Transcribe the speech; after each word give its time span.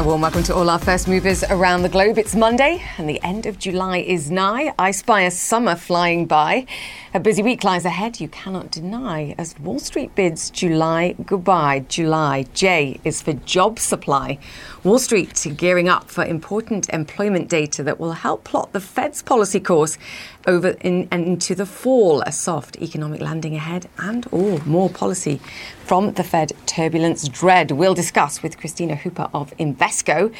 A 0.00 0.02
warm 0.02 0.22
welcome 0.22 0.42
to 0.44 0.54
all 0.54 0.70
our 0.70 0.78
first 0.78 1.08
movers 1.08 1.44
around 1.44 1.82
the 1.82 1.88
globe. 1.90 2.16
It's 2.16 2.34
Monday 2.34 2.82
and 2.96 3.06
the 3.06 3.22
end 3.22 3.44
of 3.44 3.58
July 3.58 3.98
is 3.98 4.30
nigh. 4.30 4.72
I 4.78 4.92
spy 4.92 5.24
a 5.24 5.30
summer 5.30 5.76
flying 5.76 6.24
by. 6.24 6.64
A 7.12 7.20
busy 7.20 7.42
week 7.42 7.64
lies 7.64 7.84
ahead, 7.84 8.18
you 8.18 8.28
cannot 8.28 8.70
deny, 8.70 9.34
as 9.36 9.58
Wall 9.58 9.78
Street 9.78 10.14
bids 10.14 10.48
July 10.48 11.16
goodbye. 11.26 11.84
July 11.90 12.46
J 12.54 12.98
is 13.04 13.20
for 13.20 13.34
job 13.34 13.78
supply. 13.78 14.38
Wall 14.82 14.98
Street 14.98 15.46
gearing 15.58 15.90
up 15.90 16.10
for 16.10 16.24
important 16.24 16.88
employment 16.88 17.50
data 17.50 17.82
that 17.82 18.00
will 18.00 18.12
help 18.12 18.44
plot 18.44 18.72
the 18.72 18.80
Fed's 18.80 19.20
policy 19.20 19.60
course 19.60 19.98
over 20.46 20.68
in, 20.80 21.06
into 21.12 21.54
the 21.54 21.66
fall. 21.66 22.22
A 22.22 22.32
soft 22.32 22.80
economic 22.80 23.20
landing 23.20 23.54
ahead 23.54 23.90
and 23.98 24.26
all 24.28 24.58
more 24.60 24.88
policy 24.88 25.38
from 25.84 26.14
the 26.14 26.24
Fed 26.24 26.52
turbulence 26.64 27.28
dread. 27.28 27.72
We'll 27.72 27.92
discuss 27.92 28.42
with 28.42 28.58
Kristina 28.58 28.96
Hooper 28.96 29.28
of 29.34 29.54
Invesco. 29.58 30.34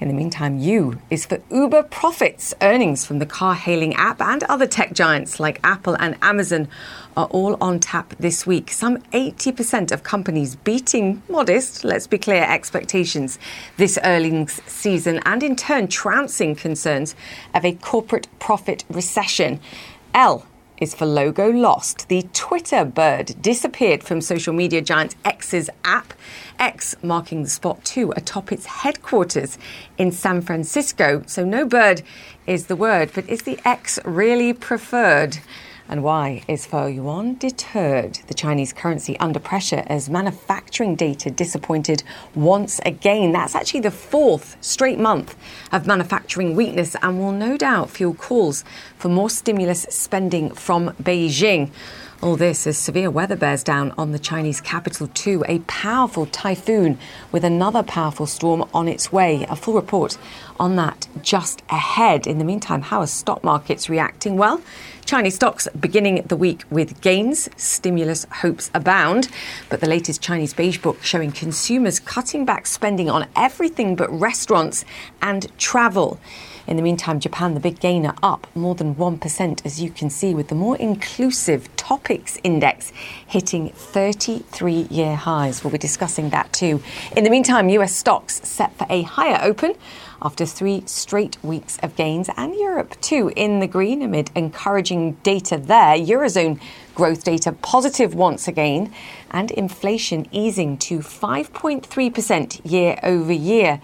In 0.00 0.08
the 0.08 0.14
meantime, 0.14 0.58
U 0.58 0.98
is 1.10 1.26
for 1.26 1.42
Uber 1.50 1.82
profits. 1.82 2.54
Earnings 2.62 3.04
from 3.04 3.18
the 3.18 3.26
car 3.26 3.54
hailing 3.54 3.92
app 3.96 4.22
and 4.22 4.42
other 4.44 4.66
tech 4.66 4.94
giants 4.94 5.38
like 5.38 5.60
Apple 5.62 5.94
and 6.00 6.16
Amazon 6.22 6.68
are 7.18 7.26
all 7.26 7.58
on 7.60 7.80
tap 7.80 8.14
this 8.18 8.46
week. 8.46 8.70
Some 8.70 8.96
80% 9.12 9.92
of 9.92 10.02
companies 10.02 10.56
beating 10.56 11.22
modest, 11.28 11.84
let's 11.84 12.06
be 12.06 12.16
clear, 12.16 12.44
expectations 12.44 13.38
this 13.76 13.98
earnings 14.02 14.62
season 14.66 15.20
and 15.26 15.42
in 15.42 15.54
turn 15.54 15.86
trouncing 15.86 16.54
concerns 16.54 17.14
of 17.54 17.66
a 17.66 17.74
corporate 17.74 18.26
profit 18.38 18.84
recession. 18.88 19.60
L 20.14 20.46
is 20.80 20.94
for 20.94 21.06
logo 21.06 21.48
lost. 21.50 22.08
The 22.08 22.26
Twitter 22.32 22.84
bird 22.84 23.34
disappeared 23.40 24.02
from 24.02 24.20
social 24.20 24.52
media 24.52 24.80
giant 24.80 25.14
X's 25.24 25.70
app. 25.84 26.14
X 26.58 26.96
marking 27.02 27.42
the 27.42 27.48
spot 27.48 27.84
too 27.84 28.12
atop 28.16 28.50
its 28.50 28.66
headquarters 28.66 29.58
in 29.96 30.10
San 30.12 30.40
Francisco. 30.40 31.22
So 31.26 31.44
no 31.44 31.64
bird 31.66 32.02
is 32.46 32.66
the 32.66 32.76
word, 32.76 33.12
but 33.14 33.28
is 33.28 33.42
the 33.42 33.58
X 33.64 33.98
really 34.04 34.52
preferred? 34.52 35.38
And 35.90 36.04
why 36.04 36.44
is 36.46 36.66
for 36.66 36.88
yuan 36.88 37.34
deterred? 37.34 38.20
The 38.28 38.34
Chinese 38.34 38.72
currency 38.72 39.18
under 39.18 39.40
pressure 39.40 39.82
as 39.88 40.08
manufacturing 40.08 40.94
data 40.94 41.32
disappointed 41.32 42.04
once 42.32 42.80
again. 42.86 43.32
That's 43.32 43.56
actually 43.56 43.80
the 43.80 43.90
fourth 43.90 44.56
straight 44.60 45.00
month 45.00 45.34
of 45.72 45.88
manufacturing 45.88 46.54
weakness 46.54 46.94
and 47.02 47.18
will 47.18 47.32
no 47.32 47.56
doubt 47.56 47.90
fuel 47.90 48.14
calls 48.14 48.64
for 48.98 49.08
more 49.08 49.28
stimulus 49.28 49.82
spending 49.90 50.52
from 50.52 50.90
Beijing. 51.02 51.72
All 52.22 52.36
this 52.36 52.66
as 52.66 52.76
severe 52.76 53.10
weather 53.10 53.34
bears 53.34 53.64
down 53.64 53.94
on 53.96 54.12
the 54.12 54.18
Chinese 54.18 54.60
capital 54.60 55.06
too. 55.06 55.42
A 55.48 55.60
powerful 55.60 56.26
typhoon 56.26 56.98
with 57.32 57.44
another 57.44 57.82
powerful 57.82 58.26
storm 58.26 58.68
on 58.74 58.88
its 58.88 59.10
way. 59.10 59.46
A 59.48 59.56
full 59.56 59.72
report 59.72 60.18
on 60.58 60.76
that 60.76 61.08
just 61.22 61.62
ahead. 61.70 62.26
In 62.26 62.36
the 62.36 62.44
meantime, 62.44 62.82
how 62.82 63.00
are 63.00 63.06
stock 63.06 63.42
markets 63.42 63.88
reacting? 63.88 64.36
Well, 64.36 64.60
Chinese 65.06 65.36
stocks 65.36 65.66
beginning 65.80 66.22
the 66.28 66.36
week 66.36 66.64
with 66.68 67.00
gains. 67.00 67.48
Stimulus 67.56 68.26
hopes 68.30 68.70
abound. 68.74 69.28
But 69.70 69.80
the 69.80 69.88
latest 69.88 70.20
Chinese 70.20 70.52
beige 70.52 70.76
book 70.76 71.02
showing 71.02 71.32
consumers 71.32 71.98
cutting 71.98 72.44
back 72.44 72.66
spending 72.66 73.08
on 73.08 73.28
everything 73.34 73.96
but 73.96 74.10
restaurants 74.10 74.84
and 75.22 75.50
travel. 75.56 76.20
In 76.70 76.76
the 76.76 76.82
meantime, 76.82 77.18
Japan, 77.18 77.54
the 77.54 77.60
big 77.60 77.80
gainer, 77.80 78.14
up 78.22 78.46
more 78.54 78.76
than 78.76 78.94
1%, 78.94 79.66
as 79.66 79.82
you 79.82 79.90
can 79.90 80.08
see, 80.08 80.36
with 80.36 80.46
the 80.46 80.54
more 80.54 80.76
inclusive 80.76 81.68
TOPIX 81.74 82.38
index 82.44 82.92
hitting 83.26 83.70
33 83.70 84.86
year 84.88 85.16
highs. 85.16 85.64
We'll 85.64 85.72
be 85.72 85.78
discussing 85.78 86.30
that 86.30 86.52
too. 86.52 86.80
In 87.16 87.24
the 87.24 87.30
meantime, 87.30 87.68
US 87.70 87.92
stocks 87.92 88.40
set 88.48 88.72
for 88.78 88.86
a 88.88 89.02
higher 89.02 89.40
open 89.42 89.74
after 90.22 90.46
three 90.46 90.84
straight 90.86 91.42
weeks 91.42 91.76
of 91.82 91.96
gains, 91.96 92.30
and 92.36 92.54
Europe 92.54 93.00
too 93.00 93.32
in 93.34 93.58
the 93.58 93.66
green 93.66 94.00
amid 94.00 94.30
encouraging 94.36 95.14
data 95.24 95.58
there. 95.58 95.96
Eurozone 95.96 96.60
growth 96.94 97.24
data 97.24 97.50
positive 97.50 98.14
once 98.14 98.46
again, 98.46 98.92
and 99.32 99.50
inflation 99.50 100.28
easing 100.30 100.78
to 100.78 101.00
5.3% 101.00 102.60
year 102.70 103.00
over 103.02 103.32
year. 103.32 103.80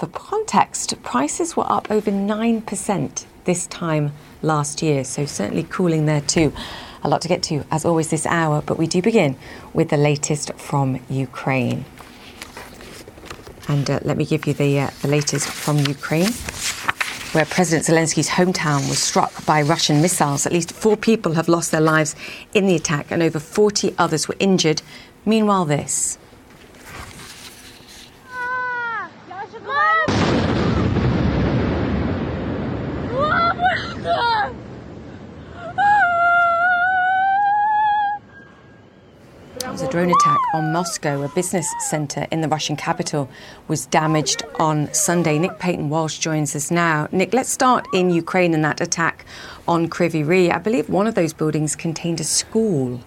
For 0.00 0.06
context, 0.06 0.94
prices 1.02 1.58
were 1.58 1.70
up 1.70 1.90
over 1.90 2.10
9% 2.10 3.24
this 3.44 3.66
time 3.66 4.12
last 4.40 4.80
year, 4.80 5.04
so 5.04 5.26
certainly 5.26 5.62
cooling 5.62 6.06
there 6.06 6.22
too. 6.22 6.54
A 7.04 7.08
lot 7.10 7.20
to 7.20 7.28
get 7.28 7.42
to, 7.42 7.66
as 7.70 7.84
always, 7.84 8.08
this 8.08 8.24
hour, 8.24 8.62
but 8.64 8.78
we 8.78 8.86
do 8.86 9.02
begin 9.02 9.36
with 9.74 9.90
the 9.90 9.98
latest 9.98 10.54
from 10.54 11.00
Ukraine. 11.10 11.84
And 13.68 13.90
uh, 13.90 14.00
let 14.02 14.16
me 14.16 14.24
give 14.24 14.46
you 14.46 14.54
the, 14.54 14.80
uh, 14.80 14.90
the 15.02 15.08
latest 15.08 15.46
from 15.46 15.76
Ukraine, 15.80 16.32
where 17.32 17.44
President 17.44 17.86
Zelensky's 17.86 18.30
hometown 18.30 18.88
was 18.88 19.00
struck 19.00 19.44
by 19.44 19.60
Russian 19.60 20.00
missiles. 20.00 20.46
At 20.46 20.52
least 20.54 20.72
four 20.72 20.96
people 20.96 21.32
have 21.32 21.46
lost 21.46 21.72
their 21.72 21.82
lives 21.82 22.16
in 22.54 22.64
the 22.64 22.74
attack, 22.74 23.10
and 23.10 23.22
over 23.22 23.38
40 23.38 23.94
others 23.98 24.28
were 24.28 24.36
injured. 24.38 24.80
Meanwhile, 25.26 25.66
this. 25.66 26.16
Was 39.80 39.88
a 39.88 39.92
drone 39.92 40.10
attack 40.10 40.40
on 40.52 40.72
Moscow. 40.72 41.22
A 41.22 41.28
business 41.28 41.66
centre 41.78 42.26
in 42.30 42.42
the 42.42 42.48
Russian 42.48 42.76
capital 42.76 43.30
was 43.66 43.86
damaged 43.86 44.42
on 44.58 44.92
Sunday. 44.92 45.38
Nick 45.38 45.58
Paton 45.58 45.88
Walsh 45.88 46.18
joins 46.18 46.54
us 46.54 46.70
now. 46.70 47.08
Nick, 47.12 47.32
let's 47.32 47.50
start 47.50 47.86
in 47.94 48.10
Ukraine 48.10 48.52
and 48.52 48.64
that 48.64 48.80
attack 48.82 49.24
on 49.66 49.88
Kryvyi. 49.88 50.52
I 50.52 50.58
believe 50.58 50.90
one 50.90 51.06
of 51.06 51.14
those 51.14 51.32
buildings 51.32 51.76
contained 51.76 52.20
a 52.20 52.24
school. 52.24 53.00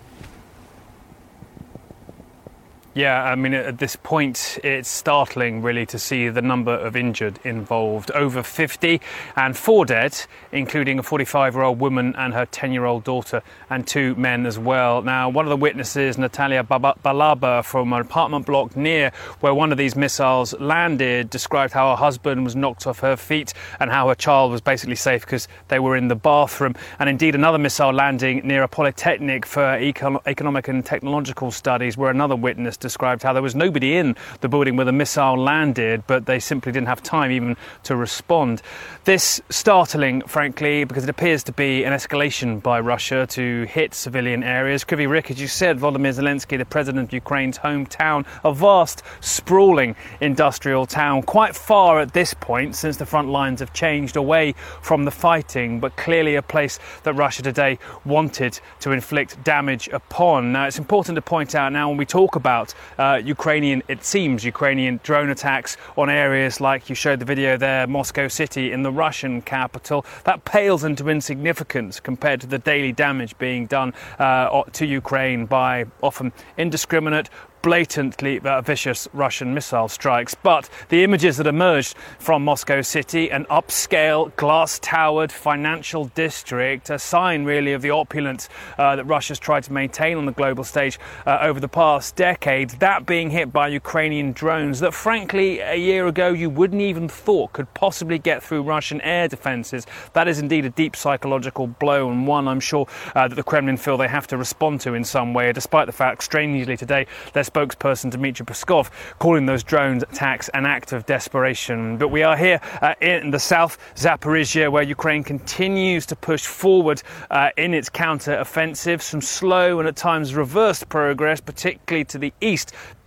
Yeah, 2.95 3.23
I 3.23 3.33
mean, 3.33 3.55
at 3.55 3.79
this 3.79 3.95
point, 3.95 4.59
it's 4.63 4.87
startling 4.87 5.63
really 5.63 5.83
to 5.87 5.97
see 5.97 6.29
the 6.29 6.43
number 6.43 6.73
of 6.73 6.95
injured 6.95 7.39
involved 7.43 8.11
over 8.11 8.43
50 8.43 9.01
and 9.35 9.57
four 9.57 9.83
dead, 9.83 10.15
including 10.51 10.99
a 10.99 11.03
45 11.03 11.55
year 11.55 11.63
old 11.63 11.79
woman 11.79 12.13
and 12.15 12.35
her 12.35 12.45
10 12.45 12.71
year 12.71 12.85
old 12.85 13.03
daughter, 13.03 13.41
and 13.67 13.87
two 13.87 14.13
men 14.13 14.45
as 14.45 14.59
well. 14.59 15.01
Now, 15.01 15.27
one 15.27 15.43
of 15.43 15.49
the 15.49 15.57
witnesses, 15.57 16.19
Natalia 16.19 16.63
Balaba, 16.63 17.65
from 17.65 17.91
an 17.93 18.01
apartment 18.01 18.45
block 18.45 18.75
near 18.77 19.11
where 19.39 19.55
one 19.55 19.71
of 19.71 19.79
these 19.79 19.95
missiles 19.95 20.53
landed, 20.59 21.31
described 21.31 21.73
how 21.73 21.89
her 21.89 21.95
husband 21.95 22.43
was 22.43 22.55
knocked 22.55 22.85
off 22.85 22.99
her 22.99 23.17
feet 23.17 23.55
and 23.79 23.89
how 23.89 24.07
her 24.09 24.15
child 24.15 24.51
was 24.51 24.61
basically 24.61 24.93
safe 24.93 25.21
because 25.21 25.47
they 25.69 25.79
were 25.79 25.97
in 25.97 26.09
the 26.09 26.15
bathroom. 26.15 26.75
And 26.99 27.09
indeed, 27.09 27.33
another 27.33 27.57
missile 27.57 27.91
landing 27.91 28.41
near 28.45 28.61
a 28.61 28.67
polytechnic 28.67 29.47
for 29.47 29.61
econ- 29.63 30.21
economic 30.27 30.67
and 30.67 30.85
technological 30.85 31.49
studies, 31.49 31.97
where 31.97 32.11
another 32.11 32.35
witness 32.35 32.77
described 32.83 33.23
how 33.23 33.33
there 33.33 33.41
was 33.41 33.55
nobody 33.55 33.97
in 33.97 34.15
the 34.41 34.47
building 34.47 34.75
where 34.75 34.85
the 34.85 34.91
missile 34.91 35.35
landed, 35.35 36.03
but 36.05 36.27
they 36.27 36.39
simply 36.39 36.71
didn't 36.71 36.87
have 36.87 37.01
time 37.01 37.31
even 37.31 37.57
to 37.81 37.95
respond. 37.95 38.61
This 39.05 39.41
startling, 39.49 40.21
frankly, 40.21 40.83
because 40.83 41.03
it 41.03 41.09
appears 41.09 41.43
to 41.45 41.51
be 41.51 41.83
an 41.83 41.93
escalation 41.93 42.61
by 42.61 42.79
Russia 42.79 43.25
to 43.31 43.63
hit 43.63 43.95
civilian 43.95 44.43
areas. 44.43 44.83
Kryvyi 44.83 45.07
Rih, 45.07 45.31
as 45.31 45.41
you 45.41 45.47
said, 45.47 45.79
Volodymyr 45.79 46.13
Zelensky, 46.13 46.57
the 46.57 46.65
president 46.65 47.09
of 47.09 47.13
Ukraine's 47.13 47.57
hometown, 47.57 48.25
a 48.43 48.53
vast, 48.53 49.01
sprawling 49.21 49.95
industrial 50.21 50.85
town, 50.85 51.23
quite 51.23 51.55
far 51.55 51.99
at 51.99 52.13
this 52.13 52.33
point 52.33 52.75
since 52.75 52.97
the 52.97 53.05
front 53.05 53.29
lines 53.29 53.59
have 53.59 53.73
changed 53.73 54.15
away 54.15 54.53
from 54.81 55.05
the 55.05 55.11
fighting, 55.11 55.79
but 55.79 55.95
clearly 55.97 56.35
a 56.35 56.41
place 56.41 56.79
that 57.03 57.13
Russia 57.13 57.41
today 57.41 57.79
wanted 58.05 58.59
to 58.79 58.91
inflict 58.91 59.43
damage 59.43 59.87
upon. 59.89 60.51
Now, 60.51 60.65
it's 60.65 60.79
important 60.79 61.15
to 61.15 61.21
point 61.21 61.55
out 61.55 61.71
now 61.71 61.89
when 61.89 61.97
we 61.97 62.05
talk 62.05 62.35
about 62.35 62.72
uh, 62.97 63.21
Ukrainian, 63.23 63.83
it 63.87 64.03
seems, 64.03 64.43
Ukrainian 64.43 64.99
drone 65.03 65.29
attacks 65.29 65.77
on 65.97 66.09
areas 66.09 66.61
like 66.61 66.89
you 66.89 66.95
showed 66.95 67.19
the 67.19 67.25
video 67.25 67.57
there, 67.57 67.87
Moscow 67.87 68.27
City 68.27 68.71
in 68.71 68.83
the 68.83 68.91
Russian 68.91 69.41
capital. 69.41 70.05
That 70.23 70.45
pales 70.45 70.83
into 70.83 71.09
insignificance 71.09 71.99
compared 71.99 72.41
to 72.41 72.47
the 72.47 72.59
daily 72.59 72.91
damage 72.91 73.37
being 73.37 73.65
done 73.65 73.93
uh, 74.19 74.63
to 74.63 74.85
Ukraine 74.85 75.45
by 75.45 75.85
often 76.01 76.31
indiscriminate, 76.57 77.29
blatantly 77.63 78.39
uh, 78.41 78.61
vicious 78.61 79.07
Russian 79.13 79.53
missile 79.53 79.87
strikes. 79.87 80.35
But 80.35 80.69
the 80.89 81.03
images 81.03 81.37
that 81.37 81.47
emerged 81.47 81.95
from 82.19 82.43
Moscow 82.43 82.81
City, 82.81 83.31
an 83.31 83.45
upscale, 83.45 84.35
glass 84.35 84.79
towered 84.79 85.31
financial 85.31 86.05
district, 86.13 86.89
a 86.89 86.99
sign 86.99 87.45
really 87.45 87.73
of 87.73 87.81
the 87.81 87.89
opulence 87.89 88.49
uh, 88.77 88.97
that 88.97 89.05
Russia's 89.05 89.39
tried 89.39 89.63
to 89.63 89.73
maintain 89.73 90.17
on 90.17 90.25
the 90.25 90.33
global 90.33 90.65
stage 90.65 90.99
uh, 91.25 91.39
over 91.41 91.59
the 91.59 91.69
past 91.69 92.15
decade 92.17 92.62
that 92.71 93.05
being 93.05 93.29
hit 93.29 93.51
by 93.51 93.67
Ukrainian 93.67 94.31
drones 94.31 94.79
that, 94.79 94.93
frankly, 94.93 95.59
a 95.59 95.75
year 95.75 96.07
ago 96.07 96.29
you 96.29 96.49
wouldn't 96.49 96.81
even 96.81 97.07
thought 97.07 97.53
could 97.53 97.71
possibly 97.73 98.17
get 98.17 98.41
through 98.41 98.63
Russian 98.63 99.01
air 99.01 99.27
defences. 99.27 99.85
That 100.13 100.27
is 100.27 100.39
indeed 100.39 100.65
a 100.65 100.69
deep 100.69 100.95
psychological 100.95 101.67
blow, 101.67 102.09
and 102.09 102.25
one 102.27 102.47
I'm 102.47 102.59
sure 102.59 102.87
uh, 103.15 103.27
that 103.27 103.35
the 103.35 103.43
Kremlin 103.43 103.77
feel 103.77 103.97
they 103.97 104.07
have 104.07 104.27
to 104.27 104.37
respond 104.37 104.81
to 104.81 104.93
in 104.93 105.03
some 105.03 105.33
way, 105.33 105.51
despite 105.51 105.87
the 105.87 105.91
fact, 105.91 106.23
strangely 106.23 106.77
today, 106.77 107.07
their 107.33 107.43
spokesperson 107.43 108.11
Dmitry 108.11 108.45
Peskov 108.45 108.89
calling 109.19 109.45
those 109.45 109.63
drones 109.63 110.03
attacks 110.03 110.49
an 110.53 110.65
act 110.65 110.93
of 110.93 111.05
desperation. 111.05 111.97
But 111.97 112.07
we 112.07 112.23
are 112.23 112.37
here 112.37 112.59
uh, 112.81 112.95
in 113.01 113.31
the 113.31 113.39
south, 113.39 113.77
Zaporizhia, 113.95 114.71
where 114.71 114.83
Ukraine 114.83 115.23
continues 115.23 116.05
to 116.05 116.15
push 116.15 116.45
forward 116.45 117.01
uh, 117.29 117.49
in 117.57 117.73
its 117.73 117.89
counter 117.89 118.35
offensive. 118.37 119.01
Some 119.01 119.21
slow 119.21 119.79
and 119.79 119.87
at 119.87 119.95
times 119.95 120.35
reversed 120.35 120.87
progress, 120.89 121.41
particularly 121.41 122.05
to 122.05 122.17
the 122.17 122.31
east 122.41 122.52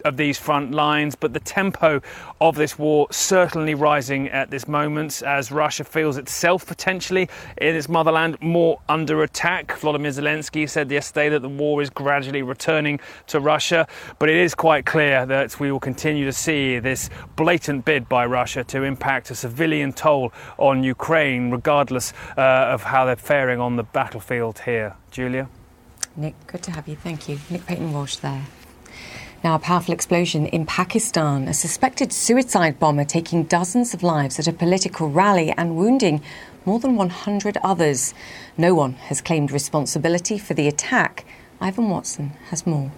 of 0.05 0.17
these 0.17 0.39
front 0.39 0.73
lines, 0.73 1.15
but 1.15 1.33
the 1.33 1.41
tempo 1.41 2.01
of 2.41 2.55
this 2.57 2.79
war 2.79 3.07
certainly 3.11 3.75
rising 3.75 4.29
at 4.29 4.51
this 4.51 4.69
moment 4.69 5.23
as 5.27 5.51
Russia 5.51 5.85
feels 5.85 6.17
itself 6.17 6.67
potentially 6.67 7.29
in 7.59 7.75
its 7.75 7.89
motherland 7.89 8.37
more 8.41 8.81
under 8.89 9.23
attack. 9.23 9.69
Volodymyr 9.81 10.15
Zelensky 10.15 10.69
said 10.69 10.91
yesterday 10.91 11.29
that 11.31 11.43
the 11.43 11.49
war 11.49 11.83
is 11.83 11.91
gradually 11.91 12.43
returning 12.43 13.01
to 13.27 13.41
Russia, 13.41 13.87
but 14.19 14.29
it 14.29 14.37
is 14.37 14.55
quite 14.55 14.87
clear 14.87 15.27
that 15.27 15.59
we 15.59 15.73
will 15.73 15.81
continue 15.81 16.25
to 16.25 16.33
see 16.33 16.79
this 16.79 17.11
blatant 17.35 17.85
bid 17.85 18.09
by 18.09 18.25
Russia 18.25 18.63
to 18.65 18.83
impact 18.83 19.31
a 19.31 19.35
civilian 19.35 19.93
toll 19.93 20.33
on 20.59 20.83
Ukraine, 20.85 21.51
regardless 21.51 22.13
uh, 22.37 22.75
of 22.75 22.85
how 22.85 23.05
they're 23.05 23.17
faring 23.17 23.61
on 23.61 23.77
the 23.77 23.83
battlefield 23.83 24.61
here. 24.61 24.97
Julia? 25.11 25.49
Nick, 26.17 26.35
good 26.47 26.63
to 26.63 26.71
have 26.71 26.89
you. 26.89 26.97
Thank 26.97 27.29
you. 27.29 27.39
Nick 27.51 27.67
Paton 27.67 27.93
Walsh 27.93 28.17
there. 28.17 28.47
Now, 29.45 29.55
a 29.55 29.59
powerful 29.59 29.95
explosion 29.95 30.47
in 30.47 30.67
Pakistan. 30.67 31.47
A 31.47 31.55
suspected 31.55 32.13
suicide 32.13 32.79
bomber 32.79 33.05
taking 33.05 33.45
dozens 33.45 33.95
of 33.95 34.03
lives 34.03 34.39
at 34.39 34.49
a 34.49 34.53
political 34.53 35.09
rally 35.09 35.53
and 35.57 35.77
wounding 35.77 36.23
more 36.65 36.81
than 36.81 36.97
100 36.97 37.59
others. 37.63 38.15
No 38.57 38.75
one 38.75 38.95
has 38.95 39.21
claimed 39.21 39.53
responsibility 39.53 40.39
for 40.39 40.55
the 40.55 40.67
attack. 40.67 41.25
Ivan 41.61 41.91
Watson 41.91 42.33
has 42.51 42.67
more. 42.67 42.91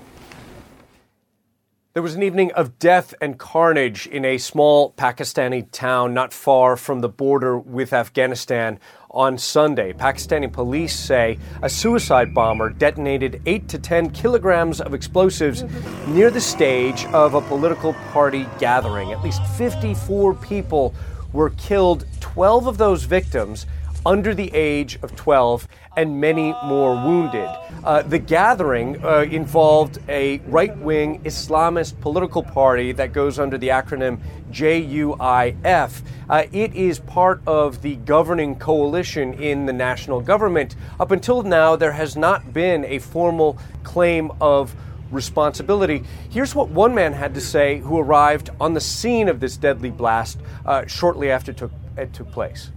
There 1.98 2.02
was 2.04 2.14
an 2.14 2.22
evening 2.22 2.52
of 2.52 2.78
death 2.78 3.12
and 3.20 3.36
carnage 3.36 4.06
in 4.06 4.24
a 4.24 4.38
small 4.38 4.92
Pakistani 4.92 5.66
town 5.72 6.14
not 6.14 6.32
far 6.32 6.76
from 6.76 7.00
the 7.00 7.08
border 7.08 7.58
with 7.58 7.92
Afghanistan 7.92 8.78
on 9.10 9.36
Sunday. 9.36 9.92
Pakistani 9.94 10.46
police 10.52 10.94
say 10.94 11.40
a 11.60 11.68
suicide 11.68 12.32
bomber 12.32 12.70
detonated 12.70 13.42
8 13.46 13.66
to 13.70 13.80
10 13.80 14.10
kilograms 14.10 14.80
of 14.80 14.94
explosives 14.94 15.64
near 16.06 16.30
the 16.30 16.40
stage 16.40 17.04
of 17.06 17.34
a 17.34 17.40
political 17.40 17.94
party 18.12 18.46
gathering. 18.60 19.10
At 19.10 19.24
least 19.24 19.44
54 19.56 20.34
people 20.34 20.94
were 21.32 21.50
killed, 21.50 22.06
12 22.20 22.68
of 22.68 22.78
those 22.78 23.02
victims 23.02 23.66
under 24.04 24.34
the 24.34 24.52
age 24.54 24.98
of 25.02 25.14
12 25.16 25.68
and 25.96 26.20
many 26.20 26.54
more 26.64 26.94
wounded. 26.94 27.48
Uh, 27.84 28.02
the 28.02 28.18
gathering 28.18 29.04
uh, 29.04 29.20
involved 29.30 29.98
a 30.08 30.38
right 30.46 30.76
wing 30.78 31.20
Islamist 31.22 32.00
political 32.00 32.42
party 32.42 32.92
that 32.92 33.12
goes 33.12 33.38
under 33.38 33.58
the 33.58 33.68
acronym 33.68 34.20
JUIF. 34.50 36.02
Uh, 36.28 36.44
it 36.52 36.74
is 36.74 36.98
part 37.00 37.40
of 37.46 37.82
the 37.82 37.96
governing 37.96 38.56
coalition 38.56 39.34
in 39.34 39.66
the 39.66 39.72
national 39.72 40.20
government. 40.20 40.76
Up 41.00 41.10
until 41.10 41.42
now, 41.42 41.76
there 41.76 41.92
has 41.92 42.16
not 42.16 42.52
been 42.52 42.84
a 42.84 42.98
formal 42.98 43.58
claim 43.82 44.30
of 44.40 44.74
responsibility. 45.10 46.04
Here's 46.30 46.54
what 46.54 46.68
one 46.68 46.94
man 46.94 47.12
had 47.12 47.34
to 47.34 47.40
say 47.40 47.78
who 47.78 47.98
arrived 47.98 48.50
on 48.60 48.74
the 48.74 48.80
scene 48.80 49.28
of 49.28 49.40
this 49.40 49.56
deadly 49.56 49.90
blast 49.90 50.38
uh, 50.66 50.86
shortly 50.86 51.30
after 51.30 51.50
it 51.52 51.56
took, 51.56 51.72
it 51.96 52.12
took 52.12 52.30
place. 52.30 52.70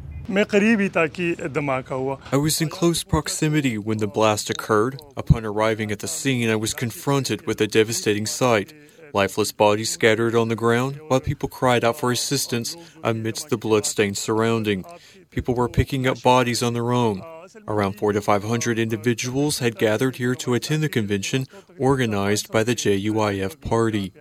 I 2.32 2.38
was 2.38 2.62
in 2.62 2.70
close 2.70 3.04
proximity 3.04 3.78
when 3.78 3.98
the 3.98 4.08
blast 4.08 4.50
occurred. 4.50 5.00
Upon 5.18 5.46
arriving 5.46 5.92
at 5.92 6.00
the 6.00 6.08
scene, 6.08 6.50
I 6.50 6.56
was 6.56 6.74
confronted 6.74 7.46
with 7.48 7.60
a 7.60 7.68
devastating 7.68 8.26
sight. 8.26 8.74
Lifeless 9.14 9.52
bodies 9.52 9.90
scattered 9.90 10.36
on 10.36 10.48
the 10.48 10.56
ground, 10.56 11.00
while 11.08 11.20
people 11.20 11.50
cried 11.50 11.84
out 11.84 11.98
for 11.98 12.12
assistance 12.12 12.78
amidst 13.04 13.50
the 13.50 13.58
bloodstained 13.58 14.18
surrounding. 14.18 14.86
People 15.32 15.54
were 15.54 15.68
picking 15.68 16.08
up 16.08 16.22
bodies 16.22 16.64
on 16.64 16.74
their 16.74 16.94
own. 16.94 17.22
Around 17.68 17.94
four 17.94 18.14
to 18.14 18.22
five 18.22 18.44
hundred 18.44 18.80
individuals 18.80 19.60
had 19.60 19.78
gathered 19.78 20.16
here 20.16 20.36
to 20.36 20.54
attend 20.54 20.84
the 20.84 20.90
convention 20.90 21.46
organized 21.78 22.52
by 22.52 22.64
the 22.64 22.76
JUIF 22.76 23.60
party. 23.60 24.14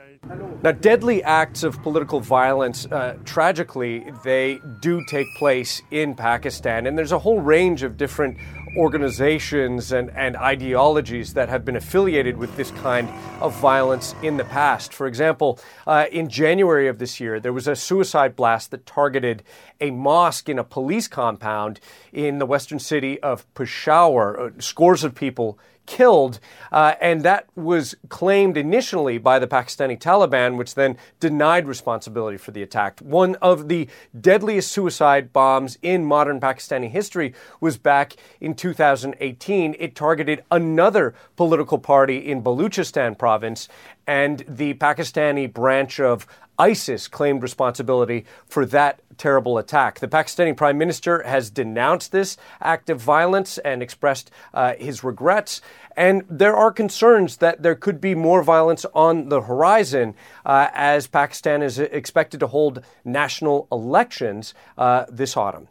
Now, 0.63 0.73
deadly 0.73 1.23
acts 1.25 1.63
of 1.63 1.83
political 1.83 2.21
violence, 2.21 2.85
uh, 2.85 3.17
tragically, 3.25 4.13
they 4.23 4.61
do 4.81 5.03
take 5.09 5.27
place 5.37 5.81
in 5.91 6.15
Pakistan, 6.15 6.87
and 6.87 6.99
there's 6.99 7.13
a 7.13 7.19
whole 7.19 7.41
range 7.41 7.83
of 7.83 7.97
different 7.97 8.37
organizations 8.77 9.91
and, 9.91 10.11
and 10.11 10.37
ideologies 10.37 11.33
that 11.35 11.49
have 11.49 11.65
been 11.65 11.77
affiliated 11.77 12.37
with 12.37 12.55
this 12.57 12.71
kind 12.73 13.09
of 13.41 13.59
violence 13.59 14.15
in 14.23 14.37
the 14.37 14.45
past. 14.45 14.93
For 14.93 15.07
example, 15.07 15.59
uh, 15.87 16.05
in 16.13 16.29
January 16.29 16.87
of 16.87 16.99
this 16.99 17.19
year, 17.19 17.41
there 17.41 17.55
was 17.55 17.67
a 17.67 17.75
suicide 17.75 18.37
blast 18.37 18.71
that 18.71 18.85
targeted 18.85 19.43
a 19.81 19.91
mosque 19.91 20.51
in 20.51 20.59
a 20.59 20.65
police 20.65 21.09
compound 21.09 21.81
in 22.13 22.39
the 22.39 22.47
western 22.47 22.79
city 22.79 23.19
of 23.23 23.53
Peshawar. 23.55 24.39
Uh, 24.39 24.51
scores 24.59 25.03
of 25.03 25.15
people 25.15 25.59
killed. 25.91 26.39
Uh, 26.71 26.95
and 27.01 27.25
that 27.25 27.49
was 27.57 27.97
claimed 28.09 28.57
initially 28.57 29.19
by 29.19 29.41
the 29.41 29.49
Pakistani 29.49 29.99
Taliban, 29.99 30.57
which 30.57 30.77
then 30.77 30.97
denied 31.19 31.67
responsibility 31.67 32.37
for 32.39 32.53
the 32.53 32.63
attack. 32.63 33.01
One 33.01 33.35
of 33.43 33.67
the 33.67 33.89
deadliest 34.19 34.71
suicide 34.71 35.33
bombs 35.33 35.79
in 35.83 36.05
modern 36.05 36.39
Pakistani 36.39 36.89
history 36.89 37.35
was 37.61 37.77
back 37.77 38.15
in 38.41 38.55
2018. 38.55 39.75
It 39.81 39.97
targeted 39.97 40.45
another 40.53 41.13
political 41.35 41.79
party 41.79 42.19
in 42.19 42.41
Baluchistan 42.41 43.19
province, 43.19 43.69
and 44.07 44.45
the 44.47 44.75
Pakistani 44.75 45.53
branch 45.53 45.99
of 45.99 46.25
ISIS 46.61 47.09
claimed 47.09 47.43
responsibility 47.43 48.27
for 48.47 48.67
that 48.67 49.01
terrible 49.17 49.57
attack. 49.57 49.99
The 49.99 50.09
Pakistani 50.09 50.55
prime 50.55 50.77
minister 50.77 51.23
has 51.23 51.49
denounced 51.51 52.13
this 52.13 52.37
act 52.61 52.91
of 52.91 53.01
violence 53.01 53.57
and 53.59 53.83
expressed 53.83 54.31
uh, 54.53 54.75
his 54.75 55.03
regrets. 55.03 55.63
And 55.97 56.23
there 56.29 56.55
are 56.55 56.71
concerns 56.71 57.39
that 57.39 57.63
there 57.63 57.75
could 57.75 57.99
be 57.99 58.15
more 58.15 58.43
violence 58.43 58.85
on 58.95 59.31
the 59.31 59.41
horizon 59.41 60.15
uh, 60.45 60.69
as 60.75 61.07
Pakistan 61.07 61.63
is 61.63 61.79
expected 61.79 62.41
to 62.41 62.47
hold 62.47 62.85
national 63.07 63.67
elections 63.73 64.53
uh, 64.77 65.07
this 65.09 65.39
autumn. 65.39 65.69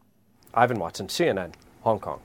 Ivan 0.55 0.79
Watson, 0.79 1.07
CNN, 1.07 1.53
Hong 1.81 1.99
Kong. 1.99 2.19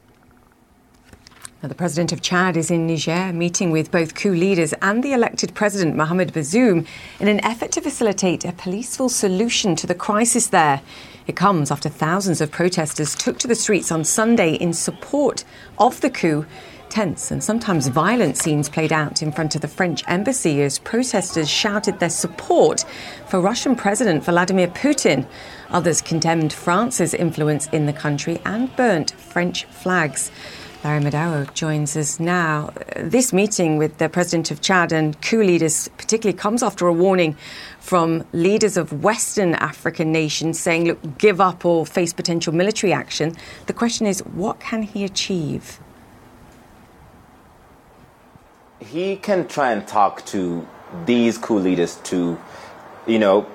Now, 1.64 1.69
the 1.69 1.75
president 1.75 2.12
of 2.12 2.20
Chad 2.20 2.58
is 2.58 2.70
in 2.70 2.87
Niger 2.87 3.32
meeting 3.32 3.70
with 3.70 3.90
both 3.90 4.14
coup 4.14 4.34
leaders 4.34 4.75
and 4.82 5.02
the 5.02 5.14
elected 5.14 5.55
president 5.55 5.96
Mohamed 5.96 6.34
Bazoum 6.34 6.87
in 7.19 7.26
an 7.26 7.43
effort 7.43 7.72
to 7.72 7.81
facilitate 7.81 8.44
a 8.44 8.52
peaceful 8.52 9.08
solution 9.08 9.74
to 9.77 9.86
the 9.86 9.94
crisis 9.94 10.48
there. 10.48 10.82
It 11.27 11.36
comes 11.36 11.70
after 11.70 11.89
thousands 11.89 12.43
of 12.43 12.50
protesters 12.50 13.15
took 13.15 13.39
to 13.39 13.48
the 13.48 13.55
streets 13.55 13.91
on 13.91 14.05
Sunday 14.05 14.56
in 14.56 14.74
support 14.74 15.44
of 15.79 16.03
the 16.03 16.10
coup. 16.10 16.44
Tense 16.91 17.31
and 17.31 17.43
sometimes 17.43 17.89
violent 17.89 18.36
scenes 18.36 18.69
played 18.69 18.93
out 18.93 19.22
in 19.22 19.32
front 19.32 19.55
of 19.55 19.62
the 19.62 19.67
French 19.67 20.05
embassy 20.06 20.60
as 20.60 20.79
protesters 20.79 21.48
shouted 21.48 21.98
their 21.98 22.10
support 22.10 22.84
for 23.27 23.41
Russian 23.41 23.74
President 23.74 24.22
Vladimir 24.22 24.69
Putin. 24.69 25.27
Others 25.70 26.03
condemned 26.03 26.53
France's 26.53 27.15
influence 27.15 27.69
in 27.69 27.86
the 27.86 27.94
country 27.94 28.39
and 28.44 28.77
burnt 28.77 29.12
French 29.12 29.65
flags. 29.65 30.31
Larry 30.84 31.00
Madowo 31.00 31.55
joins 31.55 31.96
us 31.96 32.20
now. 32.20 32.70
This 32.94 33.32
meeting 33.32 33.79
with 33.79 33.96
the 33.96 34.10
president 34.10 34.50
of 34.50 34.60
Chad 34.60 34.93
and 34.93 35.19
coup 35.22 35.43
leaders 35.43 35.88
particularly 35.96 36.36
comes 36.36 36.62
after 36.62 36.86
a 36.86 36.93
warning 36.93 37.38
from 37.81 38.22
leaders 38.34 38.76
of 38.76 39.03
Western 39.03 39.55
African 39.55 40.12
nations 40.12 40.60
saying, 40.60 40.84
look, 40.84 41.17
give 41.17 41.41
up 41.41 41.64
or 41.64 41.86
face 41.86 42.12
potential 42.12 42.53
military 42.53 42.93
action. 42.93 43.34
The 43.64 43.72
question 43.72 44.06
is, 44.06 44.20
what 44.26 44.60
can 44.60 44.82
he 44.82 45.05
achieve? 45.05 45.81
He 48.79 49.17
can 49.17 49.48
try 49.48 49.72
and 49.72 49.88
talk 49.88 50.26
to 50.26 50.69
these 51.06 51.38
coup 51.38 51.60
leaders 51.60 51.96
to, 52.05 52.38
you 53.06 53.19
know, 53.19 53.46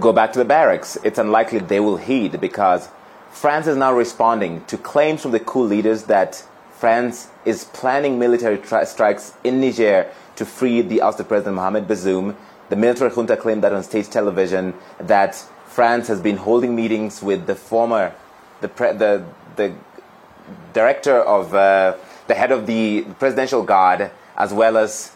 go 0.00 0.14
back 0.14 0.32
to 0.32 0.38
the 0.38 0.46
barracks. 0.46 0.96
It's 1.04 1.18
unlikely 1.18 1.58
they 1.58 1.80
will 1.80 1.98
heed 1.98 2.40
because 2.40 2.88
France 3.30 3.66
is 3.66 3.76
now 3.76 3.92
responding 3.92 4.64
to 4.64 4.78
claims 4.78 5.20
from 5.20 5.32
the 5.32 5.40
coup 5.40 5.64
leaders 5.64 6.04
that 6.04 6.47
France 6.78 7.28
is 7.44 7.64
planning 7.64 8.18
military 8.18 8.58
tri- 8.58 8.84
strikes 8.84 9.34
in 9.42 9.60
Niger 9.60 10.08
to 10.36 10.44
free 10.44 10.80
the 10.80 11.02
ousted 11.02 11.26
President 11.28 11.56
Mohamed 11.56 11.88
Bazoum. 11.88 12.36
The 12.68 12.76
military 12.76 13.10
junta 13.10 13.36
claimed 13.36 13.62
that 13.64 13.72
on 13.72 13.82
state 13.82 14.06
television 14.06 14.74
that 15.00 15.34
France 15.66 16.06
has 16.08 16.20
been 16.20 16.36
holding 16.36 16.76
meetings 16.76 17.22
with 17.22 17.46
the 17.46 17.54
former, 17.56 18.14
the 18.60 18.68
pre- 18.68 18.92
the, 18.92 19.24
the 19.56 19.74
director 20.72 21.16
of 21.18 21.52
uh, 21.54 21.96
the 22.28 22.34
head 22.34 22.52
of 22.52 22.66
the 22.66 23.02
presidential 23.18 23.62
guard, 23.64 24.10
as 24.36 24.52
well 24.52 24.76
as, 24.76 25.12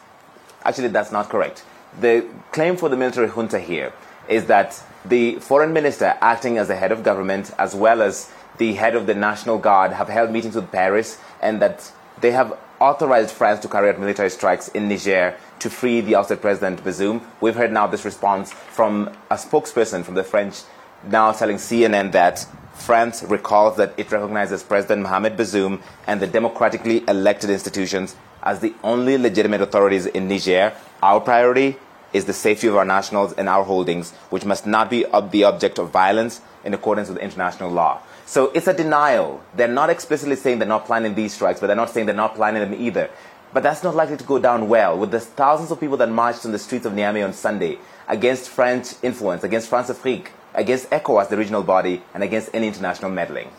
actually 0.64 0.88
that's 0.88 1.12
not 1.12 1.28
correct. 1.28 1.64
the 2.00 2.26
claim 2.52 2.76
for 2.76 2.88
the 2.88 2.96
military 2.96 3.28
junta 3.28 3.60
here 3.60 3.92
is 4.28 4.46
that 4.46 4.82
the 5.04 5.36
foreign 5.40 5.72
minister, 5.72 6.16
acting 6.20 6.58
as 6.58 6.68
the 6.68 6.76
head 6.76 6.92
of 6.92 7.02
government, 7.02 7.50
as 7.58 7.74
well 7.74 8.00
as 8.02 8.30
the 8.58 8.74
head 8.74 8.94
of 8.94 9.06
the 9.06 9.14
National 9.14 9.58
Guard, 9.58 9.92
have 9.92 10.08
held 10.08 10.30
meetings 10.30 10.54
with 10.54 10.70
Paris 10.70 11.18
and 11.42 11.60
that 11.60 11.92
they 12.20 12.30
have 12.30 12.56
authorized 12.80 13.30
France 13.30 13.60
to 13.60 13.68
carry 13.68 13.88
out 13.88 13.98
military 13.98 14.30
strikes 14.30 14.68
in 14.68 14.88
Niger 14.88 15.36
to 15.60 15.70
free 15.70 16.00
the 16.00 16.14
ousted 16.16 16.40
President 16.40 16.82
Bazoum. 16.82 17.22
We've 17.40 17.54
heard 17.54 17.72
now 17.72 17.86
this 17.86 18.04
response 18.04 18.52
from 18.52 19.10
a 19.30 19.36
spokesperson 19.36 20.04
from 20.04 20.14
the 20.14 20.24
French 20.24 20.62
now 21.04 21.32
telling 21.32 21.56
CNN 21.56 22.12
that 22.12 22.46
France 22.74 23.22
recalls 23.22 23.76
that 23.76 23.94
it 23.96 24.10
recognizes 24.10 24.62
President 24.62 25.02
Mohamed 25.02 25.36
Bazoum 25.36 25.80
and 26.06 26.20
the 26.20 26.26
democratically 26.26 27.04
elected 27.06 27.50
institutions 27.50 28.16
as 28.42 28.60
the 28.60 28.74
only 28.82 29.18
legitimate 29.18 29.60
authorities 29.60 30.06
in 30.06 30.28
Niger. 30.28 30.72
Our 31.02 31.20
priority 31.20 31.76
is 32.12 32.24
the 32.24 32.32
safety 32.32 32.66
of 32.66 32.76
our 32.76 32.84
nationals 32.84 33.32
and 33.34 33.48
our 33.48 33.64
holdings, 33.64 34.12
which 34.30 34.44
must 34.44 34.66
not 34.66 34.90
be 34.90 35.04
the 35.30 35.44
object 35.44 35.78
of 35.78 35.90
violence 35.90 36.40
in 36.64 36.74
accordance 36.74 37.08
with 37.08 37.18
international 37.18 37.70
law. 37.70 38.00
So 38.32 38.46
it's 38.54 38.66
a 38.66 38.72
denial. 38.72 39.42
They're 39.54 39.68
not 39.68 39.90
explicitly 39.90 40.36
saying 40.36 40.58
they're 40.58 40.66
not 40.66 40.86
planning 40.86 41.14
these 41.14 41.34
strikes, 41.34 41.60
but 41.60 41.66
they're 41.66 41.76
not 41.76 41.90
saying 41.90 42.06
they're 42.06 42.14
not 42.14 42.34
planning 42.34 42.62
them 42.62 42.72
either. 42.80 43.10
But 43.52 43.62
that's 43.62 43.82
not 43.82 43.94
likely 43.94 44.16
to 44.16 44.24
go 44.24 44.38
down 44.38 44.70
well 44.70 44.98
with 44.98 45.10
the 45.10 45.20
thousands 45.20 45.70
of 45.70 45.78
people 45.78 45.98
that 45.98 46.08
marched 46.08 46.46
on 46.46 46.52
the 46.52 46.58
streets 46.58 46.86
of 46.86 46.94
Niamey 46.94 47.22
on 47.22 47.34
Sunday 47.34 47.76
against 48.08 48.48
French 48.48 48.94
influence, 49.02 49.44
against 49.44 49.68
France 49.68 49.90
Afrique, 49.90 50.28
against 50.54 50.88
ECOWAS, 50.88 51.28
the 51.28 51.36
regional 51.36 51.62
body, 51.62 52.00
and 52.14 52.22
against 52.22 52.48
any 52.54 52.68
international 52.68 53.10
meddling. 53.10 53.50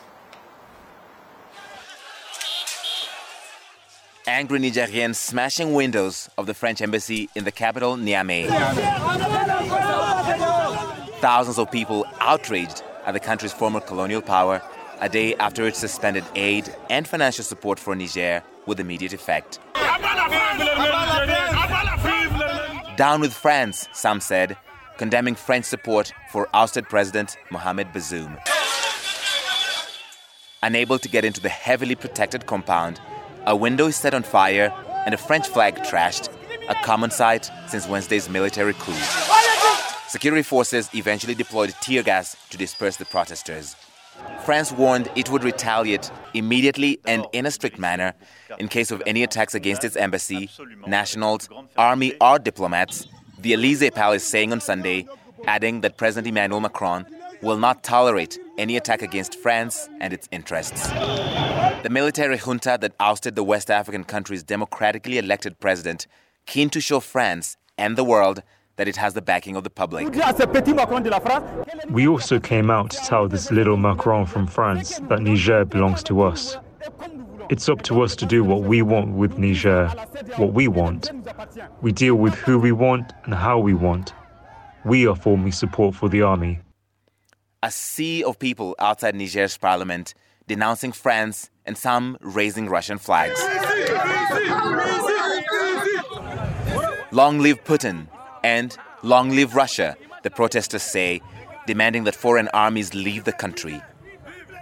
Angry 4.25 4.57
Nigerians 4.57 5.17
smashing 5.17 5.73
windows 5.73 6.31
of 6.35 6.47
the 6.47 6.55
French 6.55 6.81
embassy 6.81 7.29
in 7.35 7.43
the 7.43 7.51
capital, 7.51 7.95
Niamey. 7.95 8.47
Thousands 11.19 11.59
of 11.59 11.69
people 11.69 12.07
outraged 12.19 12.81
at 13.05 13.13
the 13.13 13.19
country's 13.19 13.53
former 13.53 13.79
colonial 13.79 14.21
power 14.21 14.61
a 14.99 15.09
day 15.09 15.35
after 15.35 15.67
it 15.67 15.75
suspended 15.75 16.23
aid 16.35 16.73
and 16.89 17.07
financial 17.07 17.43
support 17.43 17.79
for 17.79 17.95
Niger 17.95 18.43
with 18.65 18.79
immediate 18.79 19.13
effect. 19.13 19.59
Down 22.95 23.21
with 23.21 23.33
France, 23.33 23.87
some 23.91 24.21
said, 24.21 24.55
condemning 24.97 25.35
French 25.35 25.65
support 25.65 26.13
for 26.31 26.47
ousted 26.53 26.85
President 26.87 27.37
Mohamed 27.51 27.87
Bazoum. 27.91 28.39
Unable 30.61 30.99
to 30.99 31.09
get 31.09 31.25
into 31.25 31.41
the 31.41 31.49
heavily 31.49 31.95
protected 31.95 32.45
compound, 32.45 33.01
a 33.45 33.55
window 33.55 33.87
is 33.87 33.95
set 33.97 34.13
on 34.13 34.23
fire 34.23 34.71
and 35.05 35.13
a 35.13 35.17
French 35.17 35.47
flag 35.47 35.75
trashed, 35.83 36.29
a 36.69 36.75
common 36.75 37.11
sight 37.11 37.51
since 37.67 37.87
Wednesday's 37.87 38.29
military 38.29 38.73
coup. 38.73 39.52
Security 40.13 40.43
forces 40.43 40.91
eventually 40.93 41.33
deployed 41.33 41.73
tear 41.81 42.03
gas 42.03 42.37
to 42.51 42.55
disperse 42.55 42.97
the 42.97 43.05
protesters. 43.05 43.75
France 44.45 44.71
warned 44.71 45.09
it 45.15 45.27
would 45.31 45.43
retaliate 45.43 46.11
immediately 46.35 46.99
and 47.05 47.25
in 47.33 47.47
a 47.47 47.49
strict 47.49 47.79
manner 47.79 48.13
in 48.59 48.67
case 48.67 48.91
of 48.91 49.01
any 49.07 49.23
attacks 49.23 49.55
against 49.55 49.83
its 49.83 49.95
embassy, 49.95 50.51
nationals, 50.85 51.49
army, 51.77 52.13
or 52.21 52.37
diplomats, 52.37 53.07
the 53.39 53.53
Elysee 53.53 53.89
Palace 53.89 54.23
saying 54.23 54.51
on 54.51 54.61
Sunday, 54.61 55.07
adding 55.47 55.81
that 55.81 55.97
President 55.97 56.27
Emmanuel 56.27 56.59
Macron 56.59 57.07
will 57.41 57.57
not 57.57 57.83
tolerate 57.83 58.37
any 58.59 58.77
attack 58.77 59.01
against 59.01 59.39
France 59.39 59.89
and 59.99 60.13
its 60.13 60.29
interests. 60.31 60.89
The 60.89 61.89
military 61.89 62.37
junta 62.37 62.77
that 62.79 62.93
ousted 62.99 63.35
the 63.35 63.43
West 63.43 63.71
African 63.71 64.03
country's 64.03 64.43
democratically 64.43 65.17
elected 65.17 65.59
president, 65.59 66.05
keen 66.45 66.69
to 66.69 66.79
show 66.79 66.99
France 66.99 67.57
and 67.79 67.97
the 67.97 68.03
world 68.03 68.43
that 68.75 68.87
it 68.87 68.95
has 68.95 69.13
the 69.13 69.21
backing 69.21 69.55
of 69.55 69.63
the 69.63 69.69
public. 69.69 70.07
We 71.89 72.07
also 72.07 72.39
came 72.39 72.69
out 72.69 72.91
to 72.91 72.97
tell 72.97 73.27
this 73.27 73.51
little 73.51 73.77
Macron 73.77 74.25
from 74.25 74.47
France 74.47 74.99
that 75.09 75.21
Niger 75.21 75.65
belongs 75.65 76.03
to 76.03 76.21
us. 76.21 76.57
It's 77.49 77.69
up 77.69 77.81
to 77.83 78.01
us 78.01 78.15
to 78.15 78.25
do 78.25 78.43
what 78.43 78.61
we 78.63 78.81
want 78.81 79.13
with 79.15 79.37
Niger, 79.37 79.87
what 80.37 80.53
we 80.53 80.67
want. 80.67 81.11
We 81.81 81.91
deal 81.91 82.15
with 82.15 82.33
who 82.35 82.57
we 82.57 82.71
want 82.71 83.11
and 83.25 83.33
how 83.33 83.59
we 83.59 83.73
want. 83.73 84.13
We 84.85 85.07
are 85.07 85.15
forming 85.15 85.51
support 85.51 85.95
for 85.95 86.09
the 86.09 86.21
army. 86.21 86.59
A 87.61 87.71
sea 87.71 88.23
of 88.23 88.39
people 88.39 88.75
outside 88.79 89.15
Niger's 89.15 89.57
parliament 89.57 90.13
denouncing 90.47 90.91
France 90.91 91.49
and 91.65 91.77
some 91.77 92.17
raising 92.21 92.67
Russian 92.67 92.97
flags. 92.97 93.39
Long 97.11 97.39
live 97.39 97.63
Putin, 97.63 98.07
and 98.43 98.77
long 99.01 99.29
live 99.29 99.55
Russia, 99.55 99.95
the 100.23 100.29
protesters 100.29 100.83
say, 100.83 101.21
demanding 101.67 102.03
that 102.03 102.15
foreign 102.15 102.47
armies 102.49 102.93
leave 102.93 103.23
the 103.23 103.31
country. 103.31 103.81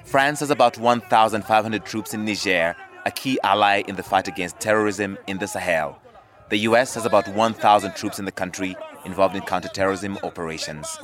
France 0.05 0.39
has 0.41 0.51
about 0.51 0.77
1,500 0.77 1.85
troops 1.85 2.13
in 2.13 2.25
Niger, 2.25 2.75
a 3.05 3.11
key 3.11 3.39
ally 3.43 3.83
in 3.87 3.95
the 3.95 4.03
fight 4.03 4.27
against 4.27 4.59
terrorism 4.59 5.17
in 5.27 5.37
the 5.39 5.47
Sahel. 5.47 5.99
The 6.49 6.57
US 6.59 6.95
has 6.95 7.05
about 7.05 7.27
1,000 7.29 7.95
troops 7.95 8.19
in 8.19 8.25
the 8.25 8.31
country 8.31 8.75
involved 9.05 9.35
in 9.35 9.41
counterterrorism 9.43 10.17
operations. 10.23 10.99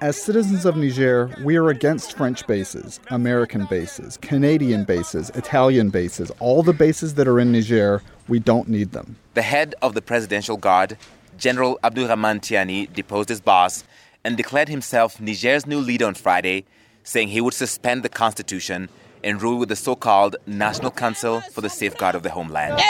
As 0.00 0.20
citizens 0.20 0.64
of 0.64 0.76
Niger, 0.76 1.34
we 1.42 1.56
are 1.56 1.68
against 1.68 2.16
French 2.16 2.46
bases, 2.46 3.00
American 3.08 3.64
bases, 3.66 4.18
Canadian 4.18 4.84
bases, 4.84 5.30
Italian 5.30 5.90
bases, 5.90 6.30
all 6.38 6.62
the 6.62 6.72
bases 6.72 7.14
that 7.14 7.26
are 7.26 7.40
in 7.40 7.50
Niger. 7.50 8.02
We 8.28 8.38
don't 8.38 8.68
need 8.68 8.92
them. 8.92 9.16
The 9.34 9.42
head 9.42 9.74
of 9.80 9.94
the 9.94 10.02
Presidential 10.02 10.56
Guard, 10.56 10.98
General 11.38 11.78
Abdurrahman 11.84 12.40
Tiani 12.40 12.92
deposed 12.92 13.28
his 13.28 13.40
boss 13.40 13.84
and 14.24 14.36
declared 14.36 14.68
himself 14.68 15.20
Niger's 15.20 15.66
new 15.66 15.78
leader 15.78 16.06
on 16.06 16.14
Friday, 16.14 16.64
saying 17.04 17.28
he 17.28 17.40
would 17.40 17.54
suspend 17.54 18.02
the 18.02 18.08
constitution 18.08 18.88
and 19.22 19.40
rule 19.40 19.58
with 19.58 19.68
the 19.68 19.76
so 19.76 19.94
called 19.94 20.36
National 20.46 20.90
Council 20.90 21.40
for 21.52 21.60
the 21.60 21.70
Safeguard 21.70 22.16
of 22.16 22.24
the 22.24 22.30
Homeland. 22.30 22.80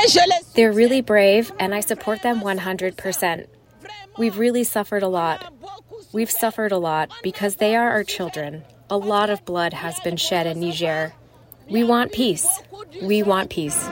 They're 0.54 0.72
really 0.72 1.02
brave, 1.02 1.52
and 1.58 1.74
I 1.74 1.80
support 1.80 2.22
them 2.22 2.40
100%. 2.40 3.46
We've 4.16 4.38
really 4.38 4.64
suffered 4.64 5.02
a 5.02 5.08
lot. 5.08 5.52
We've 6.12 6.30
suffered 6.30 6.72
a 6.72 6.78
lot 6.78 7.12
because 7.22 7.56
they 7.56 7.76
are 7.76 7.90
our 7.90 8.04
children. 8.04 8.64
A 8.90 8.96
lot 8.96 9.28
of 9.28 9.44
blood 9.44 9.74
has 9.74 10.00
been 10.00 10.16
shed 10.16 10.46
in 10.46 10.60
Niger. 10.60 11.12
We 11.68 11.84
want 11.84 12.12
peace. 12.12 12.48
We 13.02 13.22
want 13.22 13.50
peace. 13.50 13.86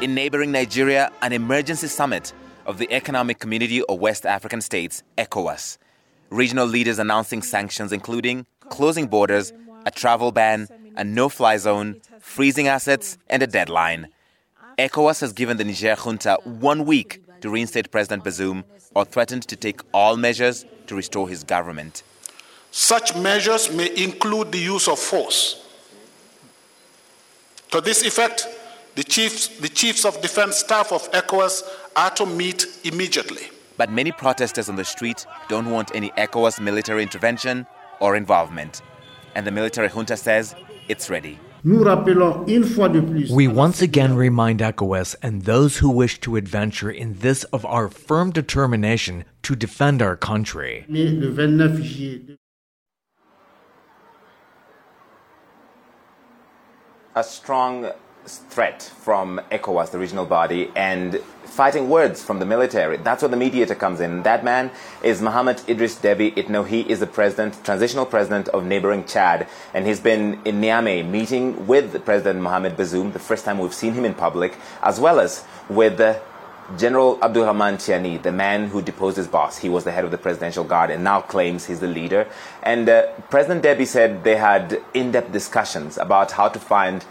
In 0.00 0.14
neighboring 0.14 0.52
Nigeria, 0.52 1.12
an 1.20 1.32
emergency 1.32 1.88
summit 1.88 2.32
of 2.66 2.78
the 2.78 2.90
Economic 2.92 3.38
Community 3.38 3.82
of 3.82 3.98
West 3.98 4.24
African 4.24 4.60
States, 4.60 5.02
ECOWAS. 5.18 5.78
Regional 6.30 6.66
leaders 6.66 6.98
announcing 6.98 7.42
sanctions, 7.42 7.92
including 7.92 8.46
closing 8.70 9.06
borders, 9.06 9.52
a 9.86 9.90
travel 9.90 10.32
ban, 10.32 10.68
a 10.96 11.04
no 11.04 11.28
fly 11.28 11.56
zone, 11.56 12.00
freezing 12.20 12.68
assets, 12.68 13.18
and 13.28 13.42
a 13.42 13.46
deadline. 13.46 14.08
ECOWAS 14.78 15.20
has 15.20 15.32
given 15.32 15.56
the 15.56 15.64
Niger 15.64 15.94
junta 15.94 16.38
one 16.44 16.84
week 16.84 17.22
to 17.40 17.50
reinstate 17.50 17.90
President 17.90 18.24
Bazoum 18.24 18.64
or 18.94 19.04
threatened 19.04 19.46
to 19.48 19.56
take 19.56 19.80
all 19.92 20.16
measures 20.16 20.64
to 20.86 20.94
restore 20.94 21.28
his 21.28 21.44
government. 21.44 22.02
Such 22.70 23.14
measures 23.16 23.70
may 23.72 23.94
include 23.96 24.50
the 24.50 24.58
use 24.58 24.88
of 24.88 24.98
force. 24.98 25.60
To 27.70 27.80
this 27.80 28.04
effect, 28.04 28.46
the 28.94 29.04
chiefs, 29.04 29.48
the 29.48 29.68
chiefs 29.68 30.04
of 30.04 30.20
defense 30.22 30.58
staff 30.58 30.92
of 30.92 31.10
ECOWAS 31.12 31.62
are 31.96 32.10
to 32.10 32.26
meet 32.26 32.66
immediately. 32.84 33.50
But 33.76 33.90
many 33.90 34.12
protesters 34.12 34.68
on 34.68 34.76
the 34.76 34.84
street 34.84 35.26
don't 35.48 35.70
want 35.70 35.94
any 35.94 36.10
ECOWAS 36.10 36.60
military 36.60 37.02
intervention 37.02 37.66
or 38.00 38.16
involvement. 38.16 38.82
And 39.34 39.46
the 39.46 39.50
military 39.50 39.88
junta 39.88 40.16
says 40.16 40.54
it's 40.88 41.10
ready. 41.10 41.38
We 41.64 41.78
once 43.48 43.80
again 43.80 44.14
remind 44.14 44.60
ECOWAS 44.60 45.16
and 45.22 45.42
those 45.42 45.78
who 45.78 45.88
wish 45.88 46.20
to 46.20 46.36
adventure 46.36 46.90
in 46.90 47.14
this 47.20 47.44
of 47.44 47.64
our 47.64 47.88
firm 47.88 48.30
determination 48.32 49.24
to 49.44 49.56
defend 49.56 50.02
our 50.02 50.14
country. 50.14 50.84
A 57.16 57.24
strong 57.24 57.92
threat 58.26 58.82
from 58.82 59.40
ECOWAS, 59.50 59.90
the 59.90 59.98
regional 59.98 60.26
body, 60.26 60.70
and 60.74 61.20
fighting 61.44 61.88
words 61.88 62.22
from 62.22 62.38
the 62.40 62.46
military. 62.46 62.96
That's 62.96 63.22
where 63.22 63.28
the 63.28 63.36
mediator 63.36 63.74
comes 63.74 64.00
in. 64.00 64.22
That 64.24 64.44
man 64.44 64.70
is 65.02 65.22
Mohamed 65.22 65.62
Idris 65.68 65.96
Deby 65.96 66.34
Itno. 66.34 66.66
He 66.66 66.80
is 66.80 67.00
the 67.00 67.06
president, 67.06 67.64
transitional 67.64 68.06
president 68.06 68.48
of 68.48 68.64
neighboring 68.64 69.04
Chad, 69.04 69.46
and 69.72 69.86
he's 69.86 70.00
been 70.00 70.40
in 70.44 70.60
Niamey 70.60 71.08
meeting 71.08 71.66
with 71.66 72.04
President 72.04 72.40
Mohamed 72.40 72.76
Bazoum, 72.76 73.12
the 73.12 73.18
first 73.18 73.44
time 73.44 73.58
we've 73.58 73.74
seen 73.74 73.92
him 73.94 74.04
in 74.04 74.14
public, 74.14 74.56
as 74.82 74.98
well 74.98 75.20
as 75.20 75.44
with 75.68 76.00
uh, 76.00 76.18
General 76.78 77.18
Abdurrahman 77.22 77.76
Tiani, 77.76 78.20
the 78.22 78.32
man 78.32 78.68
who 78.68 78.80
deposed 78.80 79.18
his 79.18 79.28
boss. 79.28 79.58
He 79.58 79.68
was 79.68 79.84
the 79.84 79.92
head 79.92 80.04
of 80.04 80.10
the 80.10 80.18
Presidential 80.18 80.64
Guard 80.64 80.90
and 80.90 81.04
now 81.04 81.20
claims 81.20 81.66
he's 81.66 81.80
the 81.80 81.86
leader. 81.86 82.26
And 82.62 82.88
uh, 82.88 83.08
President 83.28 83.62
Deby 83.62 83.86
said 83.86 84.24
they 84.24 84.36
had 84.36 84.80
in 84.94 85.12
depth 85.12 85.30
discussions 85.30 85.98
about 85.98 86.32
how 86.32 86.48
to 86.48 86.58
find 86.58 87.04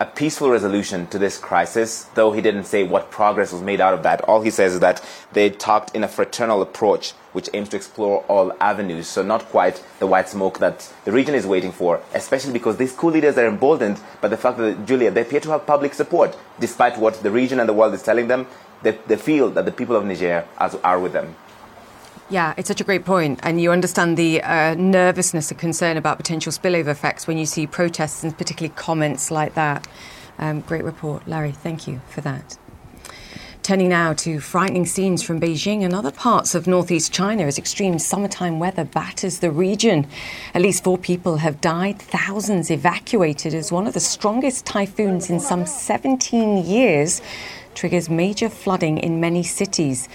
a 0.00 0.06
peaceful 0.06 0.50
resolution 0.50 1.08
to 1.08 1.18
this 1.18 1.38
crisis, 1.38 2.04
though 2.14 2.30
he 2.30 2.40
didn't 2.40 2.64
say 2.64 2.84
what 2.84 3.10
progress 3.10 3.52
was 3.52 3.62
made 3.62 3.80
out 3.80 3.94
of 3.94 4.04
that. 4.04 4.20
All 4.22 4.40
he 4.42 4.50
says 4.50 4.74
is 4.74 4.80
that 4.80 5.04
they 5.32 5.50
talked 5.50 5.94
in 5.94 6.04
a 6.04 6.08
fraternal 6.08 6.62
approach 6.62 7.12
which 7.32 7.50
aims 7.52 7.68
to 7.70 7.76
explore 7.76 8.20
all 8.28 8.52
avenues. 8.60 9.08
So, 9.08 9.22
not 9.22 9.44
quite 9.46 9.82
the 9.98 10.06
white 10.06 10.28
smoke 10.28 10.60
that 10.60 10.92
the 11.04 11.12
region 11.12 11.34
is 11.34 11.46
waiting 11.46 11.72
for, 11.72 12.00
especially 12.14 12.52
because 12.52 12.76
these 12.76 12.92
coup 12.92 13.10
leaders 13.10 13.36
are 13.38 13.46
emboldened 13.46 14.00
by 14.20 14.28
the 14.28 14.36
fact 14.36 14.58
that, 14.58 14.86
Julia, 14.86 15.10
they 15.10 15.22
appear 15.22 15.40
to 15.40 15.50
have 15.50 15.66
public 15.66 15.94
support, 15.94 16.36
despite 16.60 16.96
what 16.96 17.22
the 17.22 17.30
region 17.30 17.58
and 17.58 17.68
the 17.68 17.72
world 17.72 17.94
is 17.94 18.02
telling 18.02 18.28
them. 18.28 18.46
They, 18.82 18.92
they 19.08 19.16
feel 19.16 19.50
that 19.50 19.64
the 19.64 19.72
people 19.72 19.96
of 19.96 20.04
Niger 20.04 20.46
are, 20.56 20.70
are 20.84 21.00
with 21.00 21.12
them. 21.12 21.34
Yeah, 22.30 22.52
it's 22.58 22.68
such 22.68 22.82
a 22.82 22.84
great 22.84 23.06
point, 23.06 23.40
and 23.42 23.58
you 23.58 23.72
understand 23.72 24.18
the 24.18 24.42
uh, 24.42 24.74
nervousness 24.74 25.50
and 25.50 25.58
concern 25.58 25.96
about 25.96 26.18
potential 26.18 26.52
spillover 26.52 26.88
effects 26.88 27.26
when 27.26 27.38
you 27.38 27.46
see 27.46 27.66
protests 27.66 28.22
and 28.22 28.36
particularly 28.36 28.74
comments 28.76 29.30
like 29.30 29.54
that. 29.54 29.88
Um, 30.38 30.60
great 30.60 30.84
report, 30.84 31.26
Larry. 31.26 31.52
Thank 31.52 31.88
you 31.88 32.02
for 32.10 32.20
that. 32.20 32.58
Turning 33.62 33.88
now 33.88 34.12
to 34.12 34.40
frightening 34.40 34.84
scenes 34.84 35.22
from 35.22 35.40
Beijing 35.40 35.82
and 35.82 35.94
other 35.94 36.10
parts 36.10 36.54
of 36.54 36.66
northeast 36.66 37.14
China 37.14 37.44
as 37.44 37.58
extreme 37.58 37.98
summertime 37.98 38.58
weather 38.58 38.84
batters 38.84 39.38
the 39.38 39.50
region. 39.50 40.06
At 40.52 40.60
least 40.60 40.84
four 40.84 40.98
people 40.98 41.38
have 41.38 41.62
died, 41.62 41.98
thousands 41.98 42.70
evacuated 42.70 43.54
as 43.54 43.72
one 43.72 43.86
of 43.86 43.94
the 43.94 44.00
strongest 44.00 44.66
typhoons 44.66 45.30
in 45.30 45.40
some 45.40 45.64
17 45.64 46.58
years 46.66 47.22
triggers 47.74 48.10
major 48.10 48.48
flooding 48.48 48.98
in 48.98 49.20
many 49.20 49.42
cities. 49.42 50.08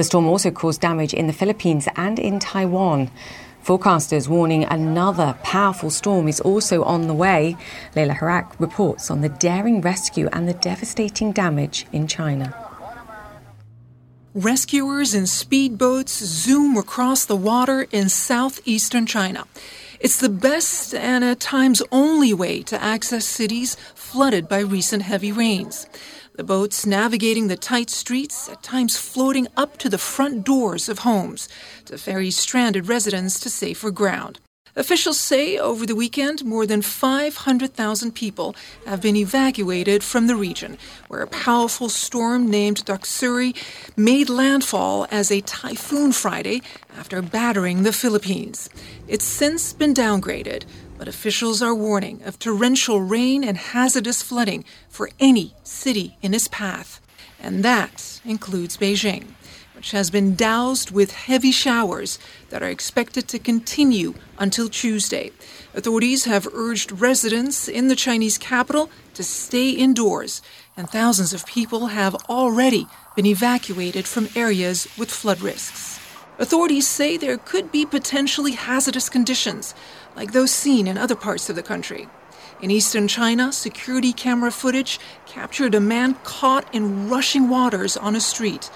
The 0.00 0.04
storm 0.04 0.28
also 0.28 0.50
caused 0.50 0.80
damage 0.80 1.12
in 1.12 1.26
the 1.26 1.32
Philippines 1.34 1.86
and 1.94 2.18
in 2.18 2.38
Taiwan. 2.38 3.10
Forecasters 3.62 4.28
warning 4.28 4.64
another 4.64 5.36
powerful 5.42 5.90
storm 5.90 6.26
is 6.26 6.40
also 6.40 6.82
on 6.84 7.06
the 7.06 7.12
way. 7.12 7.54
Leila 7.94 8.14
Harak 8.14 8.58
reports 8.58 9.10
on 9.10 9.20
the 9.20 9.28
daring 9.28 9.82
rescue 9.82 10.30
and 10.32 10.48
the 10.48 10.54
devastating 10.54 11.32
damage 11.32 11.84
in 11.92 12.06
China. 12.06 12.54
Rescuers 14.32 15.14
in 15.14 15.24
speedboats 15.24 16.24
zoom 16.24 16.78
across 16.78 17.26
the 17.26 17.36
water 17.36 17.86
in 17.92 18.08
southeastern 18.08 19.04
China. 19.04 19.44
It's 20.00 20.16
the 20.16 20.30
best 20.30 20.94
and 20.94 21.22
at 21.22 21.40
times 21.40 21.82
only 21.92 22.32
way 22.32 22.62
to 22.62 22.82
access 22.82 23.26
cities 23.26 23.76
flooded 23.94 24.48
by 24.48 24.60
recent 24.60 25.02
heavy 25.02 25.30
rains. 25.30 25.86
The 26.40 26.44
boats 26.44 26.86
navigating 26.86 27.48
the 27.48 27.56
tight 27.58 27.90
streets, 27.90 28.48
at 28.48 28.62
times 28.62 28.96
floating 28.96 29.46
up 29.58 29.76
to 29.76 29.90
the 29.90 29.98
front 29.98 30.42
doors 30.42 30.88
of 30.88 31.00
homes 31.00 31.50
to 31.84 31.98
ferry 31.98 32.30
stranded 32.30 32.88
residents 32.88 33.38
to 33.40 33.50
safer 33.50 33.90
ground. 33.90 34.40
Officials 34.76 35.18
say 35.18 35.58
over 35.58 35.84
the 35.84 35.96
weekend, 35.96 36.44
more 36.44 36.64
than 36.64 36.80
500,000 36.80 38.14
people 38.14 38.54
have 38.86 39.02
been 39.02 39.16
evacuated 39.16 40.04
from 40.04 40.28
the 40.28 40.36
region, 40.36 40.78
where 41.08 41.22
a 41.22 41.26
powerful 41.26 41.88
storm 41.88 42.48
named 42.48 42.84
Doksuri 42.84 43.56
made 43.96 44.28
landfall 44.28 45.08
as 45.10 45.30
a 45.30 45.40
typhoon 45.40 46.12
Friday 46.12 46.62
after 46.96 47.20
battering 47.20 47.82
the 47.82 47.92
Philippines. 47.92 48.70
It's 49.08 49.24
since 49.24 49.72
been 49.72 49.92
downgraded, 49.92 50.64
but 50.96 51.08
officials 51.08 51.62
are 51.62 51.74
warning 51.74 52.22
of 52.24 52.38
torrential 52.38 53.00
rain 53.00 53.42
and 53.42 53.56
hazardous 53.56 54.22
flooding 54.22 54.64
for 54.88 55.10
any 55.18 55.54
city 55.64 56.16
in 56.22 56.32
its 56.32 56.46
path. 56.46 57.00
And 57.42 57.64
that 57.64 58.20
includes 58.24 58.76
Beijing 58.76 59.34
which 59.80 59.92
has 59.92 60.10
been 60.10 60.34
doused 60.34 60.90
with 60.90 61.12
heavy 61.12 61.50
showers 61.50 62.18
that 62.50 62.62
are 62.62 62.68
expected 62.68 63.26
to 63.26 63.38
continue 63.38 64.12
until 64.38 64.68
Tuesday. 64.68 65.30
Authorities 65.72 66.26
have 66.26 66.46
urged 66.52 67.00
residents 67.00 67.66
in 67.66 67.88
the 67.88 67.96
Chinese 67.96 68.36
capital 68.36 68.90
to 69.14 69.22
stay 69.22 69.70
indoors, 69.70 70.42
and 70.76 70.90
thousands 70.90 71.32
of 71.32 71.46
people 71.46 71.86
have 71.86 72.14
already 72.28 72.86
been 73.16 73.24
evacuated 73.24 74.06
from 74.06 74.28
areas 74.36 74.86
with 74.98 75.10
flood 75.10 75.40
risks. 75.40 75.98
Authorities 76.38 76.86
say 76.86 77.16
there 77.16 77.38
could 77.38 77.72
be 77.72 77.86
potentially 77.86 78.52
hazardous 78.52 79.08
conditions, 79.08 79.74
like 80.14 80.32
those 80.32 80.50
seen 80.50 80.86
in 80.86 80.98
other 80.98 81.16
parts 81.16 81.48
of 81.48 81.56
the 81.56 81.62
country. 81.62 82.06
In 82.60 82.70
eastern 82.70 83.08
China, 83.08 83.50
security 83.50 84.12
camera 84.12 84.50
footage 84.50 85.00
captured 85.24 85.74
a 85.74 85.80
man 85.80 86.16
caught 86.22 86.68
in 86.74 87.08
rushing 87.08 87.48
waters 87.48 87.96
on 87.96 88.14
a 88.14 88.20
street. 88.20 88.68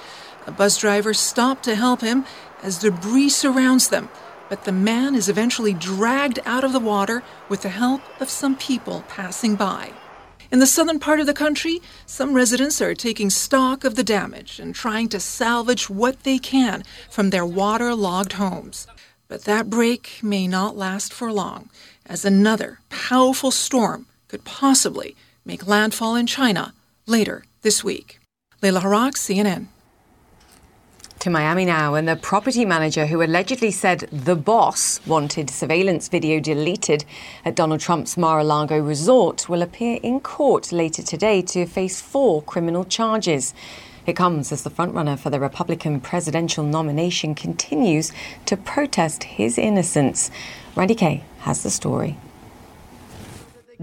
A 0.46 0.52
bus 0.52 0.76
driver 0.76 1.14
stopped 1.14 1.64
to 1.64 1.74
help 1.74 2.02
him 2.02 2.24
as 2.62 2.78
debris 2.78 3.30
surrounds 3.30 3.88
them, 3.88 4.10
but 4.48 4.64
the 4.64 4.72
man 4.72 5.14
is 5.14 5.28
eventually 5.28 5.72
dragged 5.72 6.38
out 6.44 6.64
of 6.64 6.72
the 6.72 6.80
water 6.80 7.22
with 7.48 7.62
the 7.62 7.70
help 7.70 8.02
of 8.20 8.28
some 8.28 8.54
people 8.56 9.04
passing 9.08 9.56
by. 9.56 9.92
In 10.50 10.58
the 10.58 10.66
southern 10.66 10.98
part 10.98 11.18
of 11.18 11.26
the 11.26 11.34
country, 11.34 11.80
some 12.04 12.34
residents 12.34 12.80
are 12.82 12.94
taking 12.94 13.30
stock 13.30 13.84
of 13.84 13.94
the 13.94 14.04
damage 14.04 14.60
and 14.60 14.74
trying 14.74 15.08
to 15.08 15.18
salvage 15.18 15.88
what 15.88 16.22
they 16.24 16.38
can 16.38 16.84
from 17.08 17.30
their 17.30 17.46
waterlogged 17.46 18.34
homes. 18.34 18.86
But 19.26 19.44
that 19.44 19.70
break 19.70 20.20
may 20.22 20.46
not 20.46 20.76
last 20.76 21.12
for 21.12 21.32
long, 21.32 21.70
as 22.04 22.24
another 22.24 22.80
powerful 22.90 23.50
storm 23.50 24.06
could 24.28 24.44
possibly 24.44 25.16
make 25.44 25.66
landfall 25.66 26.14
in 26.14 26.26
China 26.26 26.74
later 27.06 27.44
this 27.62 27.82
week. 27.82 28.20
Leila 28.62 28.80
Harak, 28.80 29.14
CNN 29.14 29.68
to 31.20 31.30
Miami 31.30 31.64
now, 31.64 31.94
and 31.94 32.06
the 32.06 32.16
property 32.16 32.64
manager 32.64 33.06
who 33.06 33.22
allegedly 33.22 33.70
said 33.70 34.00
the 34.12 34.36
boss 34.36 35.00
wanted 35.06 35.48
surveillance 35.48 36.08
video 36.08 36.40
deleted 36.40 37.04
at 37.44 37.54
Donald 37.54 37.80
Trump's 37.80 38.16
Mar 38.16 38.40
a 38.40 38.44
Lago 38.44 38.78
resort 38.78 39.48
will 39.48 39.62
appear 39.62 39.98
in 40.02 40.20
court 40.20 40.72
later 40.72 41.02
today 41.02 41.42
to 41.42 41.66
face 41.66 42.00
four 42.00 42.42
criminal 42.42 42.84
charges. 42.84 43.54
It 44.06 44.16
comes 44.16 44.52
as 44.52 44.62
the 44.62 44.70
frontrunner 44.70 45.18
for 45.18 45.30
the 45.30 45.40
Republican 45.40 46.00
presidential 46.00 46.64
nomination 46.64 47.34
continues 47.34 48.12
to 48.46 48.56
protest 48.56 49.24
his 49.24 49.56
innocence. 49.56 50.30
Randi 50.76 50.94
Kaye 50.94 51.24
has 51.40 51.62
the 51.62 51.70
story. 51.70 52.18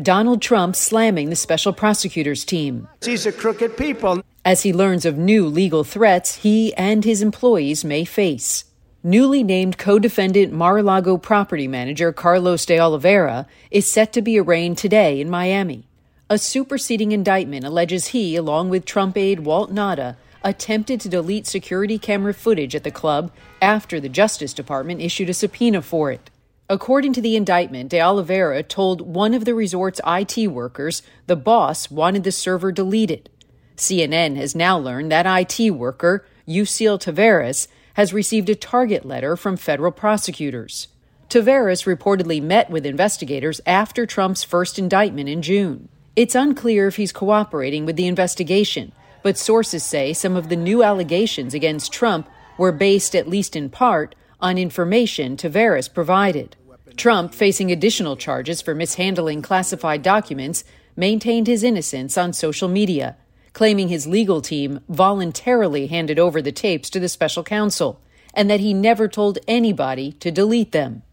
Donald 0.02 0.42
Trump 0.42 0.76
slamming 0.76 1.30
the 1.30 1.36
special 1.36 1.74
prosecutors 1.74 2.46
team. 2.46 2.88
These 3.02 3.28
are 3.28 3.32
crooked 3.32 3.76
people. 3.78 4.22
As 4.44 4.64
he 4.64 4.74
learns 4.74 5.06
of 5.06 5.20
new 5.20 5.46
legal 5.46 5.84
threats 5.84 6.38
he 6.38 6.74
and 6.74 7.06
his 7.06 7.22
employees 7.22 7.86
may 7.86 8.04
face. 8.06 8.66
Newly 9.04 9.44
named 9.44 9.78
co 9.78 10.00
defendant 10.00 10.52
Mar 10.52 10.80
a 10.80 10.84
Lago 10.84 11.18
property 11.18 11.68
manager 11.68 12.12
Carlos 12.12 12.66
de 12.66 12.80
Oliveira 12.80 13.46
is 13.70 13.86
set 13.86 14.12
to 14.14 14.22
be 14.22 14.40
arraigned 14.40 14.80
today 14.80 15.22
in 15.22 15.30
Miami. 15.30 15.86
A 16.28 16.40
superseding 16.40 17.12
indictment 17.12 17.66
alleges 17.66 18.08
he, 18.08 18.36
along 18.36 18.70
with 18.70 18.84
Trump 18.84 19.16
aide 19.16 19.42
Walt 19.42 19.72
Nauta, 19.72 20.16
attempted 20.44 21.00
to 21.02 21.10
delete 21.10 21.46
security 21.46 22.00
camera 22.00 22.34
footage 22.34 22.74
at 22.74 22.84
the 22.84 22.90
club 22.90 23.32
after 23.62 24.00
the 24.00 24.10
Justice 24.10 24.54
Department 24.54 25.02
issued 25.02 25.30
a 25.30 25.36
subpoena 25.36 25.84
for 25.84 26.12
it. 26.12 26.32
According 26.68 27.14
to 27.14 27.22
the 27.22 27.36
indictment, 27.36 27.92
De 27.92 28.02
Oliveira 28.02 28.64
told 28.64 29.02
one 29.02 29.36
of 29.36 29.46
the 29.46 29.54
resort's 29.54 30.02
IT 30.08 30.48
workers 30.48 31.04
the 31.28 31.36
boss 31.36 31.92
wanted 31.92 32.24
the 32.24 32.32
server 32.32 32.72
deleted. 32.72 33.30
CNN 33.78 34.36
has 34.36 34.56
now 34.56 34.78
learned 34.78 35.12
that 35.12 35.26
IT 35.26 35.72
worker, 35.72 36.26
Yuscil 36.48 37.00
Taveras, 37.00 37.68
has 37.96 38.14
received 38.14 38.50
a 38.50 38.56
target 38.56 39.06
letter 39.06 39.36
from 39.36 39.58
federal 39.58 39.92
prosecutors. 39.92 40.88
Taveras 41.30 41.86
reportedly 41.86 42.42
met 42.42 42.70
with 42.70 42.86
investigators 42.86 43.62
after 43.66 44.06
Trump's 44.06 44.44
first 44.44 44.78
indictment 44.78 45.30
in 45.30 45.42
June. 45.42 45.88
It's 46.16 46.36
unclear 46.36 46.88
if 46.88 46.98
he's 46.98 47.14
cooperating 47.14 47.86
with 47.86 47.96
the 47.96 48.08
investigation, 48.08 48.92
but 49.24 49.38
sources 49.38 49.84
say 49.84 50.14
some 50.14 50.36
of 50.36 50.50
the 50.50 50.56
new 50.56 50.84
allegations 50.84 51.54
against 51.54 51.94
Trump 51.94 52.28
were 52.58 52.72
based, 52.72 53.16
at 53.16 53.30
least 53.30 53.56
in 53.56 53.70
part, 53.70 54.14
on 54.42 54.58
information 54.58 55.38
Taveras 55.38 55.92
provided. 55.94 56.56
Trump, 56.98 57.34
facing 57.34 57.72
additional 57.72 58.18
charges 58.18 58.62
for 58.62 58.76
mishandling 58.76 59.42
classified 59.42 60.02
documents, 60.02 60.64
maintained 60.96 61.48
his 61.48 61.64
innocence 61.64 62.18
on 62.18 62.34
social 62.34 62.68
media, 62.68 63.16
claiming 63.54 63.90
his 63.90 64.08
legal 64.08 64.42
team 64.42 64.80
voluntarily 64.88 65.88
handed 65.88 66.18
over 66.18 66.42
the 66.42 66.52
tapes 66.52 66.90
to 66.90 67.00
the 67.00 67.10
special 67.10 67.44
counsel 67.44 68.02
and 68.34 68.50
that 68.50 68.60
he 68.60 68.74
never 68.74 69.08
told 69.08 69.40
anybody 69.48 70.14
to 70.14 70.32
delete 70.32 70.72
them. 70.72 71.04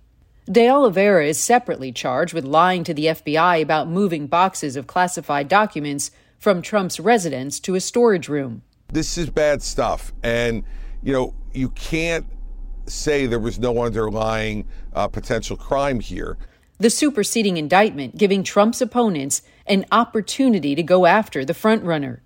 De 0.51 0.69
Oliveira 0.69 1.27
is 1.27 1.39
separately 1.39 1.93
charged 1.93 2.33
with 2.33 2.45
lying 2.45 2.85
to 2.85 2.95
the 2.95 3.07
FBI 3.07 3.61
about 3.61 3.89
moving 3.89 4.27
boxes 4.27 4.77
of 4.77 4.87
classified 4.87 5.49
documents 5.49 6.11
from 6.39 6.63
Trump's 6.63 6.99
residence 6.99 7.61
to 7.61 7.75
a 7.75 7.81
storage 7.81 8.29
room. 8.29 8.63
This 8.91 9.19
is 9.19 9.29
bad 9.29 9.63
stuff. 9.63 10.13
And, 10.23 10.65
you 11.03 11.13
know, 11.13 11.35
you 11.53 11.69
can't 11.71 12.25
say 12.87 13.27
there 13.27 13.39
was 13.39 13.59
no 13.59 13.83
underlying 13.83 14.67
uh, 14.95 15.09
potential 15.09 15.57
crime 15.57 16.01
here. 16.01 16.39
The 16.79 16.89
superseding 16.91 17.57
indictment 17.57 18.17
giving 18.17 18.43
Trump's 18.43 18.81
opponents 18.81 19.43
an 19.67 19.85
opportunity 19.93 20.75
to 20.75 20.83
go 20.83 21.05
after 21.05 21.45
the 21.45 21.53
frontrunner. 21.53 22.21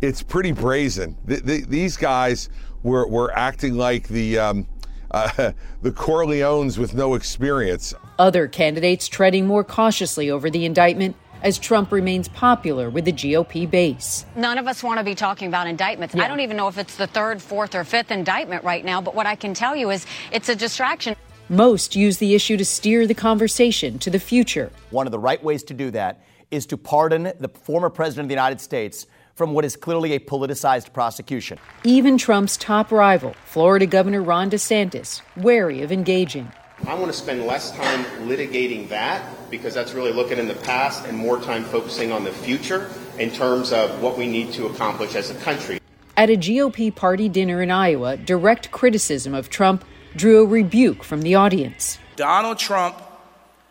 It's 0.00 0.22
pretty 0.22 0.52
brazen. 0.52 1.16
The, 1.24 1.36
the, 1.36 1.60
these 1.62 1.96
guys 1.96 2.48
were, 2.82 3.06
were 3.06 3.32
acting 3.36 3.74
like 3.74 4.08
the 4.08 4.38
um, 4.38 4.66
uh, 5.10 5.52
the 5.82 5.92
Corleones 5.92 6.76
with 6.76 6.94
no 6.94 7.14
experience. 7.14 7.94
Other 8.18 8.48
candidates 8.48 9.06
treading 9.06 9.46
more 9.46 9.62
cautiously 9.62 10.30
over 10.30 10.50
the 10.50 10.64
indictment 10.64 11.16
as 11.44 11.58
Trump 11.58 11.92
remains 11.92 12.26
popular 12.26 12.90
with 12.90 13.04
the 13.04 13.12
GOP 13.12 13.70
base. 13.70 14.24
None 14.34 14.58
of 14.58 14.66
us 14.66 14.82
want 14.82 14.98
to 14.98 15.04
be 15.04 15.14
talking 15.14 15.46
about 15.46 15.66
indictments. 15.66 16.14
Yeah. 16.14 16.24
I 16.24 16.28
don't 16.28 16.40
even 16.40 16.56
know 16.56 16.68
if 16.68 16.78
it's 16.78 16.96
the 16.96 17.06
third, 17.06 17.40
fourth, 17.40 17.74
or 17.74 17.84
fifth 17.84 18.10
indictment 18.10 18.64
right 18.64 18.84
now, 18.84 19.00
but 19.00 19.14
what 19.14 19.26
I 19.26 19.36
can 19.36 19.54
tell 19.54 19.76
you 19.76 19.90
is 19.90 20.06
it's 20.32 20.48
a 20.48 20.56
distraction. 20.56 21.14
Most 21.50 21.94
use 21.94 22.16
the 22.16 22.34
issue 22.34 22.56
to 22.56 22.64
steer 22.64 23.06
the 23.06 23.14
conversation 23.14 23.98
to 24.00 24.10
the 24.10 24.18
future. 24.18 24.72
One 24.90 25.06
of 25.06 25.12
the 25.12 25.18
right 25.18 25.42
ways 25.44 25.62
to 25.64 25.74
do 25.74 25.90
that 25.90 26.24
is 26.50 26.64
to 26.66 26.78
pardon 26.78 27.30
the 27.38 27.48
former 27.48 27.90
president 27.90 28.24
of 28.24 28.28
the 28.30 28.34
United 28.34 28.60
States 28.60 29.06
from 29.34 29.52
what 29.52 29.64
is 29.64 29.76
clearly 29.76 30.12
a 30.12 30.20
politicized 30.20 30.92
prosecution. 30.92 31.58
Even 31.82 32.16
Trump's 32.16 32.56
top 32.56 32.92
rival, 32.92 33.34
Florida 33.44 33.86
Governor 33.86 34.22
Ron 34.22 34.50
DeSantis, 34.50 35.22
wary 35.36 35.82
of 35.82 35.90
engaging. 35.90 36.50
I 36.86 36.94
want 36.94 37.06
to 37.06 37.16
spend 37.16 37.46
less 37.46 37.70
time 37.72 38.04
litigating 38.28 38.88
that 38.88 39.24
because 39.50 39.74
that's 39.74 39.94
really 39.94 40.12
looking 40.12 40.38
in 40.38 40.48
the 40.48 40.54
past 40.54 41.06
and 41.06 41.16
more 41.16 41.40
time 41.40 41.64
focusing 41.64 42.12
on 42.12 42.24
the 42.24 42.32
future 42.32 42.90
in 43.18 43.30
terms 43.30 43.72
of 43.72 44.02
what 44.02 44.18
we 44.18 44.26
need 44.26 44.52
to 44.52 44.66
accomplish 44.66 45.14
as 45.14 45.30
a 45.30 45.34
country. 45.36 45.80
At 46.16 46.30
a 46.30 46.36
GOP 46.36 46.94
party 46.94 47.28
dinner 47.28 47.62
in 47.62 47.70
Iowa, 47.70 48.16
direct 48.16 48.70
criticism 48.70 49.34
of 49.34 49.50
Trump 49.50 49.84
drew 50.14 50.42
a 50.42 50.46
rebuke 50.46 51.02
from 51.02 51.22
the 51.22 51.34
audience. 51.34 51.98
Donald 52.16 52.58
Trump 52.58 53.00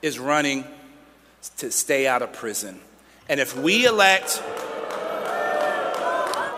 is 0.02 0.20
running 0.20 0.66
to 1.58 1.72
stay 1.72 2.08
out 2.08 2.22
of 2.22 2.34
prison. 2.34 2.80
And 3.30 3.40
if 3.40 3.56
we 3.56 3.86
elect, 3.86 4.42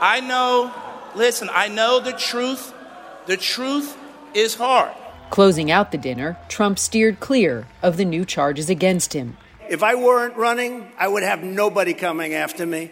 I 0.01 0.19
know, 0.19 0.73
listen, 1.15 1.49
I 1.51 1.67
know 1.67 1.99
the 1.99 2.13
truth. 2.13 2.73
The 3.25 3.37
truth 3.37 3.97
is 4.33 4.55
hard. 4.55 4.93
Closing 5.29 5.71
out 5.71 5.91
the 5.91 5.97
dinner, 5.97 6.37
Trump 6.49 6.77
steered 6.77 7.19
clear 7.19 7.67
of 7.81 7.97
the 7.97 8.05
new 8.05 8.25
charges 8.25 8.69
against 8.69 9.13
him. 9.13 9.37
If 9.69 9.81
I 9.81 9.95
weren't 9.95 10.37
running, 10.37 10.91
I 10.97 11.07
would 11.07 11.23
have 11.23 11.43
nobody 11.43 11.93
coming 11.93 12.33
after 12.33 12.65
me. 12.65 12.91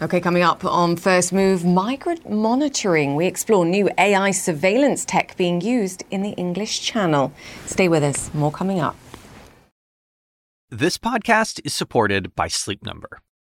Okay, 0.00 0.20
coming 0.20 0.42
up 0.42 0.64
on 0.64 0.96
First 0.96 1.32
Move, 1.32 1.64
migrant 1.64 2.28
monitoring. 2.30 3.14
We 3.14 3.26
explore 3.26 3.64
new 3.64 3.88
AI 3.96 4.30
surveillance 4.30 5.04
tech 5.04 5.36
being 5.36 5.60
used 5.60 6.04
in 6.10 6.22
the 6.22 6.32
English 6.32 6.82
Channel. 6.82 7.32
Stay 7.64 7.88
with 7.88 8.02
us, 8.02 8.32
more 8.34 8.52
coming 8.52 8.78
up. 8.78 8.96
This 10.68 10.98
podcast 10.98 11.60
is 11.64 11.74
supported 11.74 12.34
by 12.34 12.48
Sleep 12.48 12.82
Number. 12.84 13.20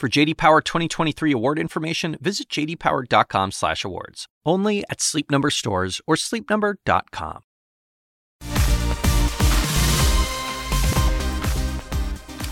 For 0.00 0.08
JD 0.08 0.38
Power 0.38 0.62
2023 0.62 1.30
award 1.30 1.58
information, 1.58 2.16
visit 2.22 2.48
jdpower.com/awards. 2.48 4.28
Only 4.46 4.82
at 4.88 5.02
Sleep 5.02 5.30
Number 5.30 5.50
stores 5.50 6.00
or 6.06 6.16
sleepnumber.com. 6.16 7.42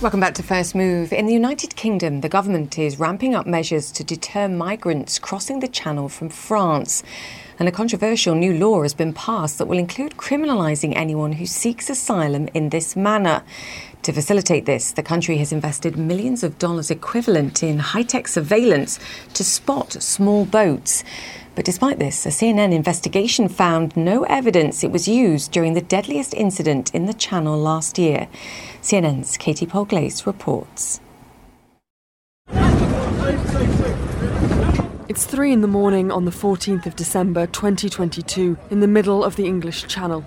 Welcome 0.02 0.20
back 0.20 0.34
to 0.34 0.42
First 0.42 0.74
Move. 0.74 1.10
In 1.10 1.24
the 1.24 1.32
United 1.32 1.74
Kingdom, 1.74 2.20
the 2.20 2.28
government 2.28 2.78
is 2.78 3.00
ramping 3.00 3.34
up 3.34 3.46
measures 3.46 3.90
to 3.92 4.04
deter 4.04 4.46
migrants 4.46 5.18
crossing 5.18 5.60
the 5.60 5.68
Channel 5.68 6.10
from 6.10 6.28
France. 6.28 7.02
And 7.58 7.68
a 7.68 7.72
controversial 7.72 8.36
new 8.36 8.54
law 8.54 8.82
has 8.82 8.94
been 8.94 9.12
passed 9.12 9.58
that 9.58 9.66
will 9.66 9.78
include 9.78 10.16
criminalising 10.16 10.94
anyone 10.94 11.32
who 11.32 11.46
seeks 11.46 11.90
asylum 11.90 12.48
in 12.54 12.68
this 12.68 12.94
manner. 12.94 13.42
To 14.02 14.12
facilitate 14.12 14.64
this, 14.64 14.92
the 14.92 15.02
country 15.02 15.38
has 15.38 15.52
invested 15.52 15.96
millions 15.96 16.44
of 16.44 16.58
dollars 16.58 16.90
equivalent 16.90 17.64
in 17.64 17.80
high 17.80 18.04
tech 18.04 18.28
surveillance 18.28 19.00
to 19.34 19.42
spot 19.42 19.92
small 19.94 20.44
boats. 20.44 21.02
But 21.56 21.64
despite 21.64 21.98
this, 21.98 22.24
a 22.24 22.28
CNN 22.28 22.72
investigation 22.72 23.48
found 23.48 23.96
no 23.96 24.22
evidence 24.22 24.84
it 24.84 24.92
was 24.92 25.08
used 25.08 25.50
during 25.50 25.74
the 25.74 25.80
deadliest 25.80 26.34
incident 26.34 26.94
in 26.94 27.06
the 27.06 27.12
Channel 27.12 27.58
last 27.58 27.98
year. 27.98 28.28
CNN's 28.80 29.36
Katie 29.36 29.66
Polglase 29.66 30.24
reports. 30.24 31.00
It's 35.18 35.26
three 35.26 35.52
in 35.52 35.62
the 35.62 35.66
morning 35.66 36.12
on 36.12 36.26
the 36.26 36.30
14th 36.30 36.86
of 36.86 36.94
December 36.94 37.48
2022 37.48 38.56
in 38.70 38.78
the 38.78 38.86
middle 38.86 39.24
of 39.24 39.34
the 39.34 39.46
English 39.46 39.88
Channel. 39.88 40.24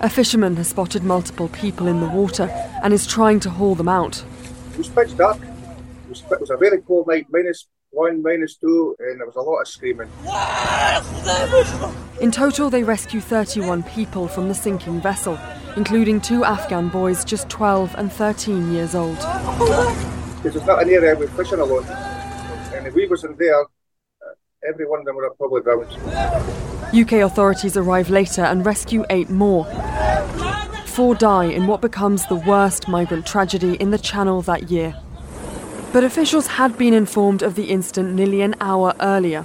A 0.00 0.08
fisherman 0.08 0.54
has 0.54 0.68
spotted 0.68 1.02
multiple 1.02 1.48
people 1.48 1.88
in 1.88 1.98
the 1.98 2.06
water 2.06 2.44
and 2.80 2.94
is 2.94 3.08
trying 3.08 3.40
to 3.40 3.50
haul 3.50 3.74
them 3.74 3.88
out. 3.88 4.24
It 4.70 4.78
was 4.78 4.88
pitch 4.88 5.16
dark. 5.16 5.38
It 5.42 6.40
was, 6.40 6.50
a 6.50 6.56
very 6.56 6.80
cold 6.82 7.08
night, 7.08 7.26
minus 7.28 7.66
one, 7.90 8.22
minus 8.22 8.54
two, 8.54 8.94
and 9.00 9.18
there 9.18 9.26
was 9.26 9.34
a 9.34 9.40
lot 9.40 9.56
of 9.56 9.66
screaming. 9.66 10.08
In 12.20 12.30
total, 12.30 12.70
they 12.70 12.84
rescue 12.84 13.20
31 13.20 13.82
people 13.82 14.28
from 14.28 14.46
the 14.46 14.54
sinking 14.54 15.00
vessel, 15.00 15.40
including 15.74 16.20
two 16.20 16.44
Afghan 16.44 16.88
boys 16.88 17.24
just 17.24 17.48
12 17.48 17.96
and 17.98 18.12
13 18.12 18.72
years 18.72 18.94
old. 18.94 19.16
This 20.44 20.54
is 20.54 20.62
not 20.64 20.82
an 20.82 20.90
area 20.90 21.16
with 21.16 21.36
fishing 21.36 21.58
alone 21.58 21.84
and 22.74 22.86
if 22.86 22.94
we 22.94 23.06
wasn't 23.06 23.38
there, 23.38 23.60
uh, 23.60 23.66
every 24.68 24.86
one 24.86 25.00
of 25.00 25.06
them 25.06 25.16
would 25.16 25.24
have 25.24 25.38
probably 25.38 25.62
drowned. 25.62 25.90
UK 26.94 27.24
authorities 27.24 27.76
arrive 27.76 28.10
later 28.10 28.42
and 28.42 28.64
rescue 28.64 29.04
eight 29.10 29.30
more. 29.30 29.64
Four 30.86 31.14
die 31.14 31.46
in 31.46 31.66
what 31.66 31.80
becomes 31.80 32.26
the 32.26 32.36
worst 32.36 32.86
migrant 32.86 33.26
tragedy 33.26 33.74
in 33.74 33.90
the 33.90 33.98
Channel 33.98 34.42
that 34.42 34.70
year. 34.70 34.94
But 35.92 36.04
officials 36.04 36.46
had 36.46 36.78
been 36.78 36.94
informed 36.94 37.42
of 37.42 37.54
the 37.54 37.70
incident 37.70 38.14
nearly 38.14 38.42
an 38.42 38.54
hour 38.60 38.94
earlier. 39.00 39.44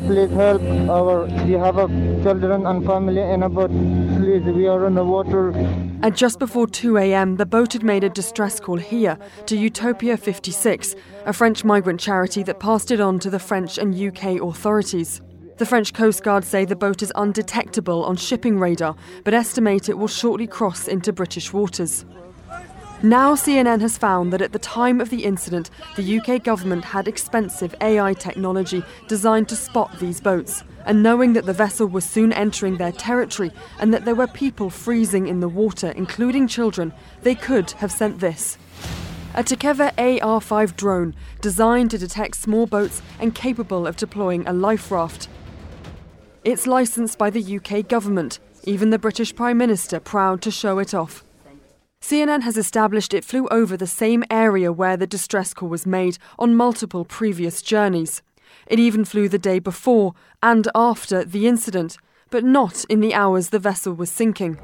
Please 0.00 0.30
help 0.30 0.62
our 0.88 1.26
we 1.44 1.52
have 1.52 1.76
children 2.22 2.66
and 2.66 2.84
family 2.86 3.20
in 3.20 3.42
a 3.42 3.48
boat. 3.48 3.70
Please, 3.70 4.42
we 4.44 4.66
are 4.66 4.86
in 4.86 4.94
the 4.94 5.04
water. 5.04 5.52
At 6.02 6.16
just 6.16 6.38
before 6.38 6.66
2 6.66 6.96
a.m., 6.98 7.36
the 7.36 7.46
boat 7.46 7.74
had 7.74 7.82
made 7.82 8.02
a 8.02 8.08
distress 8.08 8.58
call 8.58 8.78
here 8.78 9.18
to 9.46 9.56
Utopia 9.56 10.16
56, 10.16 10.96
a 11.26 11.32
French 11.32 11.62
migrant 11.64 12.00
charity 12.00 12.42
that 12.42 12.58
passed 12.58 12.90
it 12.90 13.00
on 13.00 13.18
to 13.20 13.30
the 13.30 13.38
French 13.38 13.78
and 13.78 13.94
UK 13.94 14.40
authorities. 14.40 15.20
The 15.58 15.66
French 15.66 15.92
Coast 15.92 16.24
Guard 16.24 16.44
say 16.44 16.64
the 16.64 16.74
boat 16.74 17.02
is 17.02 17.12
undetectable 17.14 18.04
on 18.04 18.16
shipping 18.16 18.58
radar, 18.58 18.96
but 19.24 19.34
estimate 19.34 19.88
it 19.88 19.98
will 19.98 20.08
shortly 20.08 20.46
cross 20.46 20.88
into 20.88 21.12
British 21.12 21.52
waters. 21.52 22.04
Now, 23.04 23.34
CNN 23.34 23.80
has 23.80 23.98
found 23.98 24.32
that 24.32 24.42
at 24.42 24.52
the 24.52 24.60
time 24.60 25.00
of 25.00 25.10
the 25.10 25.24
incident, 25.24 25.70
the 25.96 26.20
UK 26.20 26.40
government 26.40 26.84
had 26.84 27.08
expensive 27.08 27.74
AI 27.80 28.14
technology 28.14 28.84
designed 29.08 29.48
to 29.48 29.56
spot 29.56 29.98
these 29.98 30.20
boats. 30.20 30.62
And 30.86 31.02
knowing 31.02 31.32
that 31.32 31.44
the 31.44 31.52
vessel 31.52 31.88
was 31.88 32.04
soon 32.04 32.32
entering 32.32 32.76
their 32.76 32.92
territory 32.92 33.50
and 33.80 33.92
that 33.92 34.04
there 34.04 34.14
were 34.14 34.28
people 34.28 34.70
freezing 34.70 35.26
in 35.26 35.40
the 35.40 35.48
water, 35.48 35.90
including 35.90 36.46
children, 36.46 36.92
they 37.22 37.34
could 37.34 37.72
have 37.72 37.90
sent 37.90 38.20
this. 38.20 38.56
A 39.34 39.42
Tekever 39.42 40.22
AR 40.22 40.40
5 40.40 40.76
drone 40.76 41.16
designed 41.40 41.90
to 41.90 41.98
detect 41.98 42.36
small 42.36 42.66
boats 42.66 43.02
and 43.18 43.34
capable 43.34 43.84
of 43.84 43.96
deploying 43.96 44.46
a 44.46 44.52
life 44.52 44.92
raft. 44.92 45.28
It's 46.44 46.68
licensed 46.68 47.18
by 47.18 47.30
the 47.30 47.56
UK 47.56 47.88
government, 47.88 48.38
even 48.62 48.90
the 48.90 48.98
British 48.98 49.34
Prime 49.34 49.58
Minister 49.58 49.98
proud 49.98 50.40
to 50.42 50.52
show 50.52 50.78
it 50.78 50.94
off. 50.94 51.24
CNN 52.02 52.42
has 52.42 52.56
established 52.56 53.14
it 53.14 53.24
flew 53.24 53.46
over 53.48 53.76
the 53.76 53.86
same 53.86 54.24
area 54.28 54.72
where 54.72 54.96
the 54.96 55.06
distress 55.06 55.54
call 55.54 55.68
was 55.68 55.86
made 55.86 56.18
on 56.36 56.56
multiple 56.56 57.04
previous 57.04 57.62
journeys. 57.62 58.22
It 58.66 58.80
even 58.80 59.04
flew 59.04 59.28
the 59.28 59.38
day 59.38 59.60
before 59.60 60.12
and 60.42 60.66
after 60.74 61.24
the 61.24 61.46
incident, 61.46 61.96
but 62.28 62.42
not 62.42 62.84
in 62.86 63.00
the 63.00 63.14
hours 63.14 63.50
the 63.50 63.60
vessel 63.60 63.92
was 63.92 64.10
sinking. 64.10 64.58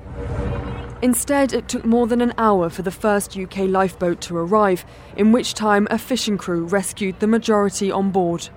Instead, 1.00 1.52
it 1.52 1.68
took 1.68 1.84
more 1.84 2.08
than 2.08 2.20
an 2.20 2.34
hour 2.38 2.68
for 2.68 2.82
the 2.82 2.90
first 2.90 3.38
UK 3.38 3.58
lifeboat 3.68 4.20
to 4.22 4.36
arrive, 4.36 4.84
in 5.16 5.30
which 5.30 5.54
time 5.54 5.86
a 5.92 5.98
fishing 5.98 6.36
crew 6.36 6.64
rescued 6.64 7.20
the 7.20 7.28
majority 7.28 7.92
on 7.92 8.10
board. 8.10 8.48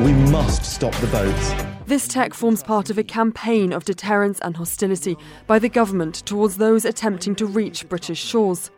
We 0.00 0.14
must 0.30 0.64
stop 0.64 0.94
the 0.96 1.06
boats. 1.08 1.73
This 1.86 2.08
tech 2.08 2.32
forms 2.32 2.62
part 2.62 2.88
of 2.88 2.96
a 2.96 3.04
campaign 3.04 3.70
of 3.70 3.84
deterrence 3.84 4.38
and 4.40 4.56
hostility 4.56 5.18
by 5.46 5.58
the 5.58 5.68
government 5.68 6.14
towards 6.24 6.56
those 6.56 6.86
attempting 6.86 7.34
to 7.34 7.44
reach 7.44 7.86
British 7.90 8.24
shores. 8.24 8.70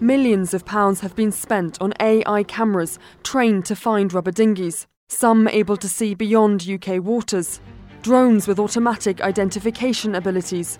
Millions 0.00 0.54
of 0.54 0.64
pounds 0.64 1.00
have 1.00 1.14
been 1.14 1.32
spent 1.32 1.78
on 1.82 1.92
AI 2.00 2.42
cameras 2.44 2.98
trained 3.22 3.66
to 3.66 3.76
find 3.76 4.14
rubber 4.14 4.30
dinghies, 4.30 4.86
some 5.08 5.48
able 5.48 5.76
to 5.76 5.88
see 5.88 6.14
beyond 6.14 6.66
UK 6.66 7.04
waters, 7.04 7.60
drones 8.00 8.48
with 8.48 8.58
automatic 8.58 9.20
identification 9.20 10.14
abilities. 10.14 10.78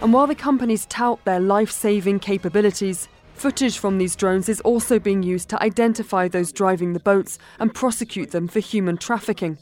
And 0.00 0.12
while 0.12 0.26
the 0.26 0.34
companies 0.34 0.86
tout 0.86 1.24
their 1.24 1.38
life 1.38 1.70
saving 1.70 2.18
capabilities, 2.18 3.08
footage 3.34 3.78
from 3.78 3.98
these 3.98 4.16
drones 4.16 4.48
is 4.48 4.60
also 4.62 4.98
being 4.98 5.22
used 5.22 5.48
to 5.50 5.62
identify 5.62 6.26
those 6.26 6.50
driving 6.50 6.92
the 6.92 6.98
boats 6.98 7.38
and 7.60 7.72
prosecute 7.72 8.32
them 8.32 8.48
for 8.48 8.58
human 8.58 8.96
trafficking. 8.96 9.58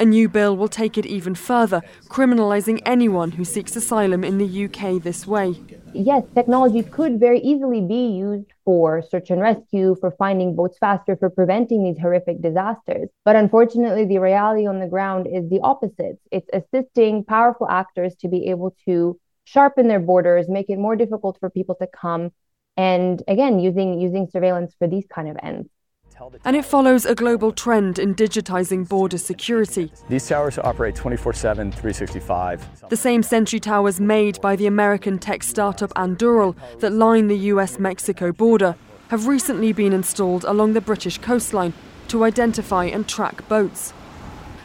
A 0.00 0.04
new 0.04 0.28
bill 0.28 0.56
will 0.56 0.68
take 0.68 0.96
it 0.96 1.06
even 1.06 1.34
further, 1.34 1.82
criminalising 2.06 2.80
anyone 2.86 3.32
who 3.32 3.44
seeks 3.44 3.74
asylum 3.74 4.22
in 4.22 4.38
the 4.38 4.46
UK 4.46 5.02
this 5.02 5.26
way. 5.26 5.56
Yes, 5.92 6.22
technology 6.36 6.84
could 6.84 7.18
very 7.18 7.40
easily 7.40 7.80
be 7.80 8.06
used 8.06 8.52
for 8.64 9.02
search 9.02 9.30
and 9.30 9.40
rescue, 9.40 9.96
for 10.00 10.12
finding 10.12 10.54
boats 10.54 10.78
faster, 10.78 11.16
for 11.16 11.30
preventing 11.30 11.82
these 11.82 11.98
horrific 11.98 12.40
disasters. 12.40 13.08
But 13.24 13.34
unfortunately, 13.34 14.04
the 14.04 14.18
reality 14.18 14.68
on 14.68 14.78
the 14.78 14.86
ground 14.86 15.26
is 15.26 15.50
the 15.50 15.60
opposite. 15.64 16.20
It's 16.30 16.48
assisting 16.52 17.24
powerful 17.24 17.68
actors 17.68 18.14
to 18.20 18.28
be 18.28 18.50
able 18.50 18.76
to 18.84 19.18
sharpen 19.44 19.88
their 19.88 19.98
borders, 19.98 20.48
make 20.48 20.70
it 20.70 20.78
more 20.78 20.94
difficult 20.94 21.38
for 21.40 21.50
people 21.50 21.74
to 21.76 21.88
come, 21.88 22.30
and 22.76 23.20
again, 23.26 23.58
using 23.58 23.98
using 23.98 24.28
surveillance 24.30 24.76
for 24.78 24.86
these 24.86 25.06
kind 25.12 25.28
of 25.28 25.36
ends. 25.42 25.68
And 26.44 26.56
it 26.56 26.64
follows 26.64 27.04
a 27.04 27.14
global 27.14 27.52
trend 27.52 27.98
in 27.98 28.14
digitizing 28.14 28.88
border 28.88 29.18
security. 29.18 29.92
These 30.08 30.28
towers 30.28 30.58
operate 30.58 30.94
24 30.94 31.32
7, 31.32 31.70
365. 31.72 32.88
The 32.88 32.96
same 32.96 33.22
sentry 33.22 33.60
towers 33.60 34.00
made 34.00 34.40
by 34.40 34.56
the 34.56 34.66
American 34.66 35.18
tech 35.18 35.42
startup 35.42 35.90
Anduril 35.94 36.56
that 36.80 36.92
line 36.92 37.28
the 37.28 37.38
US 37.52 37.78
Mexico 37.78 38.32
border 38.32 38.76
have 39.08 39.26
recently 39.26 39.72
been 39.72 39.92
installed 39.92 40.44
along 40.44 40.74
the 40.74 40.80
British 40.80 41.18
coastline 41.18 41.72
to 42.08 42.24
identify 42.24 42.84
and 42.84 43.08
track 43.08 43.46
boats. 43.48 43.92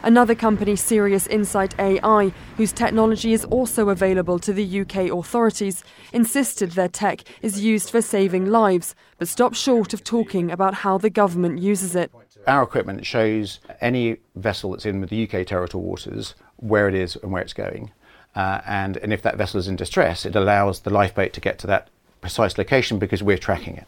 Another 0.04 0.34
company, 0.34 0.76
Sirius 0.76 1.26
Insight 1.28 1.74
AI, 1.78 2.30
whose 2.58 2.72
technology 2.72 3.32
is 3.32 3.46
also 3.46 3.88
available 3.88 4.38
to 4.38 4.52
the 4.52 4.80
UK 4.80 5.10
authorities, 5.10 5.82
insisted 6.12 6.72
their 6.72 6.88
tech 6.88 7.22
is 7.40 7.64
used 7.64 7.88
for 7.88 8.02
saving 8.02 8.50
lives, 8.50 8.94
but 9.16 9.28
stopped 9.28 9.56
short 9.56 9.94
of 9.94 10.04
talking 10.04 10.50
about 10.50 10.74
how 10.74 10.98
the 10.98 11.08
government 11.08 11.58
uses 11.58 11.96
it. 11.96 12.12
Our 12.46 12.62
equipment 12.62 13.06
shows 13.06 13.60
any 13.80 14.18
vessel 14.36 14.72
that's 14.72 14.84
in 14.84 15.00
the 15.00 15.24
UK 15.24 15.46
territorial 15.46 15.88
waters 15.88 16.34
where 16.56 16.86
it 16.86 16.94
is 16.94 17.16
and 17.16 17.32
where 17.32 17.40
it's 17.40 17.54
going. 17.54 17.90
Uh, 18.36 18.60
and, 18.66 18.98
and 18.98 19.10
if 19.10 19.22
that 19.22 19.38
vessel 19.38 19.58
is 19.58 19.68
in 19.68 19.76
distress, 19.76 20.26
it 20.26 20.36
allows 20.36 20.80
the 20.80 20.90
lifeboat 20.90 21.32
to 21.32 21.40
get 21.40 21.58
to 21.60 21.66
that 21.68 21.88
precise 22.20 22.58
location 22.58 22.98
because 22.98 23.22
we're 23.22 23.38
tracking 23.38 23.78
it. 23.78 23.86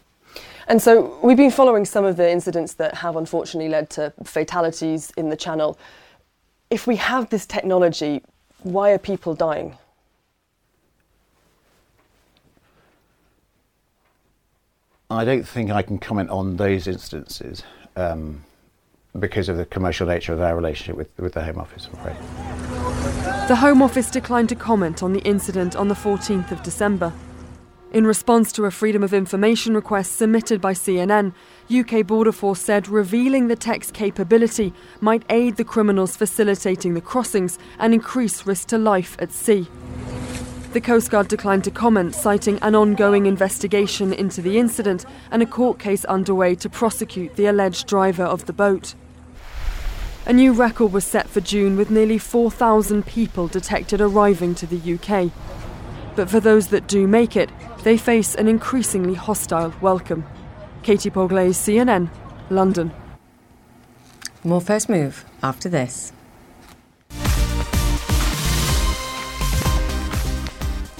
And 0.66 0.81
so 0.81 1.18
we've 1.22 1.37
been 1.37 1.50
following 1.50 1.85
some 1.85 2.07
of 2.07 2.16
the 2.16 2.29
incidents 2.31 2.74
that 2.74 2.94
have 2.94 3.16
unfortunately 3.16 3.68
led 3.68 3.90
to 3.90 4.14
fatalities 4.24 5.12
in 5.18 5.29
the 5.29 5.37
channel 5.37 5.79
if 6.70 6.87
we 6.87 6.96
have 6.96 7.31
this 7.31 7.46
technology, 7.46 8.22
why 8.62 8.90
are 8.90 8.98
people 8.98 9.35
dying? 9.35 9.76
I 15.09 15.24
don't 15.24 15.46
think 15.46 15.70
I 15.70 15.83
can 15.83 15.98
comment 15.98 16.31
on 16.31 16.57
those 16.57 16.88
instances 16.88 17.62
um, 17.94 18.42
because 19.18 19.48
of 19.48 19.57
the 19.57 19.64
commercial 19.64 20.07
nature 20.07 20.33
of 20.33 20.40
our 20.40 20.57
relationship 20.57 20.96
with, 20.96 21.16
with 21.18 21.35
the 21.35 21.44
Home 21.44 21.59
Office, 21.59 21.87
I'm 21.87 22.00
afraid. 22.00 23.48
The 23.48 23.57
Home 23.57 23.83
Office 23.83 24.11
declined 24.11 24.48
to 24.48 24.57
comment 24.57 25.05
on 25.05 25.12
the 25.12 25.20
incident 25.20 25.76
on 25.76 25.87
the 25.87 25.94
14th 25.94 26.50
of 26.50 26.62
December. 26.64 27.12
In 27.96 28.06
response 28.06 28.52
to 28.52 28.66
a 28.66 28.70
Freedom 28.70 29.02
of 29.02 29.14
Information 29.14 29.74
request 29.74 30.16
submitted 30.16 30.61
by 30.61 30.74
CNN, 30.74 31.32
UK 31.74 32.06
Border 32.06 32.30
Force 32.30 32.61
said 32.61 32.88
revealing 32.88 33.48
the 33.48 33.56
tech's 33.56 33.90
capability 33.90 34.74
might 35.00 35.22
aid 35.30 35.56
the 35.56 35.64
criminals 35.64 36.14
facilitating 36.14 36.92
the 36.92 37.00
crossings 37.00 37.59
and 37.78 37.94
increase 37.94 38.44
risk 38.44 38.68
to 38.68 38.76
life 38.76 39.16
at 39.18 39.32
sea. 39.32 39.66
The 40.74 40.80
Coast 40.82 41.11
Guard 41.11 41.28
declined 41.28 41.64
to 41.64 41.70
comment, 41.70 42.14
citing 42.14 42.59
an 42.61 42.74
ongoing 42.74 43.24
investigation 43.24 44.12
into 44.12 44.42
the 44.42 44.59
incident 44.59 45.06
and 45.30 45.42
a 45.42 45.46
court 45.46 45.78
case 45.78 46.04
underway 46.04 46.54
to 46.56 46.68
prosecute 46.68 47.37
the 47.37 47.46
alleged 47.46 47.87
driver 47.87 48.24
of 48.24 48.44
the 48.44 48.52
boat. 48.52 48.94
A 50.26 50.35
new 50.35 50.52
record 50.52 50.92
was 50.92 51.06
set 51.06 51.30
for 51.30 51.40
June 51.40 51.78
with 51.78 51.90
nearly 51.90 52.18
4,000 52.18 53.06
people 53.06 53.48
detected 53.48 54.02
arriving 54.02 54.54
to 54.56 54.66
the 54.66 54.96
UK. 54.96 55.32
But 56.16 56.31
for 56.31 56.40
those 56.40 56.68
that 56.68 56.88
do 56.88 57.07
make 57.07 57.37
it, 57.37 57.50
they 57.85 57.98
face 57.98 58.35
an 58.35 58.48
increasingly 58.48 59.12
hostile 59.12 59.74
welcome. 59.83 60.24
Katie 60.83 61.11
Polglase, 61.11 61.57
CNN, 61.57 62.09
London. 62.48 62.90
More 64.42 64.62
First 64.62 64.88
Move 64.88 65.26
after 65.42 65.68
this. 65.68 66.14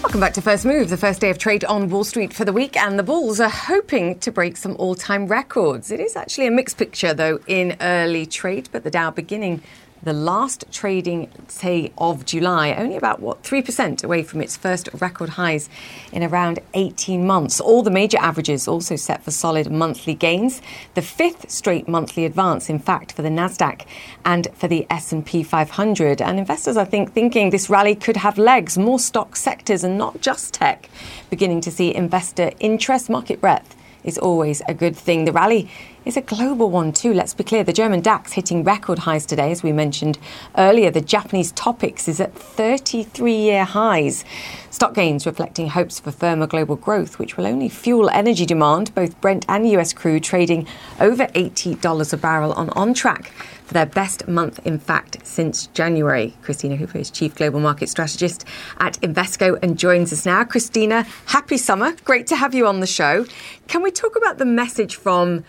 Welcome 0.03 0.21
back 0.21 0.35
to 0.35 0.43
First 0.43 0.67
Move, 0.67 0.91
the 0.91 0.97
first 0.99 1.23
day 1.23 1.31
of 1.31 1.39
trade 1.39 1.65
on 1.65 1.89
Wall 1.89 2.05
Street 2.05 2.35
for 2.35 2.45
the 2.45 2.53
week, 2.53 2.77
and 2.77 2.99
the 2.99 3.03
bulls 3.03 3.41
are 3.41 3.49
hoping 3.49 4.19
to 4.19 4.31
break 4.31 4.59
some 4.59 4.77
all 4.79 4.95
time 4.95 5.27
records. 5.27 5.91
It 5.91 5.99
is 5.99 6.15
actually 6.15 6.47
a 6.47 6.51
mixed 6.51 6.77
picture, 6.77 7.15
though, 7.15 7.41
in 7.47 7.77
early 7.81 8.27
trade, 8.27 8.69
but 8.71 8.85
the 8.85 8.91
Dow 8.91 9.11
beginning 9.11 9.63
the 10.07 10.13
last 10.13 10.65
trading 10.71 11.29
day 11.59 11.93
of 11.99 12.25
July, 12.25 12.73
only 12.75 12.97
about 12.97 13.19
what 13.19 13.43
3% 13.43 14.05
away 14.05 14.23
from 14.23 14.41
its 14.41 14.57
first 14.57 14.89
record 15.01 15.31
highs 15.31 15.69
in 16.13 16.23
around 16.23 16.61
18 16.75 17.27
months. 17.27 17.61
All 17.61 17.83
the 17.83 17.91
major 17.91 18.17
averages 18.19 18.69
also 18.69 18.95
set 18.95 19.25
for 19.25 19.33
solid 19.33 19.69
monthly 19.69 20.15
gains. 20.15 20.63
The 20.95 21.03
fifth 21.03 21.51
straight 21.51 21.89
monthly 21.89 22.25
advance, 22.25 22.71
in 22.71 22.79
fact, 22.79 23.11
for 23.11 23.23
the 23.23 23.31
Nasdaq 23.31 23.85
and 24.25 24.47
for 24.55 24.69
the 24.69 24.87
S&P 24.91 25.43
500. 25.43 26.23
And 26.23 26.39
investors, 26.39 26.77
I 26.77 26.85
think, 26.85 27.13
thinking 27.13 27.51
this 27.51 27.69
rally 27.69 27.97
could 27.97 28.19
have 28.19 28.39
legs, 28.39 28.79
more 28.79 29.01
stock 29.01 29.35
sectors 29.35 29.83
and 29.83 29.99
not 29.99 30.21
just 30.21 30.55
tech, 30.55 30.89
beginning 31.31 31.63
to 31.63 31.73
see 31.73 31.93
investor 31.93 32.53
interest, 32.61 33.11
market 33.11 33.41
breadth 33.41 33.75
is 34.05 34.19
always 34.19 34.63
a 34.69 34.73
good 34.73 34.97
thing. 34.97 35.25
The 35.25 35.33
rally 35.33 35.69
is 36.07 36.17
a 36.17 36.23
global 36.23 36.71
one 36.71 36.93
too. 36.93 37.13
Let's 37.13 37.35
be 37.35 37.43
clear. 37.43 37.65
The 37.65 37.73
German 37.73 38.01
DAX 38.01 38.33
hitting 38.33 38.63
record 38.63 39.01
highs 39.01 39.27
today, 39.27 39.51
as 39.51 39.65
we 39.65 39.73
mentioned 39.73 40.19
earlier. 40.57 40.91
The 40.91 41.01
Japanese 41.01 41.53
Topix 41.53 42.07
is 42.07 42.21
at 42.21 42.33
33 42.33 43.35
year 43.35 43.65
highs. 43.65 44.25
Stock 44.71 44.95
gains 44.95 45.27
reflecting 45.27 45.69
hopes 45.69 45.99
for 45.99 46.13
firmer 46.13 46.47
global 46.47 46.77
growth, 46.77 47.19
which 47.19 47.37
will 47.37 47.47
only 47.47 47.69
fuel 47.69 48.09
energy 48.11 48.47
demand. 48.47 48.95
Both 48.95 49.21
Brent 49.21 49.45
and 49.49 49.69
US 49.71 49.93
crude 49.93 50.23
trading 50.23 50.69
over 51.01 51.27
$80 51.27 52.13
a 52.13 52.17
barrel 52.17 52.53
on 52.53 52.71
on 52.71 52.95
track 52.95 53.33
for 53.65 53.75
their 53.75 53.87
best 53.87 54.29
month, 54.29 54.65
in 54.65 54.79
fact, 54.79 55.27
since 55.27 55.67
January. 55.69 56.37
Kristina 56.45 56.77
Hooper 56.77 56.99
is 56.99 57.11
Chief 57.11 57.35
Global 57.35 57.59
Market 57.59 57.89
Strategist 57.89 58.45
at 58.79 58.95
Invesco 59.01 59.59
and 59.61 59.77
joins 59.77 60.13
us 60.13 60.25
now. 60.25 60.45
Kristina, 60.45 61.05
happy 61.27 61.57
summer. 61.57 61.97
Great 62.05 62.29
to 62.29 62.37
have 62.37 62.55
you 62.55 62.69
on 62.69 62.79
the 62.79 62.87
show. 62.87 63.27
Can 63.67 63.83
we 63.83 63.91
talk 63.91 64.15
about 64.15 64.39
the 64.39 64.45
message 64.45 64.95
from 64.95 65.43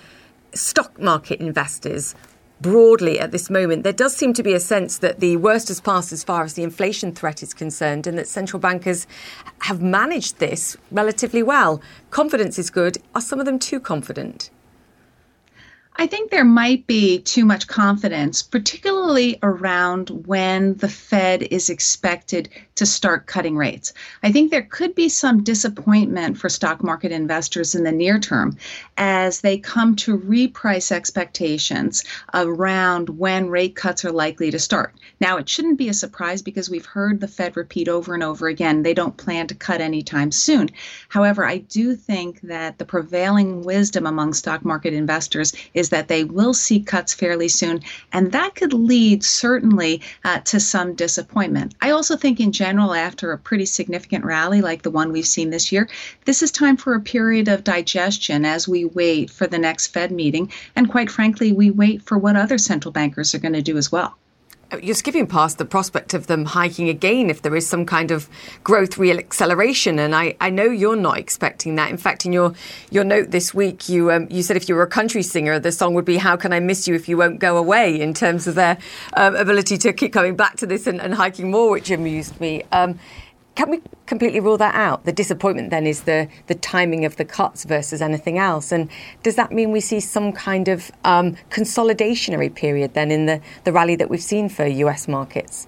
stock 0.57 0.99
market 0.99 1.39
investors 1.39 2.15
broadly 2.61 3.19
at 3.19 3.31
this 3.31 3.49
moment, 3.49 3.83
there 3.83 3.93
does 3.93 4.15
seem 4.15 4.33
to 4.33 4.43
be 4.43 4.53
a 4.53 4.59
sense 4.59 4.97
that 4.99 5.19
the 5.19 5.37
worst 5.37 5.67
has 5.67 5.79
passed 5.79 6.11
as 6.11 6.23
far 6.23 6.43
as 6.43 6.53
the 6.53 6.63
inflation 6.63 7.13
threat 7.13 7.43
is 7.43 7.53
concerned 7.53 8.07
and 8.07 8.17
that 8.17 8.27
central 8.27 8.59
bankers 8.59 9.07
have 9.61 9.81
managed 9.81 10.39
this 10.39 10.75
relatively 10.91 11.43
well. 11.43 11.81
Confidence 12.09 12.57
is 12.57 12.69
good. 12.69 12.97
Are 13.13 13.21
some 13.21 13.39
of 13.39 13.45
them 13.45 13.59
too 13.59 13.79
confident? 13.79 14.49
I 15.99 16.05
think 16.05 16.29
there 16.29 16.45
might 16.45 16.85
be 16.85 17.17
too 17.19 17.43
much 17.43 17.67
confidence, 17.67 18.43
particularly 18.43 19.39
around 19.41 20.09
when 20.27 20.75
the 20.75 20.87
Fed 20.87 21.41
is 21.41 21.71
expected 21.71 22.49
to 22.75 22.85
start 22.85 23.25
cutting 23.25 23.57
rates. 23.57 23.93
I 24.21 24.31
think 24.31 24.51
there 24.51 24.61
could 24.61 24.93
be 24.93 25.09
some 25.09 25.43
disappointment 25.43 26.37
for 26.37 26.49
stock 26.49 26.83
market 26.83 27.11
investors 27.11 27.73
in 27.73 27.83
the 27.83 27.91
near 27.91 28.19
term 28.19 28.57
as 28.97 29.41
they 29.41 29.57
come 29.57 29.95
to 29.95 30.19
reprice 30.19 30.91
expectations 30.91 32.03
around 32.35 33.09
when 33.09 33.49
rate 33.49 33.75
cuts 33.75 34.05
are 34.05 34.11
likely 34.11 34.51
to 34.51 34.59
start. 34.59 34.93
Now, 35.19 35.37
it 35.37 35.49
shouldn't 35.49 35.79
be 35.79 35.89
a 35.89 35.95
surprise 35.95 36.43
because 36.43 36.69
we've 36.69 36.85
heard 36.85 37.19
the 37.19 37.27
Fed 37.27 37.57
repeat 37.57 37.87
over 37.87 38.13
and 38.13 38.21
over 38.21 38.47
again 38.47 38.83
they 38.83 38.93
don't 38.93 39.17
plan 39.17 39.47
to 39.47 39.55
cut 39.55 39.81
anytime 39.81 40.31
soon. 40.31 40.69
However, 41.09 41.43
I 41.43 41.57
do 41.57 41.95
think 41.95 42.41
that 42.41 42.77
the 42.77 42.85
prevailing 42.85 43.63
wisdom 43.63 44.05
among 44.05 44.35
stock 44.35 44.63
market 44.63 44.93
investors 44.93 45.53
is 45.73 45.86
that 45.89 46.07
they 46.07 46.23
will 46.23 46.53
see 46.53 46.79
cuts 46.79 47.13
fairly 47.13 47.47
soon, 47.47 47.81
and 48.13 48.31
that 48.31 48.55
could 48.55 48.73
lead 48.73 49.23
certainly 49.23 50.01
uh, 50.23 50.39
to 50.39 50.59
some 50.59 50.93
disappointment. 50.93 51.75
I 51.81 51.91
also 51.91 52.15
think, 52.15 52.39
in 52.39 52.51
general, 52.51 52.93
after 52.93 53.31
a 53.31 53.37
pretty 53.37 53.65
significant 53.65 54.25
rally 54.25 54.61
like 54.61 54.81
the 54.81 54.91
one 54.91 55.11
we've 55.11 55.25
seen 55.25 55.49
this 55.49 55.71
year, 55.71 55.89
this 56.25 56.43
is 56.43 56.51
time 56.51 56.77
for 56.77 56.93
a 56.93 57.01
period 57.01 57.47
of 57.47 57.63
digestion 57.63 58.45
as 58.45 58.67
we 58.67 58.85
wait 58.85 59.29
for 59.29 59.47
the 59.47 59.59
next 59.59 59.87
Fed 59.87 60.11
meeting, 60.11 60.51
and 60.75 60.89
quite 60.89 61.11
frankly, 61.11 61.51
we 61.51 61.71
wait 61.71 62.01
for 62.01 62.17
what 62.17 62.35
other 62.35 62.57
central 62.57 62.91
bankers 62.91 63.33
are 63.33 63.39
going 63.39 63.53
to 63.53 63.61
do 63.61 63.77
as 63.77 63.91
well. 63.91 64.17
You're 64.81 64.95
skipping 64.95 65.27
past 65.27 65.57
the 65.57 65.65
prospect 65.65 66.13
of 66.13 66.27
them 66.27 66.45
hiking 66.45 66.89
again 66.89 67.29
if 67.29 67.41
there 67.41 67.55
is 67.55 67.67
some 67.67 67.85
kind 67.85 68.11
of 68.11 68.29
growth 68.63 68.97
real 68.97 69.17
acceleration. 69.17 69.99
And 69.99 70.13
I, 70.13 70.35
I 70.41 70.49
know 70.49 70.65
you're 70.65 70.95
not 70.95 71.17
expecting 71.17 71.75
that. 71.75 71.89
In 71.89 71.97
fact, 71.97 72.25
in 72.25 72.33
your, 72.33 72.53
your 72.91 73.03
note 73.03 73.31
this 73.31 73.53
week, 73.53 73.87
you 73.87 74.11
um, 74.11 74.27
you 74.29 74.43
said 74.43 74.57
if 74.57 74.67
you 74.67 74.75
were 74.75 74.83
a 74.83 74.87
country 74.87 75.23
singer, 75.23 75.59
the 75.59 75.71
song 75.71 75.93
would 75.93 76.05
be 76.05 76.17
"How 76.17 76.35
Can 76.35 76.53
I 76.53 76.59
Miss 76.59 76.87
You 76.87 76.95
If 76.95 77.07
You 77.07 77.17
Won't 77.17 77.39
Go 77.39 77.57
Away." 77.57 77.99
In 77.99 78.13
terms 78.13 78.47
of 78.47 78.55
their 78.55 78.77
um, 79.15 79.35
ability 79.35 79.77
to 79.79 79.93
keep 79.93 80.13
coming 80.13 80.35
back 80.35 80.57
to 80.57 80.65
this 80.65 80.87
and, 80.87 80.99
and 80.99 81.13
hiking 81.13 81.49
more, 81.51 81.71
which 81.71 81.89
amused 81.89 82.39
me. 82.39 82.63
Um, 82.71 82.99
can 83.57 83.71
we 83.71 83.81
completely 84.05 84.39
rule 84.39 84.57
that 84.57 84.75
out? 84.75 85.05
The 85.05 85.11
disappointment 85.11 85.71
then 85.71 85.87
is 85.87 86.03
the 86.03 86.29
the 86.45 86.53
timing 86.53 87.05
of 87.05 87.15
the 87.15 87.25
cuts 87.25 87.63
versus 87.63 88.03
anything 88.03 88.37
else. 88.37 88.71
And 88.71 88.87
does 89.23 89.35
that 89.35 89.51
mean 89.51 89.71
we 89.71 89.79
see 89.79 89.99
some 89.99 90.31
kind 90.31 90.67
of 90.67 90.91
um, 91.03 91.35
consolidationary 91.49 92.53
period 92.53 92.93
then 92.93 93.09
in 93.09 93.25
the, 93.25 93.41
the 93.63 93.73
rally 93.73 93.95
that 93.95 94.11
we've 94.11 94.21
seen 94.21 94.47
for 94.47 94.67
US 94.67 95.07
markets? 95.07 95.67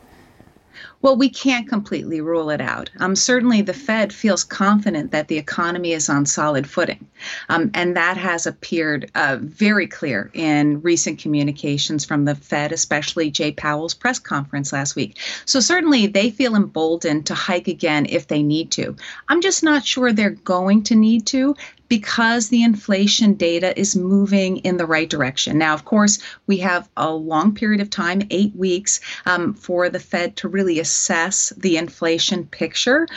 Well, 1.02 1.16
we 1.16 1.30
can't 1.30 1.68
completely 1.68 2.20
rule 2.20 2.50
it 2.50 2.60
out. 2.60 2.90
Um, 3.00 3.16
certainly, 3.16 3.62
the 3.62 3.74
Fed 3.74 4.12
feels 4.12 4.44
confident 4.44 5.12
that 5.12 5.30
the 5.30 5.38
economy 5.38 5.94
is 5.94 6.10
on 6.10 6.26
solid 6.26 6.70
footing. 6.70 7.08
Um, 7.48 7.72
and 7.74 7.96
that 7.96 8.18
has 8.18 8.46
appeared 8.46 9.10
uh, 9.16 9.38
very 9.40 9.88
clear 9.88 10.30
in 10.34 10.82
recent 10.82 11.20
communications 11.20 12.04
from 12.04 12.26
the 12.26 12.36
Fed, 12.36 12.74
especially 12.74 13.32
Jay 13.32 13.54
Powell's 13.54 13.94
press 13.94 14.20
conference 14.20 14.74
last 14.74 14.98
week. 14.98 15.18
So, 15.46 15.62
certainly, 15.62 16.08
they 16.08 16.32
feel 16.32 16.56
emboldened 16.56 17.28
to 17.28 17.34
hike 17.34 17.70
again 17.70 18.06
if 18.10 18.28
they 18.28 18.44
need 18.44 18.72
to. 18.72 18.98
I'm 19.30 19.42
just 19.42 19.64
not 19.64 19.86
sure 19.86 20.12
they're 20.12 20.32
going 20.32 20.84
to 20.84 20.96
need 20.96 21.26
to 21.28 21.56
because 21.90 22.50
the 22.50 22.64
inflation 22.64 23.34
data 23.34 23.78
is 23.78 23.96
moving 23.96 24.58
in 24.58 24.78
the 24.78 24.86
right 24.86 25.10
direction. 25.10 25.58
Now, 25.58 25.74
of 25.74 25.86
course, 25.86 26.20
we 26.48 26.58
have 26.58 26.88
a 26.96 27.12
long 27.12 27.54
period 27.54 27.82
of 27.82 27.90
time, 27.90 28.22
eight 28.30 28.56
weeks, 28.56 29.02
um, 29.26 29.54
for 29.54 29.90
the 29.90 30.00
Fed 30.00 30.36
to 30.38 30.48
really 30.48 30.80
assess 30.80 31.52
the 31.58 31.78
inflation 31.78 32.46
picture. 32.46 33.08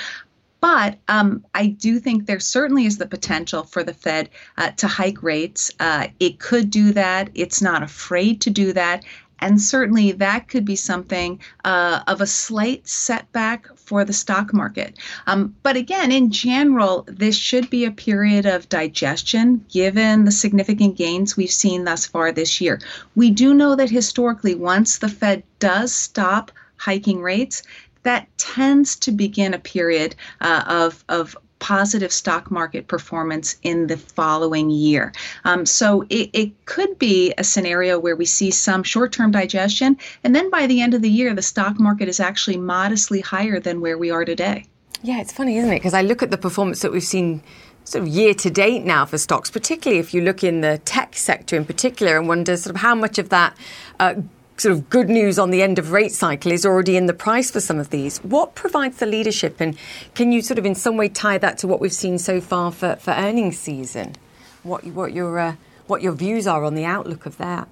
But 0.61 0.99
um, 1.09 1.45
I 1.55 1.67
do 1.67 1.99
think 1.99 2.27
there 2.27 2.39
certainly 2.39 2.87
is 2.87 2.97
the 2.97 3.07
potential 3.07 3.65
for 3.65 3.83
the 3.83 3.95
Fed 3.95 4.31
uh, 4.57 4.71
to 4.77 4.87
hike 4.87 5.23
rates. 5.23 5.73
Uh, 5.81 6.07
it 6.21 6.39
could 6.39 6.71
do 6.71 6.93
that. 6.93 7.31
It's 7.35 7.61
not 7.61 7.83
afraid 7.83 8.41
to 8.43 8.51
do 8.51 8.73
that. 8.73 9.05
And 9.41 9.61
certainly 9.61 10.13
that 10.13 10.47
could 10.47 10.65
be 10.65 10.77
something 10.77 11.41
uh, 11.65 12.05
of 12.07 12.21
a 12.21 12.29
slight 12.29 12.87
setback 12.87 13.77
for 13.85 14.05
the 14.05 14.13
stock 14.13 14.53
market. 14.53 14.99
Um, 15.27 15.55
but 15.63 15.77
again, 15.77 16.13
in 16.13 16.31
general, 16.31 17.05
this 17.09 17.37
should 17.37 17.69
be 17.71 17.85
a 17.85 17.91
period 17.91 18.47
of 18.47 18.69
digestion 18.69 19.65
given 19.71 20.25
the 20.25 20.33
significant 20.33 20.97
gains 20.97 21.37
we've 21.37 21.51
seen 21.51 21.85
thus 21.85 22.07
far 22.07 22.33
this 22.33 22.61
year. 22.61 22.81
We 23.15 23.31
do 23.31 23.55
know 23.55 23.77
that 23.77 23.91
historically, 23.91 24.55
once 24.55 24.99
the 24.99 25.09
Fed 25.09 25.43
does 25.59 25.93
stop 25.93 26.53
hiking 26.77 27.21
rates, 27.21 27.63
that 28.03 28.27
tends 28.37 28.97
to 28.97 29.13
begin 29.13 29.55
a 29.55 29.59
period 29.59 30.17
uh, 30.41 30.65
of, 30.67 31.05
of 31.09 31.37
positive 31.63 32.13
stock 32.13 32.51
market 32.51 32.89
performance 32.89 33.57
in 33.63 33.87
the 33.87 33.97
following 33.97 34.69
year. 34.69 35.13
Um, 35.45 35.65
so 35.65 36.03
it, 36.11 36.29
it 36.33 36.65
could 36.67 36.99
be 36.99 37.33
a 37.39 37.45
scenario 37.45 38.01
where 38.01 38.17
we 38.17 38.25
see 38.25 38.51
some 38.51 38.83
short 38.83 39.13
term 39.13 39.31
digestion, 39.31 39.97
and 40.25 40.35
then 40.35 40.51
by 40.51 40.67
the 40.67 40.81
end 40.81 40.93
of 40.93 41.03
the 41.03 41.09
year, 41.09 41.33
the 41.35 41.41
stock 41.43 41.79
market 41.79 42.09
is 42.09 42.19
actually 42.19 42.57
modestly 42.57 43.21
higher 43.21 43.61
than 43.61 43.81
where 43.81 43.97
we 43.97 44.11
are 44.11 44.25
today. 44.25 44.67
Yeah, 45.03 45.21
it's 45.21 45.33
funny, 45.33 45.57
isn't 45.57 45.71
it? 45.71 45.77
Because 45.77 45.95
I 45.95 46.03
look 46.03 46.21
at 46.21 46.33
the 46.33 46.39
performance 46.39 46.83
that 46.83 46.91
we've 46.91 47.03
seen 47.03 47.43
sort 47.85 48.03
of 48.03 48.09
year 48.09 48.35
to 48.35 48.51
date 48.51 48.85
now 48.85 49.07
for 49.07 49.19
stocks, 49.19 49.49
particularly 49.49 50.01
if 50.01 50.13
you 50.13 50.21
look 50.21 50.43
in 50.43 50.63
the 50.63 50.79
tech 50.85 51.15
sector 51.15 51.57
in 51.57 51.65
particular, 51.65 52.17
and 52.17 52.27
wonder 52.27 52.57
sort 52.57 52.75
of 52.75 52.83
how 52.83 52.97
much 52.97 53.19
of 53.19 53.29
that 53.29 53.57
uh, 54.01 54.15
sort 54.63 54.73
of 54.73 54.89
good 54.89 55.09
news 55.09 55.39
on 55.39 55.51
the 55.51 55.61
end 55.61 55.79
of 55.79 55.91
rate 55.91 56.13
cycle 56.13 56.53
is 56.53 56.65
already 56.65 56.97
in 56.97 57.07
the 57.07 57.13
price 57.13 57.51
for 57.51 57.61
some 57.61 57.79
of 57.79 57.91
these. 57.91 58.19
What 58.19 58.55
provides 58.55 58.99
the 58.99 59.07
leadership, 59.07 59.61
and 59.61 59.77
can 60.15 60.31
you 60.31 60.41
sort 60.41 60.59
of 60.59 60.65
in 60.65 60.77
some 60.77 60.97
way 60.97 61.09
tie 61.09 61.39
that 61.39 61.59
to 61.59 61.67
what 61.67 61.81
we've 61.81 61.93
seen 61.93 62.19
so 62.19 62.41
far 62.41 62.71
for, 62.71 62.97
for 62.97 63.11
earnings 63.11 63.59
season? 63.59 64.15
What 64.63 64.85
what 64.87 65.13
your 65.13 65.39
uh, 65.39 65.57
what 65.89 66.01
your 66.01 66.13
views 66.13 66.47
are 66.47 66.65
on 66.65 66.77
the 66.77 66.85
outlook 66.85 67.27
of 67.27 67.37
that? 67.39 67.69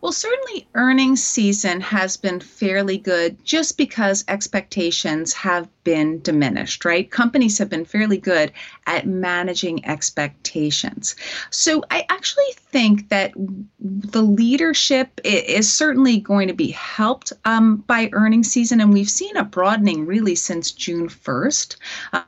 Well, 0.00 0.12
certainly 0.12 0.66
earnings 0.74 1.22
season 1.22 1.80
has 1.82 2.16
been 2.16 2.40
fairly 2.40 2.98
good 2.98 3.44
just 3.44 3.76
because 3.76 4.24
expectations 4.28 5.34
have 5.34 5.68
been 5.84 6.20
diminished, 6.20 6.84
right? 6.84 7.10
Companies 7.10 7.58
have 7.58 7.68
been 7.68 7.84
fairly 7.84 8.18
good 8.18 8.52
at 8.86 9.06
managing 9.06 9.84
expectations. 9.86 11.16
So 11.50 11.84
I 11.90 12.04
actually 12.08 12.52
think 12.56 13.08
that 13.08 13.32
the 13.78 14.22
leadership 14.22 15.20
is 15.24 15.72
certainly 15.72 16.18
going 16.18 16.48
to 16.48 16.54
be 16.54 16.70
helped 16.70 17.32
um, 17.44 17.78
by 17.78 18.10
earnings 18.12 18.50
season. 18.50 18.80
And 18.80 18.92
we've 18.92 19.10
seen 19.10 19.36
a 19.36 19.44
broadening 19.44 20.06
really 20.06 20.34
since 20.34 20.72
June 20.72 21.08
1st 21.08 21.76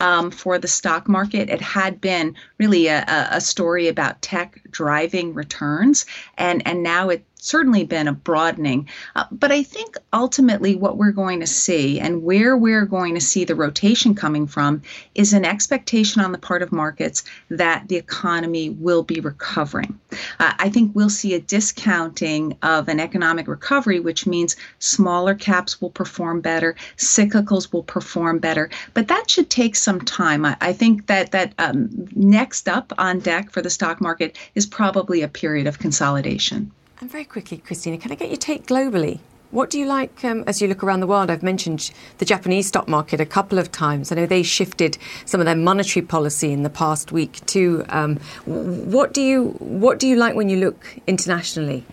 um, 0.01 0.31
for 0.31 0.59
the 0.59 0.69
stock 0.69 1.09
market. 1.09 1.51
It 1.51 1.61
had 1.61 2.01
been 2.01 2.35
really 2.59 2.87
a, 2.87 3.05
a 3.31 3.41
story 3.41 3.89
about 3.89 4.23
tech 4.23 4.61
driving 4.71 5.35
returns. 5.35 6.07
And, 6.39 6.67
and 6.67 6.83
now 6.83 7.09
it 7.09 7.25
certainly 7.43 7.85
been 7.85 8.07
a 8.07 8.13
broadening. 8.13 8.89
Uh, 9.17 9.25
but 9.33 9.51
I 9.51 9.63
think 9.65 9.97
ultimately 10.13 10.77
what 10.77 10.97
we're 10.97 11.11
going 11.11 11.41
to 11.41 11.47
see 11.47 11.99
and 11.99 12.23
where 12.23 12.57
we're 12.57 12.87
going 12.87 13.15
to 13.15 13.21
see 13.21 13.42
the 13.45 13.55
rotation 13.55 14.15
coming 14.15 14.47
from 14.47 14.83
is 15.15 15.33
an 15.33 15.45
expectation 15.45 16.23
on 16.23 16.33
the 16.33 16.39
part 16.39 16.63
of 16.63 16.73
markets 16.73 17.25
that 17.49 17.89
the 17.89 17.97
economy 17.97 18.71
will 18.71 19.03
be 19.03 19.21
recovering. 19.21 19.99
Uh, 20.39 20.53
I 20.59 20.69
think 20.69 20.93
we'll 20.95 21.11
see 21.11 21.35
a 21.35 21.41
discounting 21.41 22.57
of 22.63 22.89
an 22.89 23.01
economic 23.01 23.49
recovery, 23.49 24.01
which 24.01 24.27
means 24.27 24.57
smaller 24.79 25.35
caps 25.35 25.81
will 25.81 25.91
perform 25.91 26.41
better, 26.41 26.77
cyclicals 26.97 27.73
will 27.73 27.83
perform 27.83 28.39
better. 28.39 28.71
But 28.95 29.09
that 29.09 29.31
should 29.31 29.51
take 29.51 29.77
some 29.77 30.01
time. 30.01 30.45
I, 30.45 30.57
I 30.61 30.73
think 30.73 31.07
that 31.07 31.33
that 31.33 31.55
um, 31.59 32.09
next 32.15 32.69
up 32.69 32.93
on 32.99 33.21
deck 33.21 33.51
for 33.51 33.63
the 33.63 33.71
stock 33.71 34.01
market 34.01 34.37
is 34.55 34.67
probably 34.67 35.23
a 35.23 35.29
period 35.29 35.67
of 35.67 35.79
consolidation. 35.79 36.71
And 37.01 37.11
very 37.11 37.25
quickly, 37.25 37.59
Kristina, 37.59 38.01
can 38.01 38.13
I 38.13 38.15
get 38.15 38.29
your 38.29 38.37
take 38.37 38.67
globally? 38.67 39.19
What 39.53 39.69
do 39.69 39.79
you 39.79 39.85
like 39.85 40.25
um, 40.25 40.45
as 40.47 40.63
you 40.63 40.67
look 40.67 40.83
around 40.83 41.01
the 41.01 41.07
world? 41.07 41.31
I've 41.31 41.43
mentioned 41.43 41.91
the 42.17 42.25
Japanese 42.25 42.69
stock 42.69 42.89
market 42.89 43.21
a 43.21 43.27
couple 43.27 43.59
of 43.59 43.71
times. 43.71 44.11
I 44.11 44.15
know 44.15 44.25
they 44.25 44.43
shifted 44.43 44.97
some 45.27 45.43
of 45.43 45.45
their 45.45 45.55
monetary 45.55 46.07
policy 46.07 46.53
in 46.53 46.63
the 46.63 46.71
past 46.71 47.13
week 47.13 47.45
too. 47.45 47.85
Um, 47.91 48.17
what 48.47 49.13
do 49.13 49.21
you 49.21 49.49
what 49.59 49.99
do 49.99 50.09
you 50.09 50.17
like 50.17 50.35
when 50.35 50.49
you 50.49 50.57
look 50.57 50.97
internationally? 51.07 51.85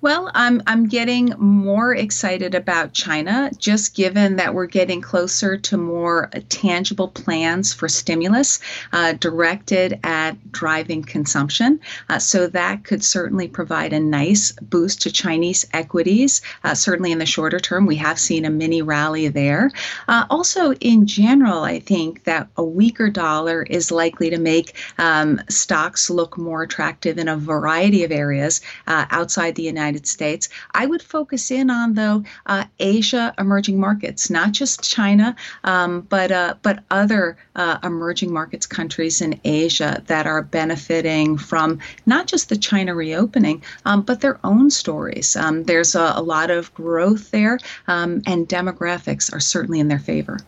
Well, 0.00 0.30
I'm 0.32 0.62
I'm 0.68 0.86
getting 0.86 1.34
more 1.38 1.92
excited 1.92 2.54
about 2.54 2.92
China, 2.92 3.50
just 3.58 3.96
given 3.96 4.36
that 4.36 4.54
we're 4.54 4.66
getting 4.66 5.00
closer 5.00 5.56
to 5.56 5.76
more 5.76 6.30
tangible 6.48 7.08
plans 7.08 7.74
for 7.74 7.88
stimulus 7.88 8.60
uh, 8.92 9.14
directed 9.14 9.98
at 10.04 10.52
driving 10.52 11.02
consumption. 11.02 11.80
Uh, 12.08 12.20
so 12.20 12.46
that 12.46 12.84
could 12.84 13.02
certainly 13.02 13.48
provide 13.48 13.92
a 13.92 13.98
nice 13.98 14.52
boost 14.62 15.02
to 15.02 15.10
Chinese 15.10 15.66
equities. 15.72 16.42
Uh, 16.62 16.76
certainly 16.76 17.10
in 17.10 17.18
the 17.18 17.26
shorter 17.26 17.58
term, 17.58 17.84
we 17.84 17.96
have 17.96 18.20
seen 18.20 18.44
a 18.44 18.50
mini 18.50 18.82
rally 18.82 19.26
there. 19.26 19.72
Uh, 20.06 20.26
also, 20.30 20.74
in 20.74 21.08
general, 21.08 21.64
I 21.64 21.80
think 21.80 22.22
that 22.22 22.46
a 22.56 22.62
weaker 22.62 23.10
dollar 23.10 23.64
is 23.64 23.90
likely 23.90 24.30
to 24.30 24.38
make 24.38 24.76
um, 24.98 25.40
stocks 25.48 26.08
look 26.08 26.38
more 26.38 26.62
attractive 26.62 27.18
in 27.18 27.26
a 27.26 27.36
variety 27.36 28.04
of 28.04 28.12
areas 28.12 28.60
uh, 28.86 29.04
outside 29.10 29.56
the 29.56 29.64
United 29.64 29.87
United 29.88 30.06
States. 30.06 30.48
I 30.74 30.86
would 30.86 31.02
focus 31.02 31.50
in 31.50 31.70
on 31.70 31.94
though 31.94 32.24
uh, 32.46 32.64
Asia 32.78 33.34
emerging 33.38 33.80
markets, 33.80 34.30
not 34.30 34.52
just 34.52 34.82
China, 34.82 35.34
um, 35.64 36.02
but 36.02 36.30
uh, 36.30 36.54
but 36.62 36.84
other 36.90 37.36
uh, 37.56 37.78
emerging 37.82 38.32
markets 38.32 38.66
countries 38.66 39.20
in 39.20 39.40
Asia 39.44 40.02
that 40.06 40.26
are 40.26 40.42
benefiting 40.42 41.38
from 41.38 41.78
not 42.06 42.26
just 42.26 42.48
the 42.48 42.56
China 42.56 42.94
reopening, 42.94 43.62
um, 43.86 44.02
but 44.02 44.20
their 44.20 44.38
own 44.44 44.70
stories. 44.70 45.36
Um, 45.36 45.64
there's 45.64 45.94
a, 45.94 46.12
a, 46.16 46.22
lot 46.22 46.50
of 46.50 46.72
growth 46.74 47.30
there, 47.30 47.58
um, 47.86 48.22
and 48.26 48.46
demographics 48.46 49.32
are 49.32 49.40
certainly 49.40 49.80
in 49.80 49.88
their 49.88 49.98
favor. 49.98 50.38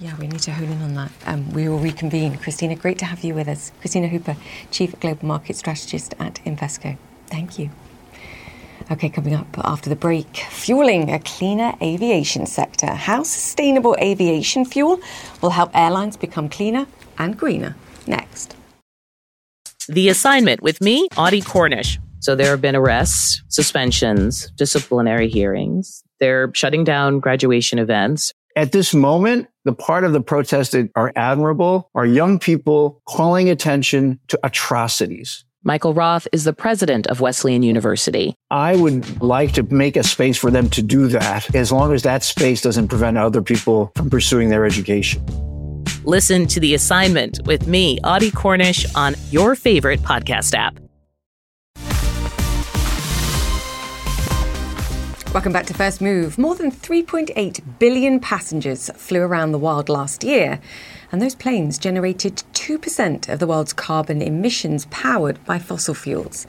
Yeah, 0.00 0.16
we 0.18 0.26
need 0.26 0.40
to 0.40 0.52
hone 0.52 0.70
in 0.70 0.82
on 0.82 0.94
that. 0.94 1.12
Um, 1.26 1.52
we 1.52 1.68
will 1.68 1.78
reconvene. 1.78 2.36
Kristina, 2.38 2.74
great 2.80 2.98
to 2.98 3.04
have 3.04 3.22
you 3.22 3.34
with 3.34 3.48
us. 3.48 3.70
Kristina 3.82 4.08
Hooper, 4.08 4.36
Chief 4.70 4.98
Global 4.98 5.26
Market 5.26 5.56
Strategist 5.56 6.14
at 6.18 6.36
Invesco. 6.46 6.96
Thank 7.26 7.58
you. 7.58 7.70
Okay, 8.92 9.08
coming 9.08 9.34
up 9.34 9.46
after 9.58 9.88
the 9.88 9.94
break, 9.94 10.36
fueling 10.50 11.12
a 11.12 11.20
cleaner 11.20 11.74
aviation 11.80 12.44
sector. 12.44 12.88
How 12.88 13.22
sustainable 13.22 13.96
aviation 14.00 14.64
fuel 14.64 15.00
will 15.40 15.50
help 15.50 15.70
airlines 15.76 16.16
become 16.16 16.48
cleaner 16.48 16.88
and 17.16 17.38
greener. 17.38 17.76
Next. 18.08 18.56
The 19.88 20.08
assignment 20.08 20.60
with 20.60 20.80
me, 20.80 21.06
Audie 21.16 21.40
Cornish. 21.40 22.00
So 22.18 22.34
there 22.34 22.50
have 22.50 22.60
been 22.60 22.74
arrests, 22.74 23.42
suspensions, 23.46 24.50
disciplinary 24.56 25.28
hearings. 25.28 26.02
They're 26.18 26.50
shutting 26.52 26.82
down 26.82 27.20
graduation 27.20 27.78
events. 27.78 28.32
At 28.56 28.72
this 28.72 28.92
moment, 28.92 29.46
the 29.64 29.72
part 29.72 30.02
of 30.02 30.12
the 30.12 30.20
protests 30.20 30.70
that 30.70 30.90
are 30.96 31.12
admirable 31.14 31.88
are 31.94 32.04
young 32.04 32.40
people 32.40 33.00
calling 33.06 33.48
attention 33.48 34.18
to 34.28 34.40
atrocities 34.42 35.44
Michael 35.62 35.92
Roth 35.92 36.26
is 36.32 36.44
the 36.44 36.54
president 36.54 37.06
of 37.08 37.20
Wesleyan 37.20 37.62
University. 37.62 38.34
I 38.50 38.76
would 38.76 39.20
like 39.20 39.52
to 39.52 39.62
make 39.64 39.94
a 39.94 40.02
space 40.02 40.38
for 40.38 40.50
them 40.50 40.70
to 40.70 40.80
do 40.80 41.06
that 41.08 41.54
as 41.54 41.70
long 41.70 41.92
as 41.92 42.02
that 42.04 42.22
space 42.22 42.62
doesn't 42.62 42.88
prevent 42.88 43.18
other 43.18 43.42
people 43.42 43.92
from 43.94 44.08
pursuing 44.08 44.48
their 44.48 44.64
education. 44.64 45.22
Listen 46.04 46.46
to 46.46 46.60
the 46.60 46.72
assignment 46.72 47.40
with 47.44 47.66
me, 47.66 47.98
Audie 48.04 48.30
Cornish, 48.30 48.86
on 48.94 49.14
your 49.30 49.54
favorite 49.54 50.00
podcast 50.00 50.54
app. 50.54 50.80
Welcome 55.34 55.52
back 55.52 55.66
to 55.66 55.74
First 55.74 56.00
Move. 56.00 56.38
More 56.38 56.54
than 56.54 56.72
3.8 56.72 57.78
billion 57.78 58.18
passengers 58.18 58.90
flew 58.96 59.20
around 59.20 59.52
the 59.52 59.58
world 59.58 59.90
last 59.90 60.24
year, 60.24 60.58
and 61.12 61.20
those 61.20 61.34
planes 61.34 61.78
generated 61.78 62.42
2% 62.54 63.28
of 63.28 63.38
the 63.38 63.46
world's 63.46 63.72
carbon 63.72 64.22
emissions 64.22 64.86
powered 64.90 65.44
by 65.44 65.58
fossil 65.58 65.94
fuels. 65.94 66.46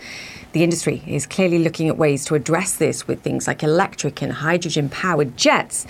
The 0.53 0.63
industry 0.63 1.01
is 1.07 1.25
clearly 1.25 1.59
looking 1.59 1.87
at 1.87 1.97
ways 1.97 2.25
to 2.25 2.35
address 2.35 2.75
this 2.75 3.07
with 3.07 3.21
things 3.21 3.47
like 3.47 3.63
electric 3.63 4.21
and 4.21 4.33
hydrogen 4.33 4.89
powered 4.89 5.37
jets. 5.37 5.87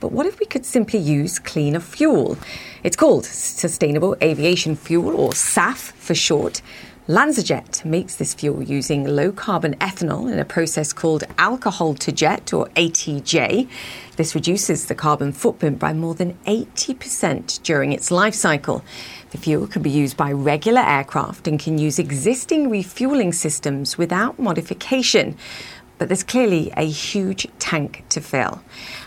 But 0.00 0.12
what 0.12 0.26
if 0.26 0.38
we 0.38 0.46
could 0.46 0.64
simply 0.64 1.00
use 1.00 1.38
cleaner 1.38 1.80
fuel? 1.80 2.38
It's 2.82 2.96
called 2.96 3.24
Sustainable 3.24 4.16
Aviation 4.22 4.76
Fuel, 4.76 5.16
or 5.16 5.30
SAF 5.30 5.92
for 5.92 6.14
short. 6.14 6.62
LanzaJet 7.06 7.84
makes 7.84 8.16
this 8.16 8.32
fuel 8.32 8.62
using 8.62 9.04
low 9.04 9.30
carbon 9.30 9.74
ethanol 9.74 10.32
in 10.32 10.38
a 10.38 10.44
process 10.44 10.94
called 10.94 11.22
alcohol 11.36 11.92
to 11.92 12.10
jet 12.10 12.54
or 12.54 12.66
ATJ. 12.70 13.68
This 14.16 14.34
reduces 14.34 14.86
the 14.86 14.94
carbon 14.94 15.30
footprint 15.30 15.78
by 15.78 15.92
more 15.92 16.14
than 16.14 16.32
80% 16.46 17.62
during 17.62 17.92
its 17.92 18.10
life 18.10 18.32
cycle. 18.32 18.82
The 19.32 19.38
fuel 19.38 19.66
can 19.66 19.82
be 19.82 19.90
used 19.90 20.16
by 20.16 20.32
regular 20.32 20.80
aircraft 20.80 21.46
and 21.46 21.60
can 21.60 21.76
use 21.76 21.98
existing 21.98 22.70
refueling 22.70 23.34
systems 23.34 23.98
without 23.98 24.38
modification. 24.38 25.36
But 25.98 26.08
there's 26.08 26.22
clearly 26.22 26.72
a 26.74 26.86
huge 26.86 27.46
tank 27.58 28.02
to 28.08 28.22
fill. 28.22 28.62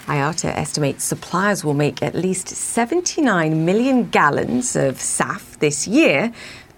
IATA 0.06 0.50
estimates 0.50 1.04
suppliers 1.04 1.66
will 1.66 1.74
make 1.74 2.04
at 2.04 2.14
least 2.14 2.48
79 2.48 3.66
million 3.66 4.10
gallons 4.12 4.76
of 4.76 4.98
SAF 4.98 5.58
this 5.58 5.88
year 5.88 6.32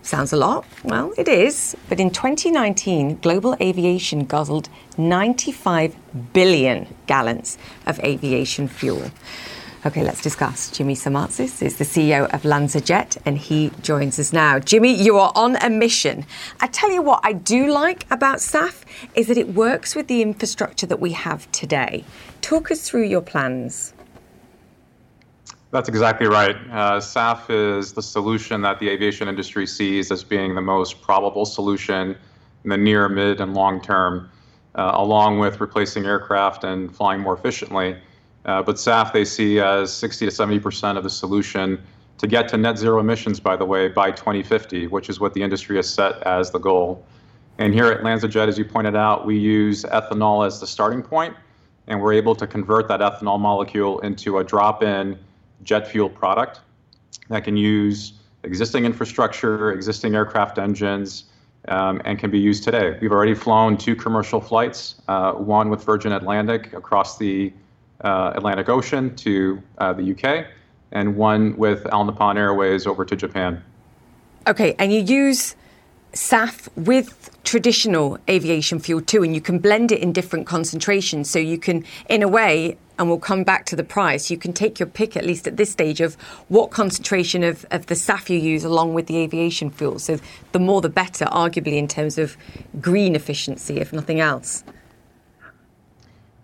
Sounds 0.10 0.34
a 0.34 0.38
lot? 0.38 0.66
Well, 0.84 1.14
it 1.18 1.28
is. 1.28 1.78
But 1.88 2.00
in 2.00 2.10
2019, 2.10 3.18
global 3.18 3.56
aviation 3.62 4.26
guzzled 4.26 4.68
95 4.98 5.96
billion 6.34 6.88
gallons 7.06 7.60
of 7.86 8.00
aviation 8.00 8.68
fuel. 8.68 9.12
Okay, 9.86 10.04
let's 10.04 10.20
discuss. 10.20 10.72
Jimmy 10.72 10.96
Samartzis 10.96 11.62
is 11.62 11.78
the 11.78 11.84
CEO 11.84 12.24
of 12.34 12.42
LanzaJet, 12.42 13.20
and 13.24 13.38
he 13.38 13.70
joins 13.84 14.18
us 14.18 14.34
now. 14.34 14.58
Jimmy, 14.58 15.00
you 15.00 15.16
are 15.20 15.32
on 15.36 15.58
a 15.58 15.70
mission. 15.70 16.26
I 16.60 16.66
tell 16.66 16.92
you 16.92 17.04
what 17.04 17.20
I 17.24 17.34
do 17.34 17.72
like 17.72 18.08
about 18.10 18.40
SAF 18.40 18.82
is 19.14 19.28
that 19.28 19.38
it 19.38 19.50
works 19.50 19.94
with 19.94 20.08
the 20.08 20.24
infrastructure 20.24 20.88
that 20.88 21.00
we 21.00 21.12
have 21.12 21.52
today. 21.52 22.04
Talk 22.42 22.72
us 22.72 22.90
through 22.90 23.04
your 23.04 23.22
plans. 23.22 23.94
That's 25.72 25.88
exactly 25.88 26.26
right. 26.26 26.56
Uh, 26.72 27.00
SAF 27.00 27.50
is 27.50 27.94
the 27.94 28.02
solution 28.02 28.62
that 28.62 28.80
the 28.80 28.90
aviation 28.90 29.28
industry 29.28 29.68
sees 29.68 30.12
as 30.12 30.24
being 30.24 30.56
the 30.56 30.62
most 30.62 31.00
probable 31.02 31.46
solution 31.46 32.18
in 32.64 32.70
the 32.72 32.78
near, 32.78 33.08
mid, 33.08 33.40
and 33.40 33.54
long 33.54 33.80
term, 33.80 34.32
uh, 34.74 34.92
along 34.96 35.38
with 35.38 35.62
replacing 35.62 36.06
aircraft 36.06 36.64
and 36.64 36.96
flying 36.96 37.22
more 37.22 37.36
efficiently. 37.36 37.96
Uh, 38.46 38.64
but 38.64 38.78
SAF 38.78 39.14
they 39.14 39.24
see 39.24 39.60
as 39.60 39.94
60 39.94 40.26
to 40.26 40.32
70 40.32 40.60
percent 40.60 40.98
of 40.98 41.04
the 41.04 41.10
solution 41.10 41.80
to 42.18 42.26
get 42.26 42.50
to 42.50 42.58
net 42.58 42.80
zero 42.80 43.00
emissions, 43.00 43.40
by 43.40 43.56
the 43.56 43.66
way, 43.66 43.90
by 43.90 44.10
2050, 44.10 44.88
which 44.88 45.08
is 45.08 45.20
what 45.20 45.36
the 45.36 45.44
industry 45.44 45.76
has 45.76 45.88
set 45.88 46.22
as 46.24 46.50
the 46.50 46.60
goal. 46.60 47.06
And 47.60 47.76
here 47.76 47.86
at 47.86 48.02
LanzaJet, 48.02 48.48
as 48.48 48.58
you 48.58 48.66
pointed 48.66 48.96
out, 48.96 49.26
we 49.26 49.38
use 49.38 49.84
ethanol 49.84 50.48
as 50.48 50.60
the 50.60 50.68
starting 50.68 51.04
point, 51.04 51.36
and 51.88 52.02
we're 52.02 52.14
able 52.14 52.34
to 52.36 52.48
convert 52.48 52.88
that 52.88 53.02
ethanol 53.02 53.40
molecule 53.40 54.00
into 54.00 54.40
a 54.40 54.44
drop 54.44 54.82
in 54.82 55.20
jet 55.64 55.88
fuel 55.88 56.10
product 56.10 56.62
that 57.30 57.44
can 57.44 57.58
use 57.58 58.14
existing 58.44 58.86
infrastructure, 58.86 59.72
existing 59.72 60.16
aircraft 60.16 60.58
engines, 60.58 61.26
um, 61.68 62.02
and 62.06 62.18
can 62.20 62.32
be 62.32 62.40
used 62.40 62.64
today. 62.64 62.98
We've 63.02 63.12
already 63.12 63.36
flown 63.36 63.78
two 63.78 63.96
commercial 63.96 64.40
flights, 64.40 64.96
uh, 65.08 65.34
one 65.34 65.70
with 65.70 65.84
Virgin 65.84 66.12
Atlantic 66.12 66.74
across 66.74 67.18
the 67.18 67.54
uh, 68.02 68.32
Atlantic 68.36 68.70
Ocean 68.70 69.16
to 69.18 69.62
uh, 69.78 69.94
the 69.94 70.12
UK, 70.12 70.48
and 70.92 71.16
one 71.16 71.56
with 71.58 71.86
All 71.88 72.06
Nippon 72.06 72.38
Airways 72.38 72.88
over 72.88 73.04
to 73.06 73.16
Japan. 73.16 73.64
Okay, 74.48 74.74
and 74.80 74.94
you 74.94 75.02
use 75.02 75.56
SAF 76.14 76.70
with 76.76 77.30
traditional 77.50 78.20
aviation 78.30 78.80
fuel 78.80 79.02
too, 79.02 79.24
and 79.24 79.34
you 79.34 79.42
can 79.42 79.58
blend 79.58 79.92
it 79.92 80.00
in 80.02 80.14
different 80.14 80.46
concentrations. 80.46 81.28
So 81.28 81.40
you 81.40 81.58
can, 81.58 81.84
in 82.08 82.22
a 82.22 82.28
way, 82.28 82.78
and 83.00 83.10
we'll 83.10 83.18
come 83.18 83.44
back 83.44 83.66
to 83.66 83.76
the 83.76 83.84
price, 83.84 84.30
you 84.30 84.38
can 84.38 84.54
take 84.54 84.80
your 84.80 84.86
pick, 84.86 85.18
at 85.18 85.26
least 85.26 85.48
at 85.48 85.58
this 85.58 85.72
stage, 85.72 86.00
of 86.00 86.14
what 86.50 86.70
concentration 86.70 87.44
of, 87.44 87.66
of 87.72 87.88
the 87.88 87.96
SAF 87.96 88.30
you 88.30 88.38
use 88.38 88.64
along 88.64 88.94
with 88.94 89.08
the 89.08 89.18
aviation 89.18 89.72
fuel. 89.72 89.98
So 89.98 90.20
the 90.52 90.60
more 90.60 90.80
the 90.80 90.90
better, 90.90 91.26
arguably, 91.26 91.78
in 91.78 91.88
terms 91.88 92.20
of 92.20 92.38
green 92.80 93.16
efficiency, 93.16 93.78
if 93.78 93.92
nothing 93.92 94.20
else. 94.20 94.64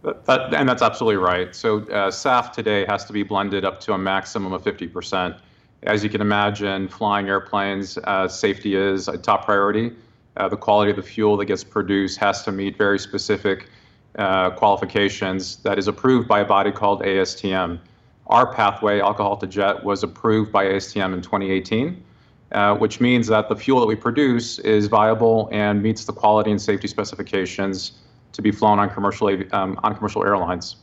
That, 0.02 0.56
and 0.56 0.68
that's 0.68 0.82
absolutely 0.82 1.18
right. 1.18 1.56
So 1.56 1.82
uh, 1.82 2.10
SAF 2.10 2.52
today 2.52 2.84
has 2.86 3.06
to 3.06 3.14
be 3.14 3.22
blended 3.22 3.64
up 3.64 3.80
to 3.82 3.94
a 3.94 3.98
maximum 4.00 4.54
of 4.54 4.64
50%. 4.64 5.38
As 5.84 6.04
you 6.04 6.10
can 6.10 6.22
imagine, 6.22 6.88
flying 6.88 7.28
airplanes, 7.28 8.00
uh, 8.06 8.28
safety 8.28 8.74
is 8.76 9.08
a 9.08 9.20
top 9.20 9.46
priority. 9.46 9.92
Uh, 10.38 10.50
the 10.50 10.58
quality 10.58 10.92
of 10.92 10.98
the 10.98 11.04
fuel 11.04 11.38
that 11.38 11.46
gets 11.46 11.64
produced 11.64 12.20
has 12.20 12.44
to 12.44 12.52
meet 12.52 12.78
very 12.78 13.00
specific 13.00 13.70
uh, 14.18 14.50
qualifications 14.52 15.58
that 15.58 15.78
is 15.78 15.88
approved 15.88 16.28
by 16.28 16.42
a 16.42 16.46
body 16.46 16.72
called 16.72 17.02
ASTM. 17.02 17.80
Our 18.28 18.52
pathway, 18.54 19.00
alcohol 19.00 19.38
to 19.38 19.48
jet, 19.48 19.84
was 19.84 20.04
approved 20.04 20.52
by 20.52 20.66
ASTM 20.66 21.14
in 21.14 21.22
2018, 21.22 22.04
uh, 22.52 22.76
which 22.76 23.00
means 23.00 23.28
that 23.28 23.50
the 23.50 23.56
fuel 23.56 23.80
that 23.80 23.86
we 23.86 23.96
produce 23.96 24.60
is 24.60 24.88
viable 24.88 25.48
and 25.52 25.82
meets 25.82 26.06
the 26.06 26.14
quality 26.14 26.52
and 26.52 26.62
safety 26.62 26.88
specifications 26.88 27.94
to 28.34 28.42
be 28.42 28.52
flown 28.52 28.80
on 28.80 28.90
commercial 28.90 29.28
um, 29.54 29.80
on 29.84 29.96
commercial 29.96 30.24
airlines. 30.24 30.78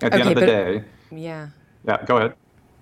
At 0.00 0.12
the 0.12 0.18
okay, 0.18 0.28
end 0.28 0.38
of 0.38 0.40
the 0.40 0.46
day, 0.46 0.84
yeah, 1.10 1.48
yeah, 1.84 2.04
go 2.04 2.18
ahead. 2.18 2.34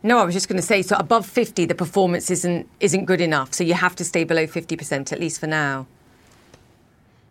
No, 0.06 0.18
I 0.18 0.24
was 0.24 0.34
just 0.34 0.48
going 0.48 0.56
to 0.56 0.62
say, 0.62 0.82
so 0.82 0.94
above 0.96 1.26
50, 1.26 1.64
the 1.64 1.74
performance 1.74 2.30
isn't 2.30 2.68
isn't 2.78 3.06
good 3.06 3.20
enough. 3.20 3.52
So 3.52 3.64
you 3.64 3.74
have 3.74 3.96
to 3.96 4.04
stay 4.04 4.22
below 4.22 4.46
50% 4.46 5.12
at 5.12 5.18
least 5.18 5.40
for 5.40 5.48
now. 5.48 5.88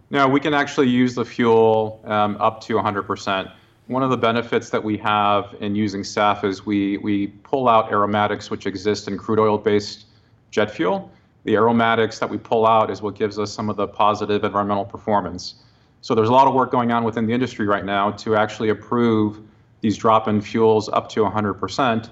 No, 0.10 0.28
we 0.28 0.42
can 0.42 0.54
actually 0.54 0.90
use 0.90 1.16
the 1.16 1.24
fuel 1.24 2.02
um, 2.04 2.36
up 2.42 2.60
to 2.66 2.74
100%. 2.74 3.50
One 3.88 4.04
of 4.04 4.10
the 4.10 4.18
benefits 4.18 4.72
that 4.72 4.84
we 4.84 4.98
have 4.98 5.56
in 5.62 5.74
using 5.74 6.02
SAF 6.02 6.44
is 6.44 6.66
we, 6.66 6.98
we 6.98 7.28
pull 7.28 7.70
out 7.70 7.94
aromatics 7.94 8.52
which 8.52 8.66
exist 8.66 9.08
in 9.08 9.18
crude 9.18 9.40
oil 9.40 9.58
based 9.58 10.08
jet 10.52 10.70
fuel. 10.70 11.10
The 11.46 11.56
aromatics 11.56 12.20
that 12.20 12.30
we 12.30 12.38
pull 12.38 12.68
out 12.68 12.92
is 12.92 13.02
what 13.02 13.16
gives 13.16 13.40
us 13.40 13.54
some 13.54 13.70
of 13.70 13.78
the 13.78 13.88
positive 13.88 14.44
environmental 14.44 14.84
performance. 14.84 15.56
So 16.02 16.14
there's 16.14 16.30
a 16.30 16.34
lot 16.34 16.46
of 16.46 16.54
work 16.54 16.72
going 16.72 16.92
on 16.92 17.06
within 17.06 17.26
the 17.26 17.34
industry 17.34 17.68
right 17.68 17.86
now 17.86 18.12
to 18.24 18.36
actually 18.36 18.68
approve 18.68 19.40
these 19.80 19.96
drop 19.96 20.28
in 20.28 20.42
fuels 20.42 20.90
up 20.90 21.08
to 21.12 21.22
100%. 21.22 22.10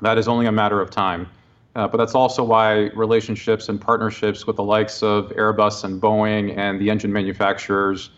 That 0.00 0.18
is 0.18 0.28
only 0.28 0.46
a 0.46 0.52
matter 0.52 0.80
of 0.80 0.90
time. 0.90 1.28
Uh, 1.76 1.88
but 1.88 1.98
that's 1.98 2.14
also 2.14 2.44
why 2.44 2.90
relationships 2.94 3.68
and 3.68 3.80
partnerships 3.80 4.46
with 4.46 4.56
the 4.56 4.62
likes 4.62 5.02
of 5.02 5.30
Airbus 5.30 5.82
and 5.82 6.00
Boeing 6.00 6.56
and 6.56 6.80
the 6.80 6.88
engine 6.88 7.12
manufacturers 7.12 8.10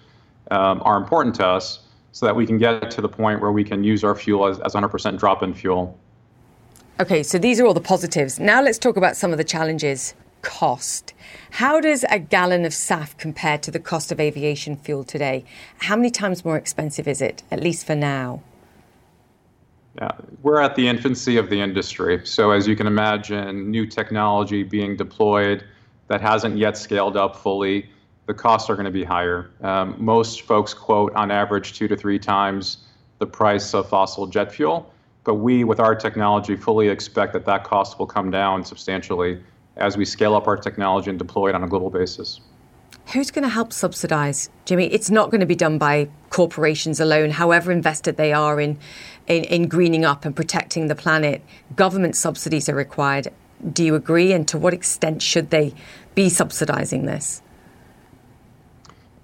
um, 0.51 0.83
are 0.85 0.99
important 0.99 1.35
to 1.37 1.47
us 1.47 1.81
so 2.13 2.27
that 2.27 2.37
we 2.37 2.47
can 2.47 2.59
get 2.59 2.91
to 2.91 3.01
the 3.01 3.09
point 3.09 3.41
where 3.41 3.53
we 3.53 3.65
can 3.65 3.83
use 3.83 4.05
our 4.05 4.15
fuel 4.15 4.47
as, 4.47 4.59
as 4.61 4.75
100% 4.75 5.19
drop 5.19 5.43
in 5.43 5.55
fuel. 5.55 5.99
Okay, 6.99 7.23
so 7.23 7.39
these 7.39 7.61
are 7.61 7.67
all 7.67 7.75
the 7.75 7.81
positives. 7.81 8.39
Now 8.39 8.63
let's 8.63 8.79
talk 8.79 8.97
about 8.97 9.17
some 9.17 9.33
of 9.33 9.39
the 9.39 9.45
challenges. 9.45 10.15
Cost. 10.43 11.13
How 11.53 11.81
does 11.81 12.05
a 12.09 12.19
gallon 12.19 12.65
of 12.65 12.73
SAF 12.73 13.19
compare 13.19 13.59
to 13.59 13.71
the 13.71 13.81
cost 13.81 14.13
of 14.13 14.21
aviation 14.21 14.77
fuel 14.77 15.03
today? 15.03 15.45
How 15.81 15.97
many 15.97 16.11
times 16.11 16.45
more 16.45 16.57
expensive 16.57 17.09
is 17.09 17.21
it, 17.21 17.43
at 17.51 17.63
least 17.63 17.87
for 17.87 17.95
now? 17.95 18.43
Yeah, 19.99 20.11
we're 20.43 20.61
at 20.61 20.77
the 20.77 20.87
infancy 20.87 21.39
of 21.39 21.49
the 21.49 21.61
industry. 21.61 22.21
So, 22.25 22.51
as 22.51 22.67
you 22.69 22.77
can 22.77 22.87
imagine, 22.87 23.71
new 23.71 23.87
technology 23.87 24.63
being 24.63 24.97
deployed 24.97 25.65
that 26.09 26.21
hasn't 26.21 26.59
yet 26.59 26.77
scaled 26.77 27.17
up 27.17 27.37
fully, 27.37 27.89
the 28.27 28.35
costs 28.35 28.69
are 28.69 28.75
going 28.75 28.85
to 28.85 28.91
be 28.91 29.05
higher. 29.05 29.51
Um, 29.63 29.95
most 29.99 30.43
folks 30.43 30.75
quote 30.75 31.15
on 31.15 31.31
average 31.31 31.73
two 31.73 31.89
to 31.89 31.97
three 31.97 32.19
times 32.19 32.79
the 33.19 33.27
price 33.27 33.73
of 33.73 33.89
fossil 33.89 34.27
jet 34.27 34.53
fuel. 34.53 34.93
But 35.25 35.37
we, 35.37 35.65
with 35.65 35.81
our 35.81 35.95
technology, 35.95 36.57
fully 36.57 36.89
expect 36.89 37.33
that 37.33 37.45
that 37.47 37.65
cost 37.65 37.99
will 37.99 38.07
come 38.07 38.31
down 38.31 38.65
substantially 38.65 39.43
as 39.77 39.97
we 39.97 40.05
scale 40.05 40.35
up 40.35 40.47
our 40.47 40.57
technology 40.57 41.11
and 41.11 41.19
deploy 41.19 41.49
it 41.49 41.55
on 41.55 41.65
a 41.65 41.69
global 41.69 41.91
basis. 41.91 42.41
Who's 43.13 43.31
going 43.31 43.43
to 43.45 43.49
help 43.49 43.73
subsidise, 43.73 44.51
Jimmy? 44.65 44.87
It's 44.87 45.11
not 45.11 45.31
going 45.31 45.41
to 45.41 45.47
be 45.47 45.55
done 45.55 45.79
by 45.79 46.09
corporations 46.31 47.01
alone, 47.01 47.31
however 47.31 47.73
invested 47.73 48.17
they 48.17 48.33
are 48.33 48.61
in, 48.61 48.79
in, 49.27 49.45
in 49.45 49.69
greening 49.69 50.05
up 50.05 50.25
and 50.25 50.35
protecting 50.35 50.89
the 50.89 50.95
planet. 50.95 51.43
Government 51.75 52.17
subsidies 52.17 52.69
are 52.69 52.75
required. 52.75 53.29
Do 53.73 53.85
you 53.85 53.95
agree? 53.95 54.33
And 54.33 54.47
to 54.49 54.59
what 54.59 54.75
extent 54.75 55.23
should 55.23 55.51
they 55.51 55.75
be 56.15 56.27
subsidising 56.27 57.07
this? 57.07 57.43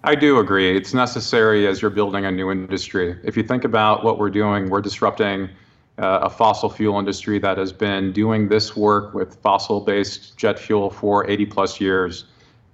I 0.04 0.16
do 0.16 0.38
agree. 0.38 0.76
It's 0.76 0.94
necessary 0.94 1.68
as 1.68 1.80
you're 1.80 1.90
building 1.90 2.24
a 2.24 2.30
new 2.30 2.50
industry. 2.50 3.16
If 3.22 3.36
you 3.36 3.44
think 3.44 3.64
about 3.64 4.02
what 4.02 4.18
we're 4.18 4.30
doing, 4.30 4.68
we're 4.68 4.80
disrupting 4.80 5.48
uh, 5.98 6.20
a 6.22 6.30
fossil 6.30 6.68
fuel 6.68 6.98
industry 6.98 7.38
that 7.38 7.56
has 7.58 7.72
been 7.72 8.12
doing 8.12 8.48
this 8.48 8.74
work 8.74 9.14
with 9.14 9.36
fossil 9.42 9.80
based 9.80 10.36
jet 10.36 10.58
fuel 10.58 10.90
for 10.90 11.28
80 11.30 11.46
plus 11.46 11.80
years. 11.80 12.24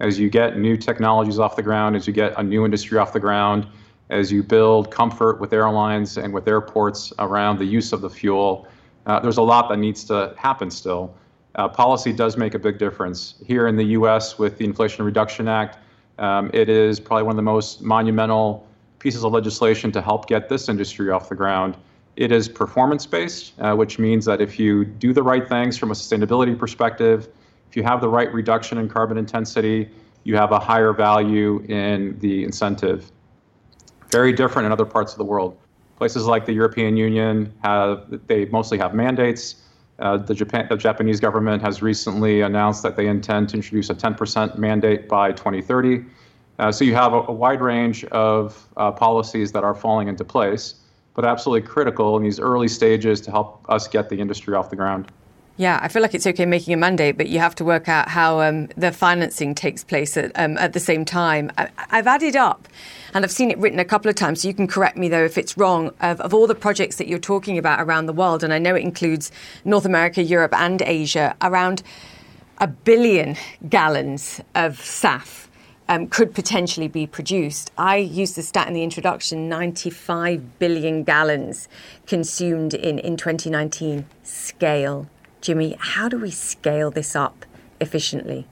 As 0.00 0.18
you 0.18 0.30
get 0.30 0.56
new 0.56 0.76
technologies 0.76 1.38
off 1.38 1.56
the 1.56 1.62
ground, 1.62 1.96
as 1.96 2.06
you 2.06 2.12
get 2.12 2.32
a 2.38 2.42
new 2.42 2.64
industry 2.64 2.98
off 2.98 3.12
the 3.12 3.20
ground, 3.20 3.66
as 4.10 4.32
you 4.32 4.42
build 4.42 4.90
comfort 4.90 5.40
with 5.40 5.52
airlines 5.52 6.16
and 6.16 6.32
with 6.32 6.48
airports 6.48 7.12
around 7.18 7.58
the 7.58 7.64
use 7.64 7.92
of 7.92 8.00
the 8.00 8.10
fuel, 8.10 8.66
uh, 9.06 9.20
there's 9.20 9.38
a 9.38 9.42
lot 9.42 9.68
that 9.68 9.78
needs 9.78 10.04
to 10.04 10.34
happen 10.36 10.70
still. 10.70 11.14
Uh, 11.54 11.68
policy 11.68 12.12
does 12.12 12.36
make 12.36 12.54
a 12.54 12.58
big 12.58 12.78
difference. 12.78 13.34
Here 13.44 13.66
in 13.66 13.76
the 13.76 13.84
US, 13.84 14.38
with 14.38 14.58
the 14.58 14.64
Inflation 14.64 15.04
Reduction 15.04 15.48
Act, 15.48 15.78
um, 16.18 16.50
it 16.52 16.68
is 16.68 17.00
probably 17.00 17.24
one 17.24 17.32
of 17.32 17.36
the 17.36 17.42
most 17.42 17.82
monumental 17.82 18.66
pieces 18.98 19.24
of 19.24 19.32
legislation 19.32 19.92
to 19.92 20.02
help 20.02 20.26
get 20.26 20.48
this 20.48 20.68
industry 20.68 21.10
off 21.10 21.28
the 21.28 21.34
ground. 21.34 21.76
It 22.16 22.32
is 22.32 22.48
performance 22.48 23.06
based, 23.06 23.52
uh, 23.60 23.74
which 23.74 23.98
means 23.98 24.24
that 24.24 24.40
if 24.40 24.58
you 24.58 24.84
do 24.84 25.12
the 25.12 25.22
right 25.22 25.48
things 25.48 25.78
from 25.78 25.90
a 25.90 25.94
sustainability 25.94 26.58
perspective, 26.58 27.28
if 27.68 27.76
you 27.76 27.82
have 27.84 28.00
the 28.00 28.08
right 28.08 28.32
reduction 28.32 28.78
in 28.78 28.88
carbon 28.88 29.18
intensity, 29.18 29.88
you 30.24 30.34
have 30.34 30.50
a 30.52 30.58
higher 30.58 30.92
value 30.92 31.60
in 31.68 32.18
the 32.18 32.42
incentive. 32.44 33.12
Very 34.10 34.32
different 34.32 34.66
in 34.66 34.72
other 34.72 34.84
parts 34.84 35.12
of 35.12 35.18
the 35.18 35.24
world. 35.24 35.56
Places 35.96 36.26
like 36.26 36.46
the 36.46 36.52
European 36.52 36.96
Union 36.96 37.52
have 37.62 38.20
they 38.26 38.46
mostly 38.46 38.78
have 38.78 38.94
mandates. 38.94 39.56
Uh, 39.98 40.16
the, 40.16 40.32
Japan, 40.32 40.66
the 40.70 40.76
Japanese 40.76 41.18
government 41.18 41.60
has 41.60 41.82
recently 41.82 42.42
announced 42.42 42.84
that 42.84 42.96
they 42.96 43.08
intend 43.08 43.48
to 43.48 43.56
introduce 43.56 43.90
a 43.90 43.94
10% 43.94 44.56
mandate 44.56 45.08
by 45.08 45.32
2030. 45.32 46.04
Uh, 46.60 46.70
so 46.70 46.84
you 46.84 46.94
have 46.94 47.12
a, 47.12 47.22
a 47.22 47.32
wide 47.32 47.60
range 47.60 48.04
of 48.06 48.68
uh, 48.76 48.92
policies 48.92 49.50
that 49.52 49.64
are 49.64 49.74
falling 49.74 50.06
into 50.06 50.24
place, 50.24 50.74
but 51.14 51.24
absolutely 51.24 51.66
critical 51.66 52.16
in 52.16 52.22
these 52.22 52.38
early 52.38 52.68
stages 52.68 53.20
to 53.20 53.30
help 53.32 53.64
us 53.68 53.88
get 53.88 54.08
the 54.08 54.20
industry 54.20 54.54
off 54.54 54.70
the 54.70 54.76
ground. 54.76 55.10
Yeah, 55.58 55.80
I 55.82 55.88
feel 55.88 56.02
like 56.02 56.14
it's 56.14 56.26
okay 56.26 56.46
making 56.46 56.72
a 56.72 56.76
mandate, 56.76 57.16
but 57.16 57.28
you 57.28 57.40
have 57.40 57.56
to 57.56 57.64
work 57.64 57.88
out 57.88 58.08
how 58.08 58.40
um, 58.40 58.68
the 58.76 58.92
financing 58.92 59.56
takes 59.56 59.82
place 59.82 60.16
at, 60.16 60.30
um, 60.36 60.56
at 60.56 60.72
the 60.72 60.78
same 60.78 61.04
time. 61.04 61.50
I, 61.58 61.68
have 61.88 62.06
added 62.06 62.36
up, 62.36 62.68
and 63.12 63.24
I've 63.24 63.32
seen 63.32 63.50
it 63.50 63.58
written 63.58 63.80
a 63.80 63.84
couple 63.84 64.08
of 64.08 64.14
times, 64.14 64.42
so 64.42 64.48
you 64.48 64.54
can 64.54 64.68
correct 64.68 64.96
me 64.96 65.08
though 65.08 65.24
if 65.24 65.36
it's 65.36 65.58
wrong, 65.58 65.90
of, 66.00 66.20
of 66.20 66.32
all 66.32 66.46
the 66.46 66.54
projects 66.54 66.94
that 66.96 67.08
you're 67.08 67.18
talking 67.18 67.58
about 67.58 67.80
around 67.80 68.06
the 68.06 68.12
world, 68.12 68.44
and 68.44 68.52
I 68.52 68.60
know 68.60 68.76
it 68.76 68.82
includes 68.82 69.32
North 69.64 69.84
America, 69.84 70.22
Europe, 70.22 70.54
and 70.54 70.80
Asia, 70.80 71.34
around 71.42 71.82
a 72.58 72.68
billion 72.68 73.34
gallons 73.68 74.40
of 74.54 74.78
SAF 74.78 75.48
um, 75.88 76.06
could 76.06 76.36
potentially 76.36 76.86
be 76.86 77.04
produced. 77.04 77.72
I 77.76 77.96
used 77.96 78.36
the 78.36 78.42
stat 78.42 78.68
in 78.68 78.74
the 78.74 78.84
introduction 78.84 79.48
95 79.48 80.60
billion 80.60 81.02
gallons 81.02 81.66
consumed 82.06 82.74
in, 82.74 83.00
in 83.00 83.16
2019 83.16 84.06
scale. 84.22 85.08
Jimmy, 85.40 85.76
how 85.78 86.08
do 86.08 86.18
we 86.18 86.30
scale 86.30 86.90
this 86.90 87.14
up 87.14 87.44
efficiently? 87.80 88.46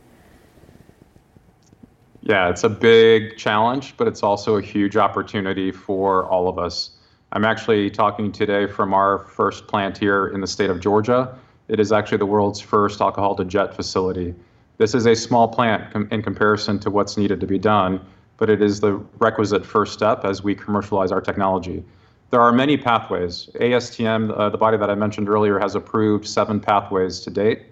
Yeah, 2.22 2.48
it's 2.48 2.64
a 2.64 2.68
big 2.68 3.36
challenge, 3.36 3.96
but 3.96 4.08
it's 4.08 4.22
also 4.22 4.56
a 4.56 4.62
huge 4.62 4.96
opportunity 4.96 5.70
for 5.70 6.26
all 6.26 6.48
of 6.48 6.58
us. 6.58 6.90
I'm 7.32 7.44
actually 7.44 7.90
talking 7.90 8.32
today 8.32 8.66
from 8.66 8.94
our 8.94 9.18
first 9.18 9.66
plant 9.66 9.98
here 9.98 10.28
in 10.28 10.40
the 10.40 10.46
state 10.46 10.70
of 10.70 10.80
Georgia. 10.80 11.36
It 11.68 11.80
is 11.80 11.92
actually 11.92 12.18
the 12.18 12.26
world's 12.26 12.60
first 12.60 13.00
alcohol 13.00 13.34
to 13.36 13.44
jet 13.44 13.74
facility. 13.74 14.34
This 14.78 14.94
is 14.94 15.06
a 15.06 15.14
small 15.14 15.48
plant 15.48 15.92
com- 15.92 16.08
in 16.10 16.22
comparison 16.22 16.78
to 16.80 16.90
what's 16.90 17.16
needed 17.16 17.40
to 17.40 17.46
be 17.46 17.58
done, 17.58 18.00
but 18.36 18.50
it 18.50 18.62
is 18.62 18.80
the 18.80 18.94
requisite 19.18 19.64
first 19.64 19.92
step 19.92 20.24
as 20.24 20.42
we 20.42 20.54
commercialize 20.54 21.10
our 21.10 21.20
technology. 21.20 21.84
There 22.30 22.40
are 22.40 22.52
many 22.52 22.76
pathways. 22.76 23.48
ASTM, 23.60 24.36
uh, 24.36 24.50
the 24.50 24.58
body 24.58 24.76
that 24.76 24.90
I 24.90 24.94
mentioned 24.94 25.28
earlier, 25.28 25.58
has 25.58 25.74
approved 25.74 26.26
seven 26.26 26.58
pathways 26.58 27.20
to 27.20 27.30
date. 27.30 27.62